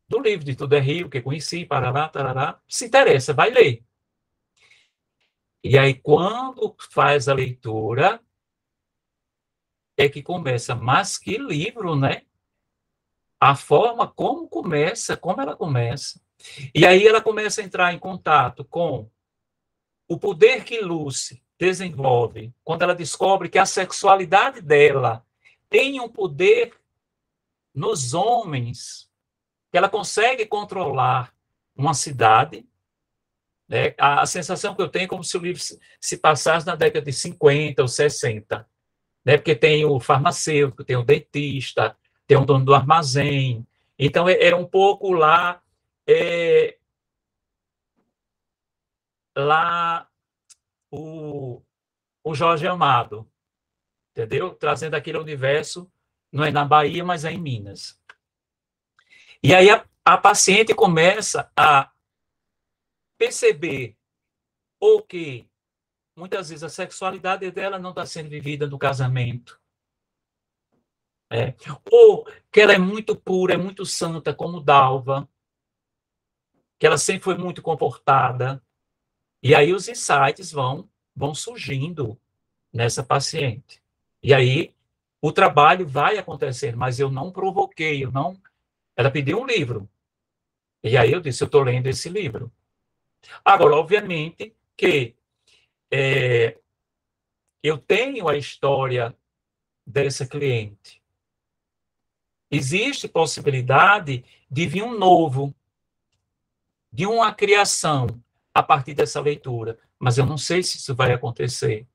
do 0.09 0.19
livro 0.21 0.45
de 0.45 0.57
Tudo 0.57 0.75
é 0.75 0.81
Rio, 0.81 1.11
que 1.11 1.21
conheci, 1.21 1.67
parará, 1.67 2.09
tarará. 2.09 2.61
Se 2.67 2.87
interessa, 2.87 3.35
vai 3.35 3.51
ler. 3.51 3.85
E 5.63 5.77
aí, 5.77 5.95
quando 5.95 6.75
faz 6.91 7.29
a 7.29 7.35
leitura, 7.35 8.21
é 9.97 10.09
que 10.09 10.23
começa, 10.23 10.75
mas 10.75 11.19
que 11.19 11.37
livro, 11.37 11.95
né? 11.95 12.23
A 13.41 13.55
forma 13.55 14.07
como 14.07 14.49
começa, 14.49 15.17
como 15.17 15.43
ela 15.43 15.57
começa. 15.57 16.21
E 16.75 16.87
aí 16.87 17.07
ela 17.07 17.21
começa 17.21 17.61
a 17.61 17.65
entrar 17.65 17.93
em 17.93 17.99
contato 17.99 18.65
com 18.65 19.11
o 20.09 20.19
poder 20.19 20.65
que 20.65 20.81
Lucy 20.81 21.43
desenvolve 21.59 22.55
quando 22.65 22.83
ela 22.83 22.95
descobre 22.95 23.49
que 23.49 23.59
a 23.59 23.67
sexualidade 23.67 24.61
dela 24.61 25.27
tem 25.69 26.01
um 26.01 26.09
poder 26.09 26.73
nos 27.75 28.15
homens 28.15 29.08
que 29.71 29.79
ela 29.79 29.89
consegue 29.89 30.47
controlar 30.47 31.33
uma 31.77 31.95
cidade. 31.95 32.67
Né? 33.69 33.95
A, 33.99 34.23
a, 34.23 34.27
sensação 34.27 34.75
que 34.75 34.83
eu 34.83 34.89
tenho 34.89 35.05
é 35.05 35.09
como 35.09 35.23
se 35.23 35.37
o 35.37 35.41
livro 35.41 35.63
se 36.01 36.17
passasse 36.17 36.67
na 36.67 36.75
década 36.75 37.05
de 37.05 37.13
50 37.13 37.83
ou 37.83 37.89
60. 37.89 38.69
Né? 39.25 39.37
Porque 39.37 39.55
tem 39.55 39.85
o 39.85 40.01
farmacêutico, 40.01 40.85
tem 40.85 40.97
o 40.97 41.05
dentista, 41.05 41.97
tem 42.27 42.37
o 42.37 42.45
dono 42.45 42.65
do 42.65 42.75
armazém. 42.75 43.67
Então, 43.99 44.29
era 44.29 44.43
é, 44.43 44.51
é 44.51 44.57
um 44.57 44.67
pouco 44.67 45.13
lá. 45.13 45.61
É, 46.07 46.79
lá 49.37 50.09
o, 50.91 51.63
o 52.25 52.35
Jorge 52.35 52.67
Amado, 52.67 53.31
entendeu? 54.11 54.55
Trazendo 54.55 54.95
aquele 54.95 55.19
universo, 55.19 55.91
não 56.33 56.45
é 56.45 56.51
na 56.51 56.65
Bahia, 56.65 57.05
mas 57.05 57.25
é 57.25 57.33
em 57.33 57.39
Minas. 57.39 57.98
E 59.43 59.55
aí 59.55 59.71
a, 59.71 59.87
a 60.05 60.19
paciente 60.19 60.75
começa 60.75 61.51
a 61.57 61.91
perceber 63.17 63.97
ou 64.81 65.03
que 65.03 65.49
muitas 66.17 66.49
vezes 66.49 66.65
a 66.65 66.69
sexualidade 66.69 67.51
dela 67.51 67.79
não 67.79 67.91
está 67.91 68.05
sendo 68.05 68.29
vivida 68.29 68.67
no 68.67 68.79
casamento. 68.79 69.61
É. 71.31 71.55
Ou 71.91 72.27
que 72.51 72.61
ela 72.61 72.73
é 72.73 72.79
muito 72.79 73.15
pura, 73.15 73.55
é 73.55 73.57
muito 73.57 73.85
santa, 73.85 74.35
como 74.35 74.61
Dalva, 74.61 75.29
que 76.79 76.87
ela 76.87 76.97
sempre 76.97 77.25
foi 77.25 77.37
muito 77.37 77.61
comportada. 77.61 78.63
E 79.43 79.55
aí 79.55 79.73
os 79.73 79.89
insights 79.89 80.51
vão, 80.51 80.89
vão 81.15 81.35
surgindo 81.35 82.19
nessa 82.73 83.05
paciente. 83.05 83.83
E 84.23 84.33
aí 84.33 84.75
o 85.21 85.33
trabalho 85.33 85.87
vai 85.87 86.19
acontecer, 86.19 86.75
mas 86.75 86.99
eu 86.99 87.11
não 87.11 87.31
provoquei, 87.31 88.05
eu 88.05 88.11
não 88.11 88.41
ela 88.99 89.13
pediu 89.13 89.41
um 89.41 89.47
livro. 89.47 89.89
E 90.83 90.97
aí 90.97 91.13
eu 91.13 91.21
disse, 91.21 91.45
eu 91.45 91.47
estou 91.47 91.63
lendo 91.63 91.87
esse 91.87 92.09
livro. 92.09 92.51
Agora, 93.45 93.77
obviamente 93.77 94.53
que 94.77 95.15
é, 95.89 96.59
eu 97.63 97.79
tenho 97.79 98.29
a 98.29 98.37
história 98.37 99.17
dessa 99.87 100.27
cliente. 100.27 101.01
Existe 102.51 103.07
possibilidade 103.07 104.25
de 104.51 104.67
vir 104.67 104.83
um 104.83 104.99
novo, 104.99 105.55
de 106.93 107.07
uma 107.07 107.33
criação 107.33 108.21
a 108.53 108.65
partir 108.65 108.95
dessa 108.95 109.21
leitura, 109.21 109.79
mas 109.97 110.19
eu 110.19 110.27
não 110.27 110.37
sei 110.37 110.65
se 110.65 110.79
isso 110.79 110.93
vai 110.93 111.13
acontecer. 111.13 111.87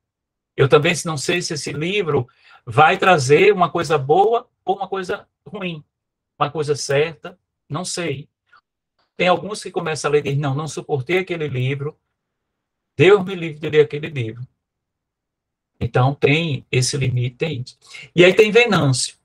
Eu 0.56 0.70
também 0.70 0.94
não 1.04 1.18
sei 1.18 1.42
se 1.42 1.52
esse 1.52 1.70
livro 1.70 2.26
vai 2.64 2.96
trazer 2.96 3.52
uma 3.52 3.70
coisa 3.70 3.98
boa 3.98 4.48
ou 4.64 4.76
uma 4.76 4.88
coisa 4.88 5.28
ruim 5.46 5.84
uma 6.38 6.50
coisa 6.50 6.74
certa, 6.74 7.38
não 7.68 7.84
sei. 7.84 8.28
Tem 9.16 9.28
alguns 9.28 9.62
que 9.62 9.70
começam 9.70 10.08
a 10.08 10.12
ler 10.12 10.20
e 10.20 10.22
dizem, 10.22 10.40
não, 10.40 10.54
não 10.54 10.66
suportei 10.66 11.18
aquele 11.18 11.48
livro, 11.48 11.98
Deus 12.96 13.24
me 13.24 13.34
livre 13.34 13.58
de 13.58 13.70
ler 13.70 13.84
aquele 13.84 14.08
livro. 14.08 14.46
Então, 15.80 16.14
tem 16.14 16.66
esse 16.70 16.96
limite, 16.96 17.36
tem. 17.36 17.64
E 18.14 18.24
aí 18.24 18.34
tem 18.34 18.50
Venâncio. 18.50 19.16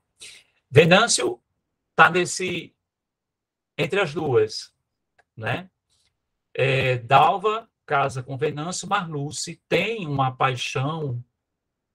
Venâncio 0.69 1.39
está 1.91 2.09
nesse, 2.09 2.73
entre 3.77 3.99
as 3.99 4.13
duas, 4.13 4.73
né? 5.35 5.69
É, 6.53 6.97
Dalva 6.97 7.69
casa 7.85 8.21
com 8.21 8.37
Venâncio, 8.37 8.87
Marluce 8.87 9.59
tem 9.67 10.05
uma 10.05 10.31
paixão 10.31 11.23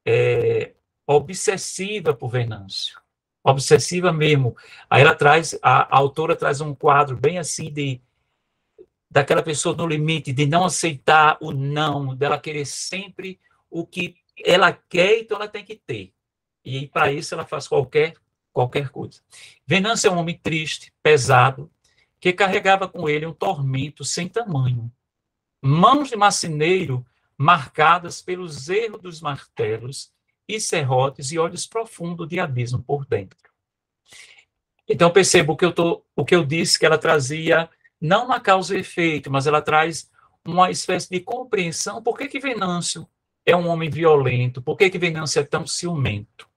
é, 0.05 0.75
obsessiva 1.07 2.13
por 2.13 2.31
Venâncio 2.31 3.04
obsessiva 3.45 4.11
mesmo. 4.11 4.57
Aí 4.89 5.03
ela 5.03 5.15
traz, 5.15 5.57
a, 5.63 5.83
a, 5.83 5.99
autora 5.99 6.35
traz 6.35 6.63
um 6.63 6.75
quadro 6.75 7.15
bem 7.15 7.39
assim 7.39 7.71
de 7.71 8.01
daquela 9.11 9.45
pessoa 9.45 9.77
no 9.77 9.87
limite, 9.87 10.33
de 10.33 10.45
não 10.45 10.65
aceitar 10.65 11.37
o 11.41 11.53
não, 11.53 12.17
dela 12.17 12.41
querer 12.41 12.65
sempre 12.65 13.39
o 13.71 13.87
que 13.87 14.17
ela 14.45 14.73
quer, 14.73 15.21
então 15.21 15.37
ela 15.37 15.47
tem 15.47 15.65
que 15.65 15.77
ter. 15.77 16.13
E 16.65 16.89
para 16.89 17.13
isso 17.13 17.33
ela 17.33 17.45
faz 17.45 17.69
qualquer 17.69 18.15
qualquer 18.53 18.89
coisa. 18.89 19.21
Venâncio 19.67 20.09
é 20.09 20.11
um 20.11 20.19
homem 20.19 20.39
triste, 20.41 20.93
pesado, 21.03 21.71
que 22.21 22.33
carregava 22.33 22.89
com 22.89 23.09
ele 23.09 23.27
um 23.27 23.33
tormento 23.33 24.05
sem 24.05 24.29
tamanho. 24.29 24.91
Mãos 25.61 26.09
de 26.09 26.17
marceneiro 26.17 27.05
marcadas 27.37 28.23
pelos 28.23 28.69
erros 28.69 29.03
dos 29.03 29.21
martelos 29.21 30.14
e 30.49 30.61
serrotes 30.61 31.33
e 31.33 31.39
olhos 31.39 31.67
profundos 31.67 32.29
de 32.29 32.39
abismo 32.39 32.83
por 32.83 33.07
dentro. 33.07 33.39
Então 34.89 35.11
percebo 35.11 35.57
que 35.57 35.65
eu 35.65 35.73
tô, 35.73 36.05
o 36.15 36.25
que 36.25 36.35
eu 36.35 36.45
disse 36.45 36.79
que 36.79 36.85
ela 36.85 36.99
trazia 36.99 37.69
não 38.01 38.27
uma 38.27 38.39
causa 38.39 38.77
e 38.77 38.81
efeito, 38.81 39.31
mas 39.31 39.47
ela 39.47 39.63
traz 39.63 40.11
uma 40.47 40.71
espécie 40.71 41.09
de 41.09 41.21
compreensão. 41.21 42.03
Por 42.03 42.19
que 42.19 42.29
que 42.29 42.39
Venâncio 42.39 43.09
é 43.47 43.57
um 43.57 43.67
homem 43.67 43.89
violento? 43.89 44.61
Por 44.61 44.77
que 44.77 44.91
que 44.91 44.99
Venâncio 44.99 45.41
é 45.41 45.45
tão 45.45 45.67
ciumento? 45.67 46.49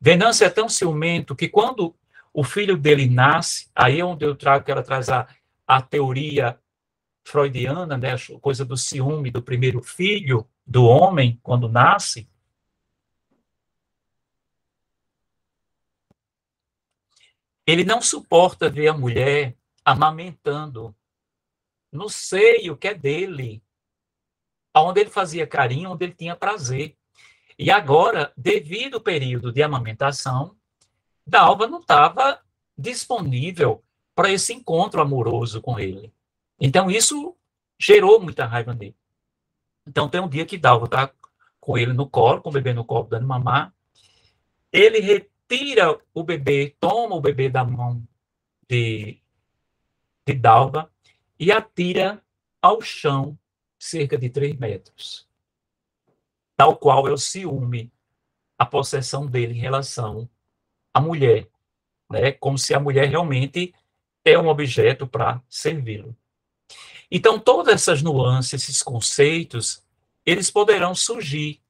Venâncio 0.00 0.44
é 0.44 0.50
tão 0.50 0.68
ciumento 0.68 1.36
que 1.36 1.48
quando 1.48 1.94
o 2.34 2.44
filho 2.44 2.76
dele 2.76 3.08
nasce, 3.08 3.70
aí 3.74 4.00
é 4.00 4.04
onde 4.04 4.26
eu 4.26 4.34
trago 4.34 4.64
que 4.64 4.70
ela 4.70 4.82
traz 4.82 5.08
a, 5.08 5.26
a 5.66 5.80
teoria 5.80 6.58
freudiana, 7.24 7.96
né, 7.96 8.14
a 8.14 8.40
coisa 8.40 8.64
do 8.64 8.76
ciúme 8.76 9.30
do 9.30 9.42
primeiro 9.42 9.82
filho 9.82 10.46
do 10.66 10.84
homem 10.84 11.40
quando 11.42 11.68
nasce, 11.68 12.28
ele 17.66 17.84
não 17.84 18.00
suporta 18.00 18.70
ver 18.70 18.88
a 18.88 18.94
mulher 18.94 19.56
amamentando 19.84 20.94
no 21.90 22.08
seio 22.08 22.76
que 22.76 22.88
é 22.88 22.94
dele, 22.94 23.62
onde 24.74 25.00
ele 25.00 25.10
fazia 25.10 25.46
carinho, 25.46 25.90
onde 25.90 26.04
ele 26.04 26.14
tinha 26.14 26.36
prazer. 26.36 26.96
E 27.58 27.70
agora, 27.70 28.32
devido 28.36 28.94
ao 28.94 29.00
período 29.00 29.52
de 29.52 29.62
amamentação, 29.62 30.56
Dalva 31.26 31.66
não 31.66 31.80
estava 31.80 32.40
disponível 32.78 33.82
para 34.14 34.30
esse 34.30 34.52
encontro 34.52 35.00
amoroso 35.00 35.60
com 35.60 35.78
ele. 35.78 36.12
Então, 36.60 36.90
isso 36.90 37.36
gerou 37.78 38.20
muita 38.20 38.46
raiva 38.46 38.74
nele. 38.74 38.96
Então, 39.86 40.08
tem 40.08 40.20
um 40.20 40.28
dia 40.28 40.46
que 40.46 40.58
Dalva 40.58 40.84
está 40.84 41.10
com 41.58 41.76
ele 41.76 41.92
no 41.92 42.08
colo, 42.08 42.42
com 42.42 42.50
o 42.50 42.52
bebê 42.52 42.72
no 42.72 42.84
colo, 42.84 43.08
dando 43.08 43.26
mamar. 43.26 43.74
Ele 44.72 45.28
retira 45.48 45.98
o 46.12 46.22
bebê, 46.22 46.74
toma 46.80 47.14
o 47.14 47.20
bebê 47.20 47.48
da 47.48 47.64
mão 47.64 48.06
de, 48.68 49.20
de 50.26 50.34
Dalva 50.34 50.90
e 51.38 51.52
atira 51.52 52.22
ao 52.60 52.80
chão 52.80 53.38
cerca 53.78 54.18
de 54.18 54.28
três 54.28 54.56
metros. 54.56 55.28
Tal 56.56 56.76
qual 56.76 57.06
é 57.06 57.12
o 57.12 57.18
ciúme, 57.18 57.92
a 58.58 58.66
possessão 58.66 59.26
dele 59.26 59.54
em 59.54 59.60
relação 59.60 60.28
à 60.92 61.00
mulher, 61.00 61.48
né? 62.10 62.32
como 62.32 62.58
se 62.58 62.74
a 62.74 62.80
mulher 62.80 63.08
realmente 63.08 63.74
é 64.24 64.38
um 64.38 64.48
objeto 64.48 65.06
para 65.06 65.40
servi-lo. 65.48 66.16
Então, 67.08 67.38
todas 67.38 67.74
essas 67.74 68.02
nuances, 68.02 68.62
esses 68.62 68.82
conceitos, 68.82 69.84
eles 70.24 70.50
poderão 70.50 70.94
surgir 70.94 71.60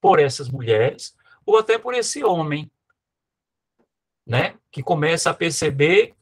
por 0.00 0.20
essas 0.20 0.48
mulheres 0.48 1.16
ou 1.44 1.58
até 1.58 1.76
por 1.76 1.94
esse 1.94 2.22
homem, 2.22 2.70
né, 4.30 4.54
que 4.70 4.80
começa 4.80 5.28
a 5.28 5.34
perceber 5.34 6.14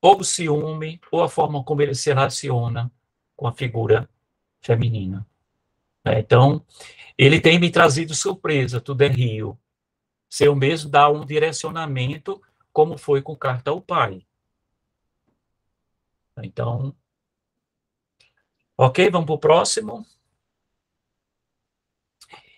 ou 0.00 0.20
o 0.20 0.24
ciúme 0.24 0.98
ou 1.12 1.22
a 1.22 1.28
forma 1.28 1.62
como 1.62 1.82
ele 1.82 1.94
se 1.94 2.08
relaciona 2.08 2.90
com 3.36 3.46
a 3.46 3.52
figura 3.52 4.08
feminina. 4.62 5.26
Né? 6.02 6.20
Então, 6.20 6.64
ele 7.18 7.42
tem 7.42 7.58
me 7.58 7.70
trazido 7.70 8.14
surpresa, 8.14 8.80
tudo 8.80 9.02
é 9.02 9.08
Rio. 9.08 9.58
Se 10.26 10.46
eu 10.46 10.56
mesmo 10.56 10.90
dar 10.90 11.10
um 11.10 11.26
direcionamento, 11.26 12.40
como 12.72 12.96
foi 12.96 13.20
com 13.20 13.36
Carta 13.36 13.70
ao 13.70 13.82
Pai. 13.82 14.26
Então, 16.42 16.96
ok, 18.78 19.10
vamos 19.10 19.26
para 19.26 19.34
o 19.34 19.38
próximo. 19.38 20.06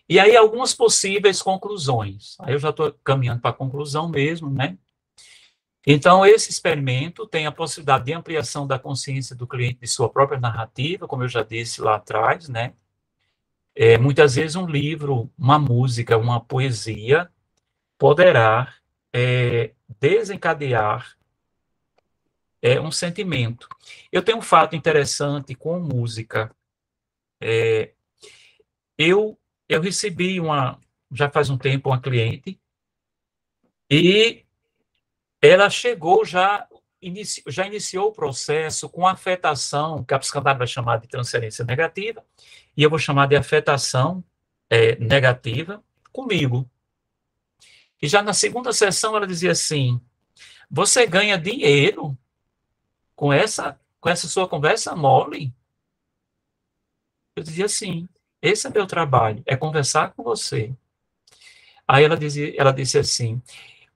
E 0.09 0.21
aí, 0.21 0.37
algumas 0.37 0.75
possíveis 0.75 1.43
conclusões. 1.43 2.37
Aí 2.41 2.55
eu 2.55 2.59
já 2.59 2.71
estou 2.71 2.93
caminhando 3.05 3.41
para 3.41 3.51
a 3.51 3.55
conclusão 3.55 4.09
mesmo, 4.09 4.51
né? 4.51 4.79
Então, 5.87 6.27
esse 6.27 6.51
experimento 6.51 7.27
tem 7.27 7.47
a 7.47 7.53
possibilidade 7.53 8.07
de 8.07 8.13
ampliação 8.13 8.67
da 8.67 8.79
consciência 8.79 9.37
do 9.37 9.47
cliente 9.47 9.81
de 9.81 9.87
sua 9.87 10.09
própria 10.09 10.39
narrativa, 10.39 11.07
como 11.07 11.23
eu 11.23 11.29
já 11.29 11.43
disse 11.43 11.81
lá 11.81 11.97
atrás, 11.97 12.49
né? 12.49 12.75
É, 13.75 13.99
muitas 13.99 14.35
vezes 14.35 14.57
um 14.57 14.67
livro, 14.67 15.31
uma 15.39 15.59
música, 15.59 16.17
uma 16.17 16.41
poesia 16.41 17.31
poderá 17.99 18.75
é, 19.13 19.73
desencadear 20.01 21.17
é 22.63 22.81
um 22.81 22.91
sentimento. 22.91 23.69
Eu 24.11 24.23
tenho 24.23 24.39
um 24.39 24.43
fato 24.43 24.75
interessante 24.75 25.55
com 25.55 25.79
música. 25.79 26.55
É, 27.41 27.93
eu, 28.99 29.39
eu 29.69 29.81
recebi 29.81 30.41
uma, 30.41 30.79
já 31.11 31.29
faz 31.29 31.51
um 31.51 31.59
tempo, 31.59 31.91
uma 31.91 32.01
cliente, 32.01 32.61
e 33.91 34.45
ela 35.41 35.71
chegou 35.71 36.25
já, 36.25 36.67
inici, 37.01 37.43
já 37.47 37.67
iniciou 37.67 38.09
o 38.09 38.13
processo 38.13 38.89
com 38.89 39.07
afetação, 39.07 40.05
que 40.05 40.15
a 40.15 40.19
psicanálise 40.19 40.59
vai 40.59 40.67
chamar 40.67 40.99
de 40.99 41.09
transferência 41.09 41.65
negativa, 41.65 42.25
e 42.77 42.83
eu 42.83 42.91
vou 42.91 42.99
chamar 42.99 43.27
de 43.27 43.37
afetação 43.37 44.25
é, 44.69 44.97
negativa, 44.97 45.83
comigo. 46.13 46.69
E 48.01 48.09
já 48.09 48.23
na 48.23 48.33
segunda 48.33 48.73
sessão 48.73 49.17
ela 49.17 49.27
dizia 49.27 49.53
assim: 49.53 50.01
você 50.71 51.07
ganha 51.07 51.39
dinheiro 51.39 52.17
com 53.15 53.33
essa, 53.33 53.81
com 54.01 54.09
essa 54.09 54.29
sua 54.29 54.49
conversa 54.49 54.95
mole? 54.95 55.55
Eu 57.35 57.43
dizia 57.43 57.67
assim, 57.67 58.09
esse 58.49 58.67
é 58.67 58.71
meu 58.71 58.87
trabalho, 58.87 59.43
é 59.47 59.57
conversar 59.57 60.13
com 60.13 60.23
você. 60.23 60.73
Aí 61.87 62.05
ela, 62.05 62.17
dizia, 62.17 62.55
ela 62.59 62.73
disse 62.73 62.99
assim, 62.99 63.41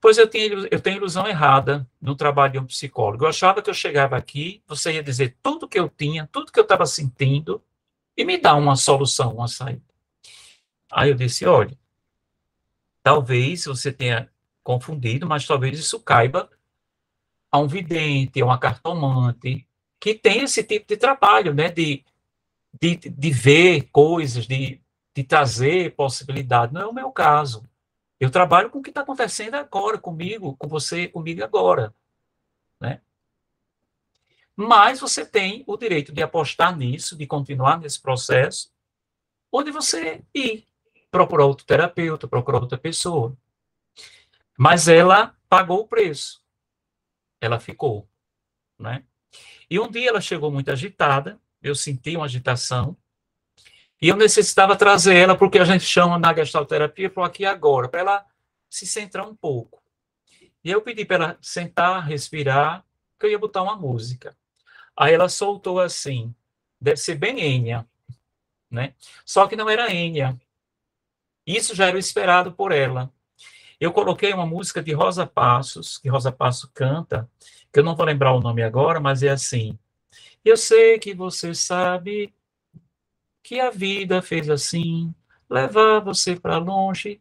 pois 0.00 0.16
eu 0.16 0.28
tenho, 0.28 0.66
eu 0.70 0.80
tenho 0.80 0.96
ilusão 0.96 1.26
errada 1.26 1.86
no 2.00 2.14
trabalho 2.14 2.52
de 2.52 2.58
um 2.58 2.66
psicólogo. 2.66 3.24
Eu 3.24 3.28
achava 3.28 3.60
que 3.60 3.68
eu 3.68 3.74
chegava 3.74 4.16
aqui, 4.16 4.62
você 4.66 4.92
ia 4.92 5.02
dizer 5.02 5.36
tudo 5.42 5.68
que 5.68 5.78
eu 5.78 5.88
tinha, 5.88 6.28
tudo 6.30 6.52
que 6.52 6.58
eu 6.58 6.64
estava 6.64 6.86
sentindo, 6.86 7.62
e 8.16 8.24
me 8.24 8.38
dar 8.38 8.54
uma 8.54 8.76
solução, 8.76 9.34
uma 9.34 9.48
saída. 9.48 9.82
Aí 10.90 11.10
eu 11.10 11.14
disse, 11.14 11.46
olha, 11.46 11.76
talvez 13.02 13.64
você 13.64 13.92
tenha 13.92 14.30
confundido, 14.62 15.26
mas 15.26 15.46
talvez 15.46 15.78
isso 15.78 16.00
caiba 16.00 16.50
a 17.50 17.58
um 17.58 17.66
vidente, 17.66 18.40
a 18.40 18.44
uma 18.44 18.58
cartomante, 18.58 19.66
que 19.98 20.14
tem 20.14 20.42
esse 20.42 20.62
tipo 20.62 20.86
de 20.86 20.96
trabalho, 20.96 21.52
né, 21.52 21.70
de, 21.70 22.04
de, 22.72 22.96
de 22.96 23.30
ver 23.30 23.88
coisas, 23.90 24.46
de, 24.46 24.80
de 25.14 25.24
trazer 25.24 25.94
possibilidade. 25.94 26.72
Não 26.72 26.80
é 26.82 26.86
o 26.86 26.94
meu 26.94 27.10
caso. 27.10 27.68
Eu 28.18 28.30
trabalho 28.30 28.70
com 28.70 28.78
o 28.78 28.82
que 28.82 28.90
está 28.90 29.00
acontecendo 29.00 29.54
agora 29.54 29.98
comigo, 29.98 30.56
com 30.56 30.68
você, 30.68 31.08
comigo 31.08 31.42
agora, 31.42 31.94
né? 32.78 33.00
Mas 34.54 35.00
você 35.00 35.24
tem 35.24 35.64
o 35.66 35.76
direito 35.76 36.12
de 36.12 36.22
apostar 36.22 36.76
nisso, 36.76 37.16
de 37.16 37.26
continuar 37.26 37.80
nesse 37.80 38.00
processo, 38.00 38.70
ou 39.50 39.62
de 39.62 39.70
você 39.70 40.22
ir 40.34 40.66
procurar 41.10 41.46
outro 41.46 41.64
terapeuta, 41.64 42.28
procurar 42.28 42.60
outra 42.60 42.76
pessoa. 42.76 43.34
Mas 44.58 44.86
ela 44.86 45.34
pagou 45.48 45.80
o 45.80 45.88
preço 45.88 46.40
ela 47.40 47.58
ficou, 47.58 48.08
né? 48.78 49.04
E 49.68 49.80
um 49.80 49.90
dia 49.90 50.10
ela 50.10 50.20
chegou 50.20 50.50
muito 50.50 50.70
agitada, 50.70 51.40
eu 51.62 51.74
senti 51.74 52.16
uma 52.16 52.26
agitação, 52.26 52.96
e 54.02 54.08
eu 54.08 54.16
necessitava 54.16 54.76
trazer 54.76 55.14
ela 55.14 55.36
porque 55.36 55.58
a 55.58 55.64
gente 55.64 55.84
chama 55.84 56.18
na 56.18 56.34
gestalterapia 56.34 57.10
para 57.10 57.26
aqui 57.26 57.44
agora, 57.44 57.88
para 57.88 58.00
ela 58.00 58.26
se 58.68 58.86
centrar 58.86 59.28
um 59.28 59.34
pouco. 59.34 59.82
E 60.64 60.70
eu 60.70 60.80
pedi 60.80 61.04
para 61.04 61.16
ela 61.16 61.38
sentar, 61.42 62.06
respirar, 62.06 62.84
que 63.18 63.26
eu 63.26 63.30
ia 63.30 63.38
botar 63.38 63.62
uma 63.62 63.76
música. 63.76 64.34
Aí 64.96 65.12
ela 65.12 65.28
soltou 65.28 65.80
assim, 65.80 66.34
deve 66.80 66.96
ser 66.96 67.16
bem 67.16 67.40
Enya, 67.40 67.86
né? 68.70 68.94
Só 69.24 69.46
que 69.46 69.56
não 69.56 69.68
era 69.68 69.92
Enya. 69.92 70.38
Isso 71.46 71.74
já 71.74 71.86
era 71.86 71.98
esperado 71.98 72.52
por 72.52 72.72
ela. 72.72 73.12
Eu 73.78 73.92
coloquei 73.92 74.32
uma 74.32 74.46
música 74.46 74.82
de 74.82 74.92
Rosa 74.92 75.26
Passos, 75.26 75.98
que 75.98 76.08
Rosa 76.08 76.30
Passos 76.30 76.70
canta, 76.72 77.28
que 77.72 77.80
eu 77.80 77.84
não 77.84 77.96
vou 77.96 78.06
lembrar 78.06 78.32
o 78.32 78.40
nome 78.40 78.62
agora, 78.62 79.00
mas 79.00 79.22
é 79.22 79.30
assim. 79.30 79.78
Eu 80.44 80.56
sei 80.56 80.98
que 80.98 81.14
você 81.14 81.54
sabe 81.54 82.34
que 83.42 83.60
a 83.60 83.70
vida 83.70 84.22
fez 84.22 84.48
assim, 84.48 85.14
levar 85.48 86.00
você 86.00 86.38
para 86.38 86.58
longe, 86.58 87.20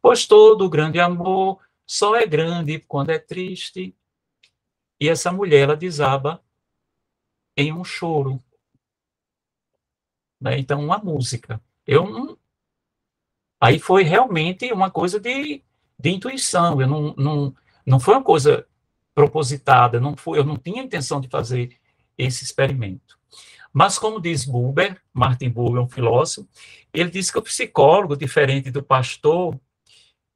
pois 0.00 0.26
todo 0.26 0.68
grande 0.68 0.98
amor 0.98 1.60
só 1.86 2.16
é 2.16 2.26
grande 2.26 2.78
quando 2.80 3.10
é 3.10 3.18
triste. 3.18 3.94
E 5.00 5.08
essa 5.08 5.32
mulher, 5.32 5.62
ela 5.62 5.76
desaba 5.76 6.42
em 7.56 7.72
um 7.72 7.84
choro. 7.84 8.42
Né? 10.40 10.58
Então, 10.58 10.84
uma 10.84 10.98
música. 10.98 11.60
Eu 11.86 12.08
não, 12.08 12.38
Aí 13.60 13.78
foi 13.78 14.04
realmente 14.04 14.72
uma 14.72 14.90
coisa 14.90 15.18
de, 15.18 15.62
de 15.98 16.10
intuição, 16.10 16.80
eu 16.80 16.86
não, 16.86 17.14
não, 17.16 17.54
não 17.84 18.00
foi 18.00 18.14
uma 18.14 18.22
coisa 18.22 18.67
propositada, 19.18 19.98
não 19.98 20.16
foi, 20.16 20.38
eu 20.38 20.44
não 20.44 20.56
tinha 20.56 20.80
intenção 20.80 21.20
de 21.20 21.26
fazer 21.26 21.76
esse 22.16 22.44
experimento. 22.44 23.18
Mas, 23.72 23.98
como 23.98 24.20
diz 24.20 24.44
Buber, 24.44 25.02
Martin 25.12 25.50
Buber, 25.50 25.82
um 25.82 25.88
filósofo, 25.88 26.48
ele 26.94 27.10
diz 27.10 27.28
que 27.28 27.36
o 27.36 27.42
psicólogo, 27.42 28.16
diferente 28.16 28.70
do 28.70 28.80
pastor 28.80 29.60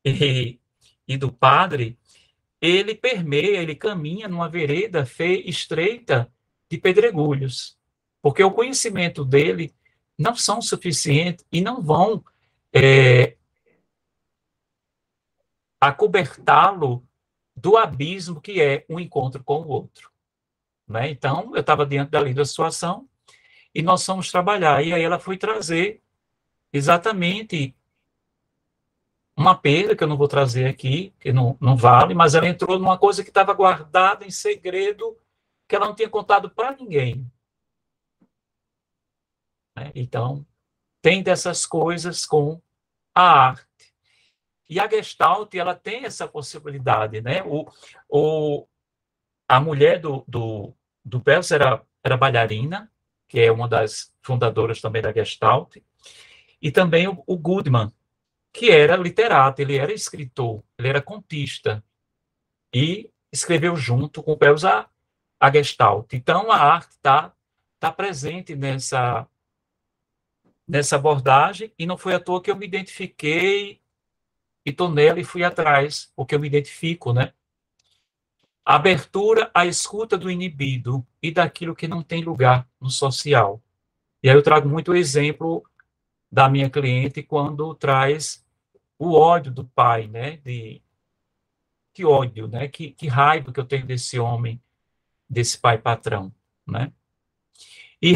e, 0.04 0.58
e 1.06 1.16
do 1.16 1.30
padre, 1.30 1.96
ele 2.60 2.96
permeia, 2.96 3.62
ele 3.62 3.76
caminha 3.76 4.26
numa 4.26 4.48
vereda 4.48 5.06
feia, 5.06 5.48
estreita 5.48 6.28
de 6.68 6.76
pedregulhos, 6.76 7.78
porque 8.20 8.42
o 8.42 8.50
conhecimento 8.50 9.24
dele 9.24 9.72
não 10.18 10.34
são 10.34 10.60
suficientes 10.60 11.46
e 11.52 11.60
não 11.60 11.80
vão 11.80 12.24
é, 12.74 13.36
acobertá-lo 15.80 17.06
do 17.54 17.76
abismo 17.76 18.40
que 18.40 18.60
é 18.60 18.84
um 18.88 18.98
encontro 18.98 19.42
com 19.42 19.62
o 19.62 19.68
outro. 19.68 20.10
né? 20.88 21.10
Então, 21.10 21.52
eu 21.54 21.60
estava 21.60 21.86
diante 21.86 22.10
dali 22.10 22.34
da 22.34 22.44
situação 22.44 23.08
e 23.74 23.82
nós 23.82 24.04
fomos 24.04 24.30
trabalhar. 24.30 24.82
E 24.82 24.92
aí 24.92 25.02
ela 25.02 25.18
foi 25.18 25.36
trazer 25.36 26.02
exatamente 26.72 27.74
uma 29.36 29.54
perda 29.54 29.96
que 29.96 30.04
eu 30.04 30.08
não 30.08 30.16
vou 30.16 30.28
trazer 30.28 30.66
aqui, 30.66 31.14
que 31.18 31.32
não, 31.32 31.56
não 31.60 31.76
vale, 31.76 32.14
mas 32.14 32.34
ela 32.34 32.48
entrou 32.48 32.78
numa 32.78 32.98
coisa 32.98 33.22
que 33.22 33.30
estava 33.30 33.54
guardada 33.54 34.24
em 34.26 34.30
segredo, 34.30 35.16
que 35.66 35.74
ela 35.74 35.86
não 35.86 35.94
tinha 35.94 36.08
contado 36.08 36.50
para 36.50 36.76
ninguém. 36.76 37.26
Né? 39.76 39.90
Então, 39.94 40.46
tem 41.00 41.22
dessas 41.22 41.64
coisas 41.64 42.26
com 42.26 42.60
a 43.14 43.22
arte. 43.22 43.71
E 44.72 44.80
a 44.80 44.88
Gestalt, 44.88 45.54
ela 45.54 45.74
tem 45.74 46.06
essa 46.06 46.26
possibilidade, 46.26 47.20
né? 47.20 47.42
O, 47.42 47.70
o, 48.08 48.66
a 49.46 49.60
mulher 49.60 50.00
do, 50.00 50.24
do, 50.26 50.74
do 51.04 51.20
Pels 51.20 51.50
era, 51.50 51.82
era 52.02 52.16
bailarina, 52.16 52.90
que 53.28 53.38
é 53.38 53.52
uma 53.52 53.68
das 53.68 54.14
fundadoras 54.22 54.80
também 54.80 55.02
da 55.02 55.12
Gestalt, 55.12 55.76
e 56.60 56.70
também 56.72 57.06
o, 57.06 57.22
o 57.26 57.36
Goodman, 57.36 57.92
que 58.50 58.70
era 58.70 58.96
literato, 58.96 59.60
ele 59.60 59.76
era 59.76 59.92
escritor, 59.92 60.64
ele 60.78 60.88
era 60.88 61.02
contista, 61.02 61.84
e 62.72 63.10
escreveu 63.30 63.76
junto 63.76 64.22
com 64.22 64.32
o 64.32 64.38
Pels 64.38 64.64
a, 64.64 64.88
a 65.38 65.52
Gestalt. 65.52 66.14
Então, 66.14 66.50
a 66.50 66.56
arte 66.56 66.92
está 66.92 67.30
tá 67.78 67.92
presente 67.92 68.56
nessa, 68.56 69.28
nessa 70.66 70.96
abordagem, 70.96 71.74
e 71.78 71.84
não 71.84 71.98
foi 71.98 72.14
à 72.14 72.20
toa 72.20 72.40
que 72.40 72.50
eu 72.50 72.56
me 72.56 72.64
identifiquei 72.64 73.81
e 74.64 74.70
estou 74.70 74.90
nela 74.90 75.20
e 75.20 75.24
fui 75.24 75.42
atrás, 75.44 76.12
porque 76.14 76.34
eu 76.34 76.40
me 76.40 76.46
identifico, 76.46 77.12
né? 77.12 77.32
Abertura 78.64 79.50
à 79.52 79.66
escuta 79.66 80.16
do 80.16 80.30
inibido 80.30 81.04
e 81.20 81.30
daquilo 81.32 81.74
que 81.74 81.88
não 81.88 82.02
tem 82.02 82.22
lugar 82.22 82.68
no 82.80 82.90
social. 82.90 83.60
E 84.22 84.30
aí 84.30 84.36
eu 84.36 84.42
trago 84.42 84.68
muito 84.68 84.92
o 84.92 84.96
exemplo 84.96 85.64
da 86.30 86.48
minha 86.48 86.70
cliente 86.70 87.22
quando 87.22 87.74
traz 87.74 88.44
o 88.98 89.14
ódio 89.14 89.52
do 89.52 89.64
pai, 89.64 90.06
né? 90.06 90.36
De 90.38 90.80
que 91.92 92.04
ódio, 92.04 92.46
né? 92.46 92.68
Que, 92.68 92.92
que 92.92 93.08
raiva 93.08 93.52
que 93.52 93.58
eu 93.58 93.64
tenho 93.64 93.84
desse 93.84 94.18
homem, 94.18 94.62
desse 95.28 95.58
pai 95.58 95.76
patrão, 95.76 96.32
né? 96.66 96.92
E 98.00 98.12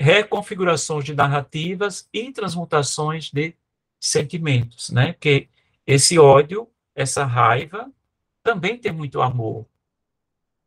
reconfigurações 0.00 1.04
de 1.04 1.14
narrativas 1.14 2.08
e 2.12 2.32
transmutações 2.32 3.30
de 3.30 3.54
sentimentos, 4.00 4.90
né? 4.90 5.12
Porque 5.12 5.48
esse 5.88 6.18
ódio, 6.18 6.68
essa 6.94 7.24
raiva, 7.24 7.90
também 8.42 8.76
tem 8.76 8.92
muito 8.92 9.22
amor. 9.22 9.64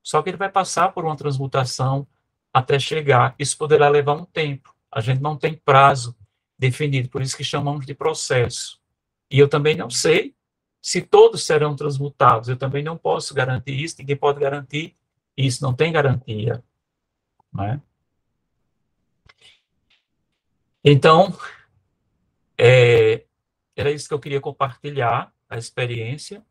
Só 0.01 0.19
que 0.19 0.31
ele 0.31 0.37
vai 0.37 0.49
passar 0.49 0.91
por 0.93 1.05
uma 1.05 1.15
transmutação 1.15 2.07
até 2.51 2.79
chegar. 2.79 3.35
Isso 3.37 3.55
poderá 3.55 3.87
levar 3.87 4.13
um 4.13 4.25
tempo. 4.25 4.75
A 4.91 4.99
gente 4.99 5.21
não 5.21 5.37
tem 5.37 5.53
prazo 5.53 6.17
definido, 6.57 7.07
por 7.07 7.21
isso 7.21 7.37
que 7.37 7.43
chamamos 7.43 7.85
de 7.85 7.93
processo. 7.93 8.81
E 9.29 9.37
eu 9.37 9.47
também 9.47 9.75
não 9.77 9.91
sei 9.91 10.35
se 10.81 11.03
todos 11.03 11.45
serão 11.45 11.75
transmutados. 11.75 12.49
Eu 12.49 12.57
também 12.57 12.83
não 12.83 12.97
posso 12.97 13.35
garantir 13.35 13.79
isso, 13.79 13.97
ninguém 13.99 14.17
pode 14.17 14.39
garantir 14.39 14.97
isso, 15.37 15.61
não 15.61 15.71
tem 15.71 15.91
garantia. 15.91 16.63
Né? 17.53 17.79
Então, 20.83 21.37
é, 22.57 23.23
era 23.81 23.91
isso 23.91 24.07
que 24.07 24.13
eu 24.13 24.19
queria 24.19 24.39
compartilhar, 24.39 25.33
a 25.49 25.57
experiência. 25.57 26.45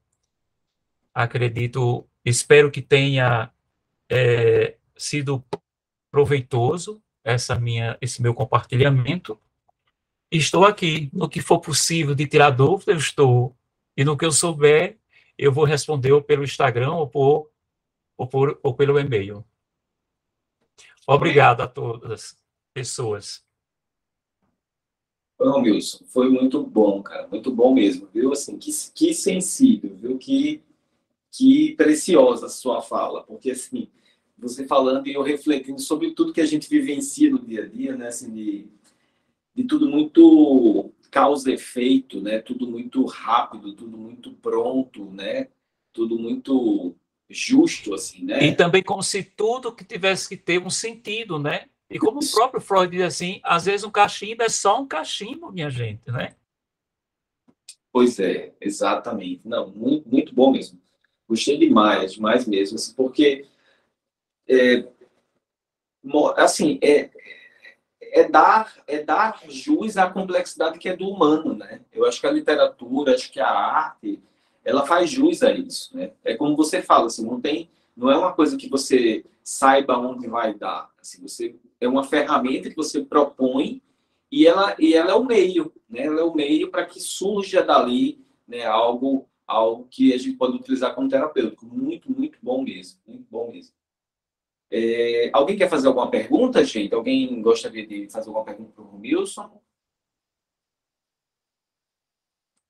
Acredito, 1.15 2.07
espero 2.25 2.71
que 2.71 2.83
tenha 2.83 3.51
é, 4.09 4.77
sido 4.97 5.45
proveitoso 6.11 7.03
essa 7.23 7.55
minha, 7.55 7.97
esse 8.01 8.21
meu 8.21 8.35
compartilhamento. 8.35 9.41
Estou 10.31 10.65
aqui. 10.65 11.09
No 11.13 11.29
que 11.29 11.41
for 11.41 11.61
possível 11.61 12.15
de 12.15 12.27
tirar 12.27 12.51
dúvida, 12.51 12.93
eu 12.93 12.99
estou. 12.99 13.57
E 13.97 14.05
no 14.05 14.17
que 14.17 14.25
eu 14.25 14.33
souber, 14.33 14.99
eu 15.39 15.53
vou 15.53 15.65
responder 15.65 16.13
ou 16.13 16.23
pelo 16.23 16.45
Instagram 16.45 16.93
ou, 16.93 17.09
por, 17.09 17.51
ou, 18.17 18.27
por, 18.27 18.59
ou 18.63 18.75
pelo 18.75 18.99
e-mail. 18.99 19.45
Obrigado 21.07 21.61
a 21.61 21.69
todas 21.69 22.11
as 22.11 22.37
pessoas. 22.75 23.45
Não, 25.41 25.63
Wilson, 25.63 26.05
foi 26.07 26.29
muito 26.29 26.63
bom, 26.63 27.03
cara, 27.03 27.27
muito 27.29 27.51
bom 27.51 27.73
mesmo, 27.73 28.07
viu? 28.13 28.31
Assim, 28.31 28.59
que, 28.59 28.71
que 28.95 29.15
sensível, 29.15 29.97
viu? 29.97 30.19
Que, 30.19 30.61
que 31.33 31.75
preciosa 31.77 32.45
a 32.47 32.51
sua 32.51 32.83
fala, 32.83 33.23
porque 33.23 33.53
assim, 33.53 33.89
você 34.39 34.67
falando 34.67 35.07
e 35.07 35.15
eu 35.15 35.23
refletindo 35.23 35.81
sobre 35.81 36.11
tudo 36.11 36.35
que 36.35 36.43
a 36.43 36.47
gente 36.47 36.69
vivencia 36.69 37.31
no 37.31 37.39
dia 37.39 37.63
a 37.63 37.67
dia, 37.67 37.97
né? 37.97 38.09
Assim, 38.09 38.31
de, 38.31 38.67
de 39.55 39.65
tudo 39.65 39.89
muito 39.89 40.93
causa 41.11 41.51
efeito, 41.51 42.21
né? 42.21 42.39
Tudo 42.41 42.67
muito 42.67 43.03
rápido, 43.07 43.73
tudo 43.73 43.97
muito 43.97 44.33
pronto, 44.33 45.07
né? 45.07 45.49
Tudo 45.91 46.19
muito 46.19 46.95
justo, 47.31 47.95
assim, 47.95 48.25
né? 48.25 48.45
E 48.45 48.55
também 48.55 48.83
como 48.83 49.03
se 49.03 49.23
tudo 49.23 49.73
que 49.73 49.85
tivesse 49.85 50.29
que 50.29 50.37
ter 50.37 50.61
um 50.61 50.71
sentido, 50.71 51.39
né? 51.39 51.70
E 51.91 51.99
como 51.99 52.21
o 52.21 52.31
próprio 52.31 52.61
Freud 52.61 52.97
diz 52.97 53.05
assim, 53.05 53.41
às 53.43 53.65
vezes 53.65 53.85
um 53.85 53.91
cachimbo 53.91 54.45
é 54.45 54.49
só 54.49 54.81
um 54.81 54.87
cachimbo, 54.87 55.51
minha 55.51 55.69
gente, 55.69 56.09
né? 56.11 56.37
Pois 57.93 58.21
é, 58.21 58.53
exatamente. 58.61 59.41
Não, 59.45 59.69
muito, 59.71 60.09
muito 60.09 60.33
bom 60.33 60.53
mesmo. 60.53 60.81
Gostei 61.29 61.59
demais, 61.59 62.13
demais 62.13 62.47
mesmo, 62.47 62.77
assim, 62.77 62.95
porque 62.95 63.45
é, 64.49 64.85
assim, 66.37 66.79
é, 66.81 67.11
é 68.01 68.29
dar 68.29 68.73
é 68.87 69.03
dar 69.03 69.41
jus 69.49 69.97
à 69.97 70.09
complexidade 70.09 70.79
que 70.79 70.89
é 70.89 70.97
do 70.97 71.09
humano, 71.09 71.55
né? 71.55 71.81
Eu 71.93 72.05
acho 72.05 72.21
que 72.21 72.27
a 72.27 72.33
literatura, 72.33 73.15
acho 73.15 73.33
que 73.33 73.41
a 73.41 73.51
arte, 73.51 74.23
ela 74.65 74.87
faz 74.87 75.11
jus 75.11 75.43
a 75.43 75.51
isso, 75.53 75.97
né? 75.97 76.13
É 76.25 76.37
como 76.37 76.57
você 76.57 76.83
fala, 76.83 77.07
assim, 77.07 77.27
não 77.27 77.41
tem, 77.41 77.69
não 77.97 78.11
é 78.11 78.17
uma 78.17 78.33
coisa 78.33 78.57
que 78.57 78.69
você 78.69 79.25
saiba 79.43 79.99
onde 79.99 80.29
vai 80.29 80.55
dar, 80.55 80.89
assim, 81.01 81.21
você 81.23 81.57
é 81.81 81.89
uma 81.89 82.05
ferramenta 82.05 82.69
que 82.69 82.77
você 82.77 83.03
propõe 83.03 83.83
e 84.31 84.47
ela, 84.47 84.77
e 84.79 84.95
ela 84.95 85.11
é 85.11 85.15
o 85.15 85.25
meio, 85.25 85.73
né? 85.89 86.07
Ela 86.07 86.21
é 86.21 86.25
o 86.25 86.35
meio 86.35 86.71
para 86.71 86.87
que 86.87 87.01
surja 87.01 87.63
dali 87.63 88.25
né, 88.47 88.65
algo, 88.65 89.27
algo 89.47 89.89
que 89.91 90.13
a 90.13 90.19
gente 90.19 90.37
pode 90.37 90.57
utilizar 90.57 90.95
como 90.95 91.09
terapêutico. 91.09 91.67
Muito, 91.67 92.13
muito 92.13 92.39
bom 92.41 92.63
mesmo. 92.63 93.01
Muito 93.07 93.27
bom 93.31 93.51
mesmo. 93.51 93.73
É, 94.71 95.31
alguém 95.33 95.57
quer 95.57 95.69
fazer 95.69 95.89
alguma 95.89 96.09
pergunta, 96.11 96.63
gente? 96.65 96.95
Alguém 96.95 97.43
gostaria 97.43 97.85
de 97.85 98.09
fazer 98.09 98.29
alguma 98.29 98.45
pergunta 98.45 98.71
para 98.71 98.85
o 98.85 99.01
Wilson? 99.01 99.60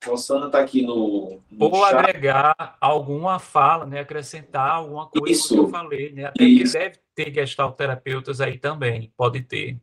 Rosana 0.05 0.47
está 0.47 0.61
aqui 0.61 0.83
no, 0.83 1.41
no 1.51 1.67
Ou 1.67 1.75
chat. 1.75 1.95
agregar 1.95 2.77
alguma 2.81 3.39
fala, 3.39 3.85
né? 3.85 4.01
acrescentar 4.01 4.71
alguma 4.71 5.09
coisa 5.09 5.31
Isso. 5.31 5.55
que 5.55 5.61
eu 5.61 5.69
falei. 5.69 6.13
Né? 6.13 6.25
Até 6.25 6.45
Isso. 6.45 6.73
que 6.73 6.79
deve 6.79 6.99
ter 7.15 7.35
gestalterapeutas 7.35 8.41
aí 8.41 8.59
também, 8.59 9.13
pode 9.17 9.43
ter. 9.43 9.79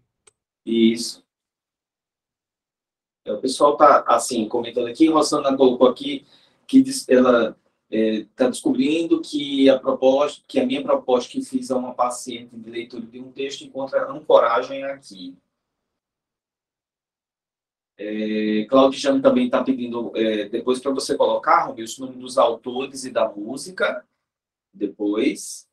Isso. 0.66 1.24
É, 3.26 3.32
o 3.32 3.40
pessoal 3.40 3.74
está, 3.74 4.04
assim, 4.08 4.48
comentando 4.48 4.88
aqui, 4.88 5.08
Rosana 5.08 5.56
colocou 5.56 5.88
aqui 5.88 6.26
que 6.66 6.84
ela 7.08 7.56
está 7.90 8.46
é, 8.46 8.50
descobrindo 8.50 9.22
que 9.22 9.70
a 9.70 9.80
proposta, 9.80 10.42
que 10.48 10.60
a 10.60 10.66
minha 10.66 10.84
proposta 10.84 11.32
que 11.32 11.42
fiz 11.42 11.70
a 11.72 11.78
uma 11.78 11.94
paciente 11.94 12.56
de 12.56 12.70
leitura 12.70 13.06
de 13.06 13.20
um 13.20 13.32
texto 13.32 13.64
encontra 13.64 14.10
ancoragem 14.12 14.84
aqui. 14.84 15.38
É, 17.98 18.66
Claudiano 18.70 19.22
também 19.22 19.46
está 19.46 19.64
pedindo 19.64 20.12
é, 20.16 20.48
depois 20.50 20.80
para 20.80 20.92
você 20.92 21.18
colocar, 21.18 21.72
o 21.72 21.76
nome 22.00 22.18
dos 22.18 22.38
autores 22.38 23.06
e 23.06 23.12
da 23.12 23.28
música. 23.28 24.06
Depois. 24.74 25.68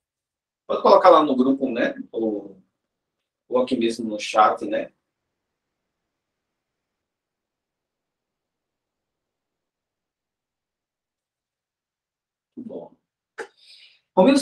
Pode 0.67 0.83
colocar 0.83 1.11
lá 1.11 1.23
no 1.23 1.37
grupo, 1.37 1.71
né? 1.71 1.95
Ou, 2.13 2.63
ou 3.49 3.59
aqui 3.63 3.77
mesmo 3.77 4.09
no 4.09 4.19
chat, 4.19 4.65
né? 4.67 4.91
Bom. 12.57 12.95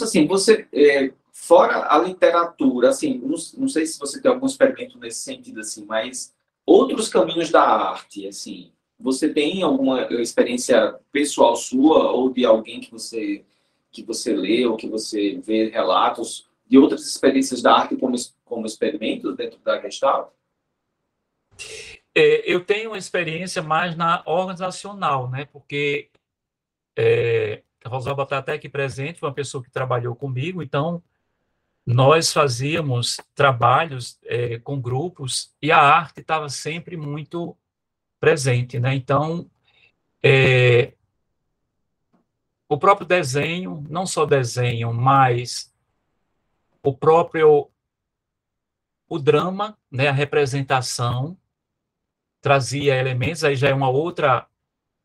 Assim, 0.02 0.26
você, 0.26 0.68
é, 0.72 1.12
fora 1.32 1.92
a 1.92 1.98
literatura, 1.98 2.90
assim, 2.90 3.18
não, 3.18 3.36
não 3.58 3.68
sei 3.68 3.86
se 3.86 3.98
você 3.98 4.20
tem 4.20 4.30
algum 4.30 4.46
experimento 4.46 4.98
nesse 4.98 5.20
sentido, 5.20 5.60
assim, 5.60 5.84
mas 5.86 6.34
outros 6.66 7.08
caminhos 7.08 7.50
da 7.50 7.62
arte, 7.62 8.26
assim, 8.26 8.72
você 8.98 9.32
tem 9.32 9.62
alguma 9.62 10.02
experiência 10.20 10.98
pessoal 11.10 11.56
sua 11.56 12.12
ou 12.12 12.32
de 12.32 12.44
alguém 12.44 12.80
que 12.80 12.90
você 12.90 13.44
que 13.90 14.02
você 14.02 14.34
lê 14.34 14.64
ou 14.64 14.74
que 14.74 14.88
você 14.88 15.38
vê 15.44 15.68
relatos 15.68 16.48
de 16.66 16.78
outras 16.78 17.06
experiências 17.06 17.60
da 17.60 17.74
arte 17.74 17.94
como, 17.96 18.16
como 18.42 18.64
experimentos 18.64 19.36
dentro 19.36 19.58
da 19.60 19.78
Gestalt? 19.82 20.30
É, 22.14 22.50
eu 22.50 22.64
tenho 22.64 22.90
uma 22.90 22.98
experiência 22.98 23.62
mais 23.62 23.94
na 23.94 24.22
organizacional, 24.24 25.28
né? 25.28 25.44
Porque 25.44 26.10
é, 26.96 27.62
Rosalba 27.84 28.22
está 28.22 28.38
até 28.38 28.52
aqui 28.54 28.68
presente, 28.68 29.18
foi 29.20 29.28
uma 29.28 29.34
pessoa 29.34 29.62
que 29.62 29.70
trabalhou 29.70 30.16
comigo, 30.16 30.62
então 30.62 31.02
nós 31.84 32.32
fazíamos 32.32 33.16
trabalhos 33.34 34.18
é, 34.24 34.58
com 34.58 34.80
grupos 34.80 35.54
e 35.60 35.72
a 35.72 35.78
arte 35.78 36.20
estava 36.20 36.48
sempre 36.48 36.96
muito 36.96 37.56
presente, 38.20 38.78
né? 38.78 38.94
Então, 38.94 39.50
é, 40.22 40.94
o 42.68 42.78
próprio 42.78 43.06
desenho, 43.06 43.84
não 43.90 44.06
só 44.06 44.24
desenho, 44.24 44.94
mas 44.94 45.72
o 46.82 46.96
próprio 46.96 47.68
o 49.08 49.18
drama, 49.18 49.76
né, 49.90 50.08
a 50.08 50.12
representação 50.12 51.36
trazia 52.40 52.96
elementos, 52.96 53.44
aí 53.44 53.54
já 53.54 53.68
é 53.68 53.74
uma 53.74 53.90
outra 53.90 54.46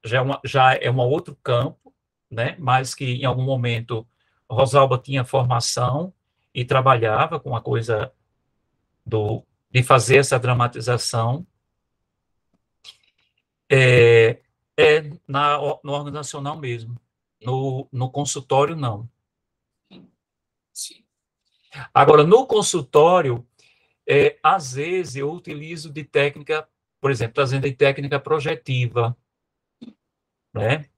já 0.06 0.20
é, 0.20 0.22
uma, 0.22 0.40
já 0.46 0.76
é 0.76 0.90
um 0.90 1.00
outro 1.00 1.36
campo, 1.44 1.94
né, 2.32 2.56
mas 2.58 2.96
que 2.96 3.04
em 3.04 3.26
algum 3.26 3.44
momento 3.44 4.08
Rosalba 4.50 4.98
tinha 4.98 5.26
formação 5.26 6.14
e 6.58 6.66
trabalhava 6.66 7.40
com 7.40 7.56
a 7.56 7.62
coisa 7.62 8.12
do, 9.06 9.46
de 9.70 9.84
fazer 9.84 10.18
essa 10.18 10.40
dramatização. 10.40 11.46
É, 13.70 14.42
é 14.76 15.04
na, 15.28 15.60
no 15.84 15.92
organizacional 15.92 16.58
mesmo. 16.58 17.00
No, 17.40 17.88
no 17.92 18.10
consultório, 18.10 18.76
não. 18.76 19.08
Sim. 20.74 21.06
Agora, 21.94 22.24
no 22.24 22.48
consultório, 22.48 23.48
é, 24.10 24.40
às 24.42 24.74
vezes 24.74 25.18
eu 25.18 25.32
utilizo 25.32 25.94
de 25.94 26.04
técnica, 26.04 26.68
por 27.00 27.12
exemplo, 27.12 27.36
trazendo 27.36 27.70
de 27.70 27.76
técnica 27.76 28.20
projetiva, 28.20 29.16
né? 30.52 30.90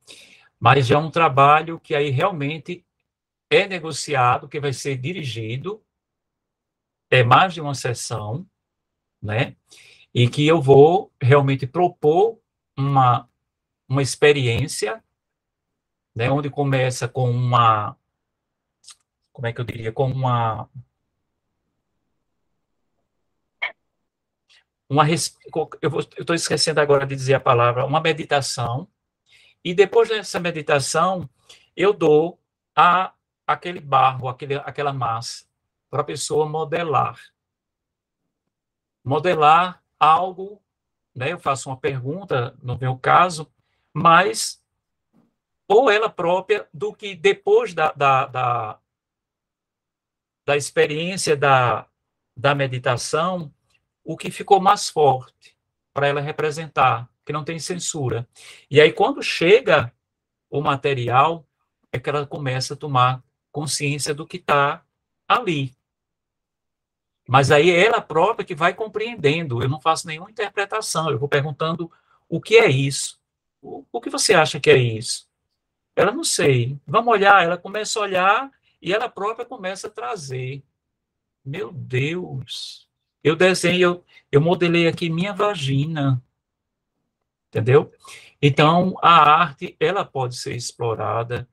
Mas 0.57 0.89
é 0.89 0.97
um 0.97 1.11
trabalho 1.11 1.81
que 1.81 1.93
aí 1.93 2.11
realmente 2.11 2.85
é 3.49 3.67
negociado, 3.67 4.47
que 4.47 4.59
vai 4.59 4.73
ser 4.73 4.97
dirigido, 4.97 5.83
é 7.09 7.23
mais 7.23 7.53
de 7.53 7.61
uma 7.61 7.73
sessão, 7.73 8.47
né? 9.21 9.55
E 10.13 10.29
que 10.29 10.45
eu 10.45 10.61
vou 10.61 11.11
realmente 11.21 11.65
propor 11.65 12.39
uma, 12.77 13.27
uma 13.87 14.01
experiência, 14.01 15.03
né? 16.15 16.29
Onde 16.29 16.49
começa 16.49 17.07
com 17.07 17.29
uma, 17.29 17.97
como 19.31 19.47
é 19.47 19.53
que 19.53 19.59
eu 19.59 19.65
diria, 19.65 19.91
com 19.91 20.05
uma 20.11 20.69
uma 24.89 25.05
eu 25.07 25.99
estou 26.17 26.35
esquecendo 26.35 26.81
agora 26.81 27.05
de 27.05 27.15
dizer 27.15 27.35
a 27.35 27.39
palavra, 27.39 27.85
uma 27.85 28.01
meditação, 28.01 28.87
e 29.63 29.73
depois 29.73 30.09
dessa 30.09 30.39
meditação, 30.39 31.29
eu 31.75 31.93
dou 31.93 32.39
a 32.75 33.13
aquele 33.49 33.79
barro, 33.79 34.29
aquele, 34.29 34.55
aquela 34.55 34.93
massa, 34.93 35.45
para 35.89 36.01
a 36.01 36.05
pessoa 36.05 36.47
modelar. 36.47 37.19
Modelar 39.03 39.81
algo, 39.99 40.61
né, 41.15 41.33
eu 41.33 41.39
faço 41.39 41.69
uma 41.69 41.77
pergunta, 41.77 42.55
no 42.61 42.77
meu 42.77 42.95
caso, 42.95 43.51
mas 43.91 44.63
ou 45.67 45.89
ela 45.89 46.09
própria, 46.09 46.67
do 46.71 46.93
que 46.93 47.15
depois 47.15 47.73
da, 47.73 47.91
da, 47.91 48.25
da, 48.27 48.79
da 50.45 50.55
experiência 50.55 51.35
da, 51.35 51.87
da 52.37 52.53
meditação, 52.53 53.51
o 54.03 54.15
que 54.15 54.29
ficou 54.29 54.59
mais 54.59 54.89
forte 54.89 55.57
para 55.93 56.07
ela 56.07 56.21
representar, 56.21 57.09
que 57.25 57.33
não 57.33 57.43
tem 57.43 57.59
censura. 57.59 58.27
E 58.69 58.79
aí, 58.79 58.91
quando 58.91 59.21
chega 59.21 59.91
o 60.49 60.61
material, 60.61 61.45
é 61.91 61.99
que 61.99 62.09
ela 62.09 62.25
começa 62.25 62.73
a 62.73 62.77
tomar 62.77 63.23
consciência 63.51 64.13
do 64.13 64.25
que 64.25 64.37
está 64.37 64.83
ali. 65.27 65.73
Mas 67.27 67.51
aí 67.51 67.69
é 67.69 67.85
ela 67.85 68.01
própria 68.01 68.45
que 68.45 68.55
vai 68.55 68.73
compreendendo. 68.73 69.61
Eu 69.61 69.69
não 69.69 69.79
faço 69.79 70.07
nenhuma 70.07 70.31
interpretação. 70.31 71.11
Eu 71.11 71.19
vou 71.19 71.29
perguntando 71.29 71.91
o 72.27 72.41
que 72.41 72.57
é 72.57 72.67
isso. 72.67 73.19
O, 73.61 73.85
o 73.91 74.01
que 74.01 74.09
você 74.09 74.33
acha 74.33 74.59
que 74.59 74.69
é 74.69 74.77
isso? 74.77 75.29
Ela 75.95 76.11
não 76.11 76.23
sei. 76.23 76.79
Vamos 76.87 77.13
olhar. 77.13 77.43
Ela 77.43 77.55
começa 77.55 77.99
a 77.99 78.01
olhar 78.01 78.51
e 78.81 78.91
ela 78.91 79.07
própria 79.07 79.45
começa 79.45 79.87
a 79.87 79.91
trazer. 79.91 80.63
Meu 81.45 81.71
Deus. 81.71 82.89
Eu 83.23 83.35
desenhei, 83.35 83.85
eu, 83.85 84.03
eu 84.31 84.41
modelei 84.41 84.87
aqui 84.87 85.07
minha 85.07 85.33
vagina. 85.33 86.23
Entendeu? 87.49 87.91
Então, 88.41 88.95
a 89.03 89.31
arte, 89.31 89.75
ela 89.79 90.03
pode 90.05 90.35
ser 90.35 90.55
explorada 90.55 91.47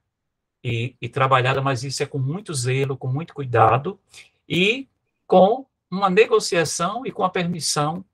e, 0.67 0.97
e 1.01 1.09
trabalhada, 1.09 1.63
mas 1.63 1.85
isso 1.85 2.03
é 2.03 2.07
com 2.07 2.19
muito 2.19 2.53
zelo, 2.53 2.97
com 2.97 3.07
muito 3.07 3.33
cuidado 3.33 4.01
e 4.49 4.89
com 5.25 5.65
uma 5.89 6.11
negociação 6.11 7.07
e 7.07 7.13
com 7.13 7.23
a 7.23 7.31
permissão 7.31 8.05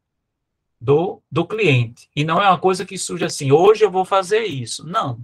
do, 0.78 1.22
do 1.30 1.46
cliente. 1.46 2.10
E 2.14 2.24
não 2.24 2.42
é 2.42 2.46
uma 2.46 2.58
coisa 2.58 2.84
que 2.84 2.98
surge 2.98 3.24
assim, 3.24 3.50
hoje 3.50 3.84
eu 3.86 3.90
vou 3.90 4.04
fazer 4.04 4.44
isso. 4.44 4.86
Não. 4.86 5.18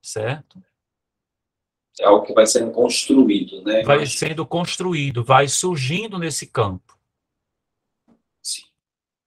Certo? 0.00 0.62
É 1.98 2.04
algo 2.04 2.24
que 2.24 2.32
vai 2.32 2.46
sendo 2.46 2.70
construído, 2.70 3.60
né? 3.62 3.82
Vai 3.82 4.06
sendo 4.06 4.46
construído, 4.46 5.24
vai 5.24 5.48
surgindo 5.48 6.16
nesse 6.16 6.46
campo. 6.46 6.96
Sim, 8.40 8.62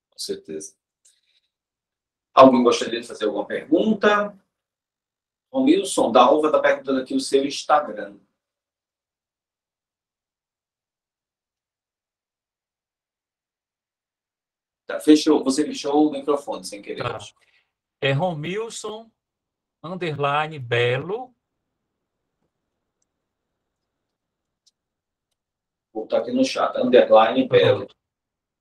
com 0.10 0.20
certeza. 0.20 0.74
Alguém 2.34 2.64
gostaria 2.64 3.02
de 3.02 3.08
fazer 3.08 3.26
alguma 3.26 3.46
pergunta? 3.46 4.34
Romilson 5.56 6.12
da 6.12 6.30
está 6.36 6.60
perguntando 6.60 7.00
aqui 7.00 7.16
o 7.16 7.20
seu 7.20 7.46
Instagram. 7.46 8.20
Tá, 14.86 15.00
fechou, 15.00 15.42
você 15.46 15.64
fechou 15.64 16.10
o 16.10 16.12
microfone 16.12 16.66
sem 16.66 16.82
querer. 16.82 17.04
Tá. 17.04 17.20
É 18.02 18.12
Romilson, 18.12 19.10
underline, 19.82 20.60
Belo. 20.60 21.34
Vou 25.94 26.04
botar 26.04 26.18
aqui 26.18 26.34
no 26.34 26.44
chat, 26.44 26.76
underline, 26.78 27.48
Belo. 27.48 27.88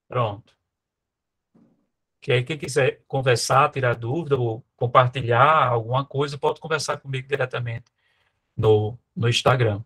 Pronto 0.07 0.55
que 2.25 2.31
aí 2.31 2.43
quem 2.43 2.57
quiser 2.57 3.03
conversar, 3.07 3.69
tirar 3.69 3.93
dúvida 3.93 4.35
ou 4.35 4.64
compartilhar 4.75 5.67
alguma 5.67 6.05
coisa, 6.05 6.37
pode 6.37 6.59
conversar 6.59 6.97
comigo 6.97 7.27
diretamente 7.27 7.85
no, 8.55 8.97
no 9.15 9.29
Instagram. 9.29 9.81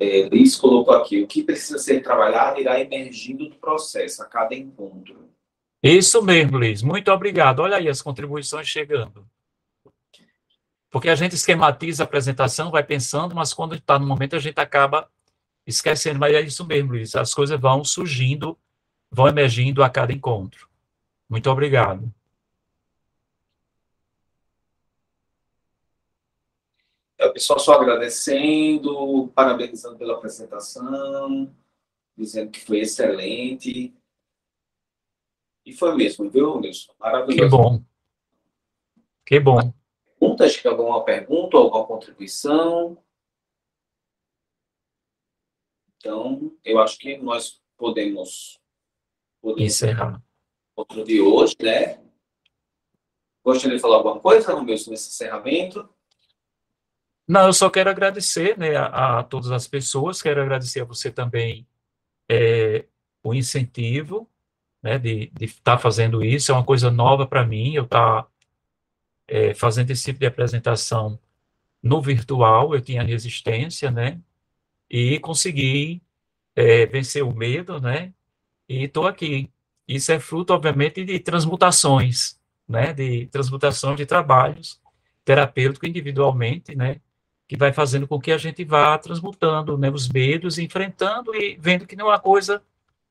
É, 0.00 0.28
Liz 0.28 0.56
colocou 0.56 0.94
aqui, 0.94 1.22
o 1.22 1.26
que 1.26 1.44
precisa 1.44 1.78
ser 1.78 2.00
trabalhado 2.00 2.58
irá 2.58 2.80
emergindo 2.80 3.48
do 3.48 3.56
processo 3.56 4.22
a 4.22 4.26
cada 4.26 4.54
encontro. 4.54 5.28
Isso 5.82 6.22
mesmo, 6.22 6.58
Liz. 6.58 6.82
Muito 6.82 7.10
obrigado. 7.12 7.60
Olha 7.60 7.76
aí 7.76 7.88
as 7.88 8.00
contribuições 8.00 8.66
chegando. 8.66 9.26
Porque 10.90 11.08
a 11.08 11.14
gente 11.14 11.34
esquematiza 11.34 12.02
a 12.02 12.04
apresentação, 12.04 12.70
vai 12.70 12.82
pensando, 12.82 13.34
mas 13.34 13.52
quando 13.52 13.74
está 13.74 13.98
no 13.98 14.06
momento, 14.06 14.34
a 14.34 14.38
gente 14.38 14.58
acaba 14.58 15.08
esquecendo, 15.70 16.18
mas 16.18 16.34
é 16.34 16.40
isso 16.40 16.64
mesmo, 16.66 16.92
Luiz. 16.92 17.14
As 17.14 17.32
coisas 17.32 17.58
vão 17.58 17.84
surgindo, 17.84 18.58
vão 19.10 19.28
emergindo 19.28 19.82
a 19.82 19.90
cada 19.90 20.12
encontro. 20.12 20.68
Muito 21.28 21.48
obrigado. 21.50 22.12
É, 27.18 27.26
o 27.26 27.32
pessoal 27.32 27.58
só 27.58 27.74
agradecendo, 27.74 29.28
parabenizando 29.34 29.98
pela 29.98 30.14
apresentação, 30.14 31.54
dizendo 32.16 32.50
que 32.50 32.60
foi 32.60 32.80
excelente. 32.80 33.94
E 35.66 35.72
foi 35.72 35.94
mesmo, 35.94 36.30
viu, 36.30 36.56
Wilson? 36.56 36.92
Maravilhoso. 36.98 37.38
Que 37.38 37.48
bom. 37.48 37.84
Que 39.26 39.40
bom. 39.40 39.72
Perguntas? 40.18 40.64
Alguma 40.64 41.04
pergunta, 41.04 41.56
alguma 41.56 41.84
contribuição? 41.84 42.96
Então, 46.00 46.56
eu 46.64 46.78
acho 46.78 46.98
que 46.98 47.18
nós 47.18 47.60
podemos, 47.76 48.58
podemos 49.42 49.62
encerrar 49.62 50.22
outro 50.74 51.04
de 51.04 51.20
hoje, 51.20 51.54
né? 51.60 52.00
Gostaria 53.44 53.76
de 53.76 53.82
falar 53.82 53.96
alguma 53.96 54.18
coisa 54.18 54.54
no 54.54 54.64
meu 54.64 54.74
nesse 54.74 54.92
encerramento? 54.92 55.86
Não, 57.28 57.46
eu 57.46 57.52
só 57.52 57.68
quero 57.68 57.90
agradecer 57.90 58.58
né, 58.58 58.76
a, 58.76 59.18
a 59.18 59.22
todas 59.22 59.50
as 59.52 59.68
pessoas, 59.68 60.22
quero 60.22 60.42
agradecer 60.42 60.80
a 60.80 60.84
você 60.84 61.10
também 61.10 61.66
é, 62.28 62.86
o 63.22 63.34
incentivo 63.34 64.28
né, 64.82 64.98
de 64.98 65.30
estar 65.40 65.76
tá 65.76 65.78
fazendo 65.78 66.24
isso, 66.24 66.50
é 66.50 66.54
uma 66.54 66.64
coisa 66.64 66.90
nova 66.90 67.26
para 67.26 67.46
mim, 67.46 67.74
eu 67.74 67.84
estar 67.84 68.22
tá, 68.22 68.28
é, 69.28 69.54
fazendo 69.54 69.90
esse 69.90 70.04
tipo 70.04 70.18
de 70.18 70.26
apresentação 70.26 71.18
no 71.82 72.00
virtual, 72.00 72.74
eu 72.74 72.80
tinha 72.80 73.02
resistência, 73.02 73.90
né, 73.90 74.20
e 74.90 75.18
consegui 75.20 76.02
é, 76.56 76.84
vencer 76.86 77.22
o 77.22 77.34
medo, 77.34 77.80
né? 77.80 78.12
E 78.68 78.84
estou 78.84 79.06
aqui. 79.06 79.50
Isso 79.86 80.12
é 80.12 80.20
fruto, 80.20 80.52
obviamente, 80.52 81.04
de 81.04 81.18
transmutações, 81.18 82.38
né, 82.68 82.92
de 82.92 83.26
transmutação 83.26 83.96
de 83.96 84.06
trabalhos 84.06 84.80
terapêuticos 85.24 85.88
individualmente, 85.88 86.76
né, 86.76 87.00
que 87.48 87.56
vai 87.56 87.72
fazendo 87.72 88.06
com 88.06 88.20
que 88.20 88.30
a 88.30 88.38
gente 88.38 88.64
vá 88.64 88.96
transmutando 88.96 89.76
né, 89.76 89.90
os 89.90 90.08
medos, 90.08 90.58
enfrentando 90.58 91.34
e 91.34 91.56
vendo 91.60 91.86
que 91.86 91.96
não 91.96 92.06
é 92.06 92.10
uma 92.10 92.20
coisa 92.20 92.62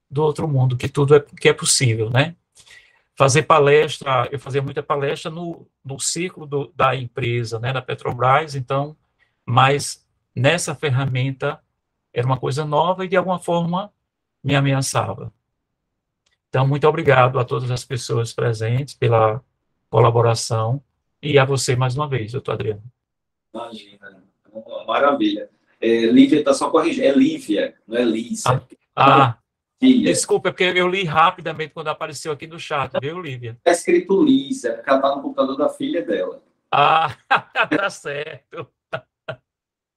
do 0.10 0.24
outro 0.24 0.48
mundo, 0.48 0.78
que 0.78 0.88
tudo 0.88 1.16
é, 1.16 1.20
que 1.20 1.50
é 1.50 1.54
possível, 1.54 2.10
né? 2.10 2.36
Fazer 3.16 3.44
palestra, 3.44 4.30
eu 4.32 4.40
fazia 4.40 4.62
muita 4.62 4.82
palestra 4.82 5.30
no, 5.30 5.68
no 5.84 6.00
ciclo 6.00 6.46
do, 6.46 6.72
da 6.74 6.96
empresa, 6.96 7.60
né, 7.60 7.74
da 7.74 7.82
Petrobras, 7.82 8.56
então, 8.56 8.96
mas 9.46 10.08
nessa 10.34 10.74
ferramenta 10.74 11.62
era 12.14 12.26
uma 12.26 12.38
coisa 12.38 12.66
nova 12.66 13.06
e 13.06 13.08
de 13.08 13.16
alguma 13.16 13.40
forma 13.40 13.92
me 14.44 14.56
ameaçava. 14.56 15.32
Então, 16.50 16.68
muito 16.68 16.88
obrigado 16.88 17.40
a 17.40 17.46
todas 17.46 17.70
as 17.70 17.86
pessoas 17.86 18.34
presentes 18.34 18.96
pela 18.96 19.42
colaboração 19.90 20.82
e 21.22 21.38
a 21.38 21.46
você 21.46 21.76
mais 21.76 21.96
uma 21.96 22.08
vez, 22.08 22.32
doutor 22.32 22.54
Adriano. 22.54 22.84
Imagina, 23.54 24.24
maravilha. 24.88 25.50
É, 25.80 26.06
Lívia 26.08 26.40
está 26.40 26.54
só 26.54 26.70
corrigindo, 26.70 27.08
é 27.08 27.12
Lívia, 27.12 27.76
não 27.88 27.98
é 27.98 28.04
Lícia. 28.04 28.64
Ah, 28.96 29.28
ah 29.28 29.38
desculpa, 29.80 30.50
é 30.50 30.52
porque 30.52 30.64
eu 30.64 30.88
li 30.88 31.04
rapidamente 31.04 31.74
quando 31.74 31.88
apareceu 31.88 32.32
aqui 32.32 32.48
no 32.48 32.60
chat, 32.60 32.92
viu, 33.02 33.22
Lívia? 33.22 33.52
Está 33.60 33.72
escrito 33.72 34.22
Lícia, 34.22 34.74
porque 34.74 34.90
ela 34.90 35.00
está 35.00 35.16
no 35.16 35.22
computador 35.22 35.56
da 35.56 35.70
filha 35.70 36.02
dela. 36.04 36.42
Ah, 36.72 37.16
tá 37.70 37.90
certo. 37.90 38.68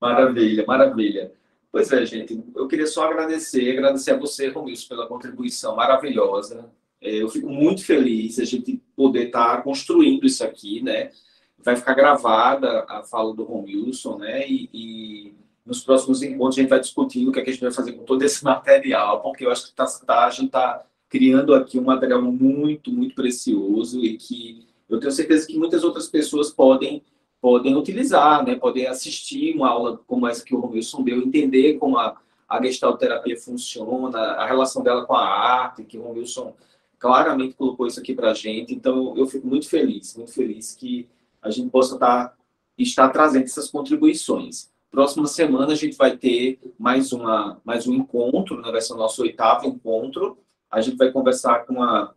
Maravilha, 0.00 0.64
maravilha. 0.66 1.32
Pois 1.72 1.90
é, 1.90 2.04
gente, 2.04 2.38
eu 2.54 2.68
queria 2.68 2.86
só 2.86 3.04
agradecer, 3.04 3.72
agradecer 3.72 4.10
a 4.10 4.18
você, 4.18 4.48
Romilson, 4.48 4.88
pela 4.88 5.06
contribuição 5.06 5.74
maravilhosa. 5.74 6.70
É, 7.00 7.22
eu 7.22 7.30
fico 7.30 7.48
muito 7.48 7.82
feliz 7.82 8.38
a 8.38 8.44
gente 8.44 8.78
poder 8.94 9.28
estar 9.28 9.56
tá 9.56 9.62
construindo 9.62 10.26
isso 10.26 10.44
aqui, 10.44 10.82
né? 10.82 11.10
Vai 11.58 11.74
ficar 11.74 11.94
gravada 11.94 12.84
a 12.86 13.02
fala 13.02 13.34
do 13.34 13.44
Romilson, 13.44 14.18
né? 14.18 14.46
E, 14.46 14.68
e, 14.74 15.34
nos 15.64 15.82
próximos 15.82 16.22
encontros 16.22 16.58
a 16.58 16.60
gente 16.60 16.68
vai 16.68 16.80
discutir 16.80 17.26
o 17.26 17.32
que, 17.32 17.40
é 17.40 17.42
que 17.42 17.48
a 17.48 17.52
gente 17.54 17.62
vai 17.62 17.72
fazer 17.72 17.92
com 17.92 18.04
todo 18.04 18.22
esse 18.22 18.44
material, 18.44 19.22
porque 19.22 19.46
eu 19.46 19.50
acho 19.50 19.68
que 19.68 19.74
tá, 19.74 19.86
tá, 20.06 20.26
a 20.26 20.30
gente 20.30 20.46
está 20.46 20.84
criando 21.08 21.54
aqui 21.54 21.78
um 21.78 21.84
material 21.84 22.20
muito, 22.20 22.92
muito 22.92 23.14
precioso 23.14 24.04
e 24.04 24.18
que 24.18 24.66
eu 24.90 25.00
tenho 25.00 25.12
certeza 25.12 25.46
que 25.46 25.58
muitas 25.58 25.84
outras 25.84 26.06
pessoas 26.06 26.50
podem 26.50 27.02
podem 27.42 27.74
utilizar, 27.74 28.46
né? 28.46 28.54
podem 28.54 28.86
assistir 28.86 29.56
uma 29.56 29.68
aula 29.68 30.00
como 30.06 30.28
essa 30.28 30.44
que 30.44 30.54
o 30.54 30.60
Romilson 30.60 31.02
deu, 31.02 31.18
entender 31.18 31.74
como 31.74 31.98
a, 31.98 32.16
a 32.48 32.62
gestalterapia 32.62 33.36
funciona, 33.36 34.16
a 34.16 34.46
relação 34.46 34.80
dela 34.80 35.04
com 35.04 35.14
a 35.14 35.28
arte, 35.28 35.82
que 35.82 35.98
o 35.98 36.02
Romilson 36.02 36.54
claramente 37.00 37.54
colocou 37.54 37.88
isso 37.88 37.98
aqui 37.98 38.14
para 38.14 38.30
a 38.30 38.34
gente. 38.34 38.72
Então, 38.72 39.16
eu 39.16 39.26
fico 39.26 39.44
muito 39.44 39.68
feliz, 39.68 40.16
muito 40.16 40.32
feliz 40.32 40.76
que 40.76 41.08
a 41.42 41.50
gente 41.50 41.68
possa 41.68 41.94
estar, 41.94 42.28
tá, 42.28 42.34
estar 42.78 43.08
trazendo 43.08 43.42
essas 43.42 43.68
contribuições. 43.68 44.70
Próxima 44.88 45.26
semana 45.26 45.72
a 45.72 45.76
gente 45.76 45.96
vai 45.96 46.16
ter 46.16 46.60
mais, 46.78 47.12
uma, 47.12 47.60
mais 47.64 47.88
um 47.88 47.94
encontro, 47.94 48.62
né? 48.62 48.70
vai 48.70 48.80
ser 48.80 48.92
o 48.92 48.98
nosso 48.98 49.20
oitavo 49.20 49.66
encontro. 49.66 50.38
A 50.70 50.80
gente 50.80 50.96
vai 50.96 51.10
conversar 51.10 51.66
com 51.66 51.82
a... 51.82 52.14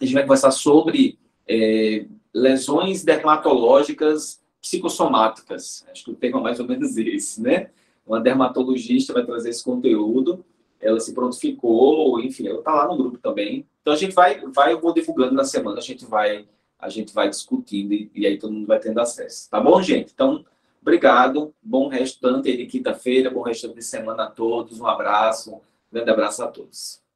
A 0.00 0.04
gente 0.04 0.14
vai 0.14 0.24
conversar 0.24 0.50
sobre 0.50 1.16
é, 1.46 2.06
lesões 2.34 3.04
dermatológicas 3.04 4.40
psicossomáticas. 4.60 5.84
Acho 5.90 6.04
que 6.04 6.10
o 6.10 6.14
termo 6.14 6.38
é 6.38 6.42
mais 6.42 6.60
ou 6.60 6.66
menos 6.66 6.96
esse, 6.96 7.40
né? 7.40 7.70
Uma 8.06 8.20
dermatologista 8.20 9.12
vai 9.12 9.24
trazer 9.24 9.50
esse 9.50 9.62
conteúdo, 9.62 10.44
ela 10.80 10.98
se 10.98 11.12
prontificou, 11.12 12.20
enfim, 12.20 12.46
ela 12.46 12.60
está 12.60 12.72
lá 12.72 12.88
no 12.88 12.96
grupo 12.96 13.18
também. 13.18 13.66
Então 13.82 13.92
a 13.92 13.96
gente 13.96 14.14
vai, 14.14 14.40
vai, 14.46 14.72
eu 14.72 14.80
vou 14.80 14.94
divulgando 14.94 15.34
na 15.34 15.44
semana, 15.44 15.78
a 15.78 15.82
gente 15.82 16.06
vai, 16.06 16.46
a 16.78 16.88
gente 16.88 17.12
vai 17.12 17.28
discutindo 17.28 17.92
e, 17.92 18.10
e 18.14 18.26
aí 18.26 18.38
todo 18.38 18.52
mundo 18.52 18.66
vai 18.66 18.78
tendo 18.78 19.00
acesso. 19.00 19.50
Tá 19.50 19.60
bom, 19.60 19.80
gente? 19.82 20.12
Então, 20.12 20.44
obrigado, 20.80 21.54
bom 21.62 21.88
restante 21.88 22.56
de 22.56 22.66
quinta-feira, 22.66 23.30
bom 23.30 23.42
restante 23.42 23.74
de 23.74 23.82
semana 23.82 24.24
a 24.24 24.30
todos, 24.30 24.80
um 24.80 24.86
abraço, 24.86 25.54
um 25.54 25.60
grande 25.92 26.10
abraço 26.10 26.42
a 26.42 26.48
todos. 26.48 27.07